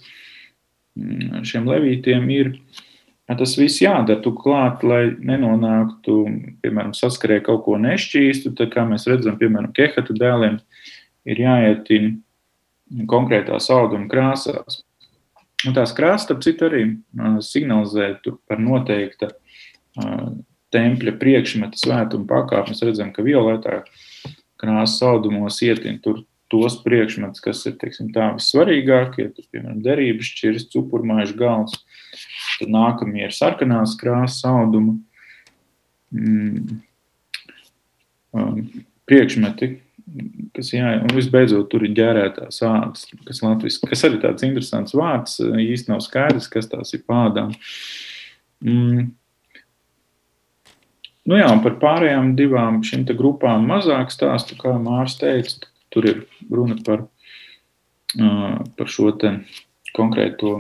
mm, 0.98 1.46
šiem 1.48 1.70
levītiem 1.70 2.28
ir 2.34 2.56
tas 3.34 3.56
viss 3.58 3.82
jādara 3.82 4.22
tu 4.22 4.36
klāt, 4.38 4.84
lai 4.86 5.16
nenonāktu, 5.18 6.18
piemēram, 6.62 6.94
saskarē 6.94 7.40
kaut 7.46 7.64
ko 7.66 7.80
nešķīstu, 7.82 8.54
tad, 8.58 8.70
kā 8.76 8.86
mēs 8.86 9.08
redzam, 9.10 9.40
piemēram, 9.40 9.74
kehata 9.74 10.14
dēliem, 10.14 10.60
ir 11.26 11.42
jāietina 11.42 13.06
konkrētās 13.10 13.72
auduma 13.74 14.06
krāsās. 14.12 14.85
Un 15.66 15.74
tās 15.74 15.94
krāsas, 15.98 16.28
starp 16.28 16.44
citu, 16.46 16.68
arī 16.70 16.84
uh, 16.92 17.40
signalizē 17.44 18.14
par 18.50 18.62
noteikta 18.62 19.32
tempļa 20.76 21.16
priekšmeta 21.22 21.80
svētuma 21.80 22.28
pakāpi. 22.30 22.74
Mēs 22.74 22.84
redzam, 22.84 23.12
ka 23.16 23.24
violetā 23.26 23.82
krāsas 24.62 25.04
audumos 25.08 25.62
ietin 25.64 26.02
tur 26.04 26.24
tos 26.52 26.78
priekšmetus, 26.84 27.42
kas 27.44 27.64
ir 27.70 27.78
teiksim, 27.82 28.12
tā, 28.16 28.30
vissvarīgākie, 28.36 29.30
tur, 29.34 29.48
piemēram, 29.52 29.80
derības 29.86 30.30
šķirs, 30.30 30.68
cupurmaiņš 30.74 31.34
galds. 31.40 31.80
Tad 32.60 32.72
nākamie 32.72 33.26
ir 33.26 33.34
sarkanās 33.36 33.96
krāsas 34.00 34.46
auduma 34.48 34.94
mm, 36.14 36.78
um, 38.38 38.62
priekšmeti, 39.10 39.72
kas, 40.56 40.72
jā, 40.74 40.96
un 41.02 41.12
visbeidzot, 41.16 41.68
tur 41.72 41.86
ir 41.86 41.94
ģērētās 41.98 42.62
ādas, 42.68 43.06
kas, 43.28 43.42
latvis, 43.44 43.80
kas 43.84 44.06
arī 44.08 44.22
tāds 44.24 44.46
interesants 44.48 44.96
vārds. 44.98 45.38
Īsti 45.42 45.92
nav 45.92 46.02
skaidrs, 46.06 46.50
kas 46.52 46.70
tās 46.72 46.96
ir 46.98 47.04
pādām. 47.08 47.54
Mm. 48.64 49.12
Nu 51.26 51.40
jā, 51.40 51.50
par 51.64 51.80
pārējām 51.82 52.36
divām 52.38 52.84
šīm 52.86 53.08
grupām 53.18 53.66
mazāk 53.70 54.14
stāstu, 54.14 54.58
kā 54.62 54.76
Mārcis 54.78 55.22
teica. 55.22 55.72
Tur 55.94 56.06
ir 56.10 56.18
runa 56.52 56.76
par, 56.86 57.08
par 58.16 58.92
šo 58.92 59.14
konkrēto 59.96 60.58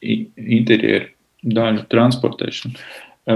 interjeru 0.00 1.10
daļu 1.44 1.84
transportēšanu. 1.92 2.80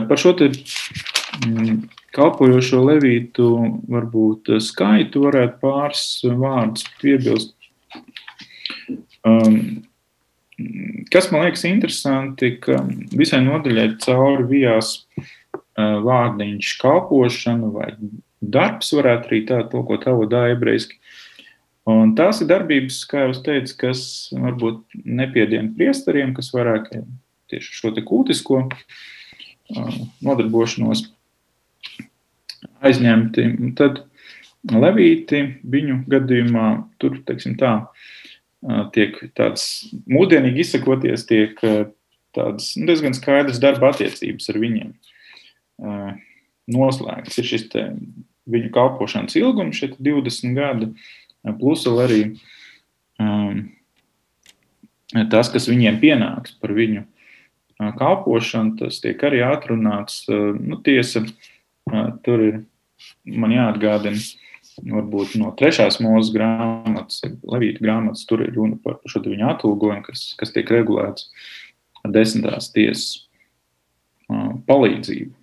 Par 0.09 0.21
šo 0.21 0.35
te 0.39 0.49
mm, 0.53 1.81
kalpojošo 2.16 2.80
levītu 2.86 3.48
varbūt 3.90 4.54
skaitu 4.64 5.26
varētu 5.26 5.61
pāris 5.62 6.04
vārdus 6.24 6.86
piebilst. 7.02 7.54
Um, 9.26 9.59
kas 11.12 11.30
man 11.32 11.44
liekas 11.46 11.66
interesanti, 11.68 12.54
ka 12.62 12.80
visai 13.16 13.42
nodaļai 13.44 13.90
cauri 14.02 14.46
vijās 14.52 14.94
uh, 14.98 15.98
vārdiņš 16.06 16.72
kalpošana 16.82 17.72
vai 17.74 17.92
darbs, 18.40 18.92
varētu 18.94 19.30
arī 19.30 19.42
tā 19.48 19.62
tulkot 19.70 20.06
avodā 20.09 20.46
ebrejiski. 20.54 20.98
Un 21.88 22.12
tās 22.16 22.42
ir 22.44 22.50
darbības, 22.50 23.00
kā 23.09 23.24
jau 23.24 23.36
teicu, 23.44 23.76
kas 23.80 24.00
varbūt 24.36 24.98
nepiedien 25.09 25.70
priesteriem, 25.76 26.34
kas 26.36 26.50
vairāk 26.52 26.90
tieši 27.48 27.78
šo 27.80 27.92
te 27.96 28.04
kultisko 28.04 28.64
uh, 28.66 29.94
nodarbošanos 30.24 31.06
aizņemti. 32.85 33.49
Tad 33.79 34.03
Levīti 34.68 35.45
viņu 35.62 36.03
gadījumā 36.11 36.68
tur, 37.01 37.20
teiksim 37.26 37.55
tā, 37.61 37.72
tiek 38.95 39.16
tāds 39.39 39.64
mūdienīgi 40.11 40.64
izsakoties, 40.64 41.24
tiek 41.29 41.55
tādas 42.37 42.72
nu, 42.76 42.89
diezgan 42.91 43.14
skaidras 43.16 43.61
darba 43.62 43.93
attiecības 43.93 44.51
ar 44.51 44.61
viņiem 44.61 44.91
noslēgts. 46.74 47.39
Ir 47.39 47.49
šis 47.49 47.68
viņu 48.49 48.72
kalpošanas 48.74 49.37
ilgums, 49.39 49.79
šeit 49.79 49.99
20 50.03 50.57
gadi, 50.57 50.91
plus 51.61 51.85
vēl 51.87 52.03
arī 52.05 52.22
um, 53.22 53.62
tas, 55.31 55.53
kas 55.53 55.68
viņiem 55.70 56.01
pienāks 56.03 56.57
par 56.61 56.74
viņu 56.76 57.05
kalpošanu, 57.79 58.74
tas 58.81 58.99
tiek 59.05 59.22
arī 59.22 59.45
atrunāts. 59.47 60.24
Nu, 60.29 60.81
tiesa, 60.83 61.22
tur 62.26 62.45
ir 62.45 62.61
man 63.24 63.55
jāatgādina, 63.55 64.20
varbūt 64.78 65.36
no 65.41 65.53
trešās 65.59 65.99
mūzes 66.05 66.32
grāmatas, 66.34 67.22
Levīta 67.49 67.82
grāmatas, 67.84 68.26
tur 68.28 68.45
ir 68.45 68.55
runa 68.57 68.78
par 68.82 69.01
šo 69.09 69.22
viņa 69.24 69.55
atalgojumu, 69.57 70.05
kas, 70.07 70.32
kas 70.39 70.55
tiek 70.55 70.70
regulēts 70.72 71.30
desmitās 72.14 72.70
tiesas 72.74 73.24
palīdzību. 74.68 75.34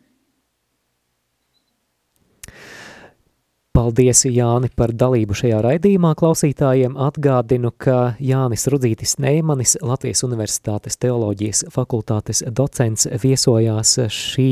Paldies, 3.76 4.22
Jāni, 4.32 4.70
par 4.72 4.94
dalību 4.96 5.36
šajā 5.36 5.58
raidījumā. 5.66 6.14
Klausītājiem 6.16 6.94
atgādinu, 6.96 7.74
ka 7.76 8.14
Jānis 8.24 8.70
Rudzītis 8.72 9.18
Neimanis, 9.20 9.76
Latvijas 9.84 10.24
Universitātes 10.24 10.96
teoloģijas 11.04 11.66
fakultātes 11.76 12.40
docents, 12.56 13.04
viesojās 13.20 13.98
šī 14.16 14.48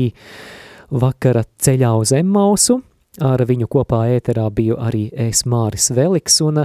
vakara 0.90 1.44
ceļā 1.62 1.94
uz 2.00 2.12
Emmausu. 2.16 2.80
Ar 3.22 3.38
viņu 3.46 3.68
kopā 3.70 4.00
ēterā 4.10 4.48
biju 4.50 4.74
arī 4.82 5.04
es 5.14 5.44
Māris 5.46 5.92
Veliks, 5.94 6.40
un 6.42 6.64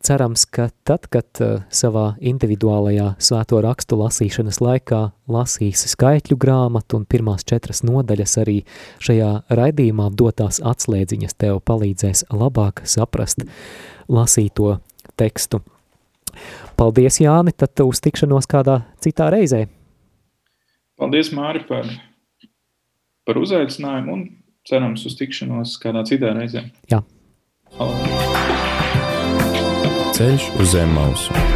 cerams, 0.00 0.46
ka 0.48 0.70
tad, 0.88 1.04
kad 1.12 1.42
savā 1.68 2.14
individuālajā 2.24 3.10
svēto 3.20 3.60
rakstu 3.60 3.98
lasīšanas 4.00 4.62
laikā 4.64 5.02
lasīs 5.28 5.84
skaitļu 5.92 6.38
grāmatu 6.40 6.96
un 6.96 7.04
pirmās 7.04 7.44
četras 7.44 7.84
nodaļas 7.84 8.38
arī 8.40 8.62
šajā 9.04 9.28
raidījumā 9.52 10.08
dotās 10.16 10.62
atslēdziņas 10.64 11.36
tev 11.36 11.60
palīdzēs 11.68 12.30
labāk 12.32 12.80
saprast 12.88 13.44
lasīto 14.08 14.78
tekstu. 15.20 15.60
Paldies, 16.80 17.20
Jāni, 17.20 17.52
tad 17.52 17.76
uz 17.84 18.00
tikšanos 18.00 18.48
kādā 18.48 18.86
citā 19.04 19.28
reizē. 19.34 19.66
Paldies, 20.96 21.28
Māri, 21.36 21.60
par, 21.68 21.88
par 23.28 23.40
uzaicinājumu 23.40 24.16
un 24.16 24.26
cerams 24.68 25.06
uz 25.08 25.16
tikšanos 25.18 25.78
kādā 25.82 26.04
citā 26.08 26.34
reizē. 26.36 26.66
Jā. 26.92 27.02
Ceļš 30.16 30.52
uz 30.60 30.76
zem 30.76 30.92
mausu. 30.96 31.49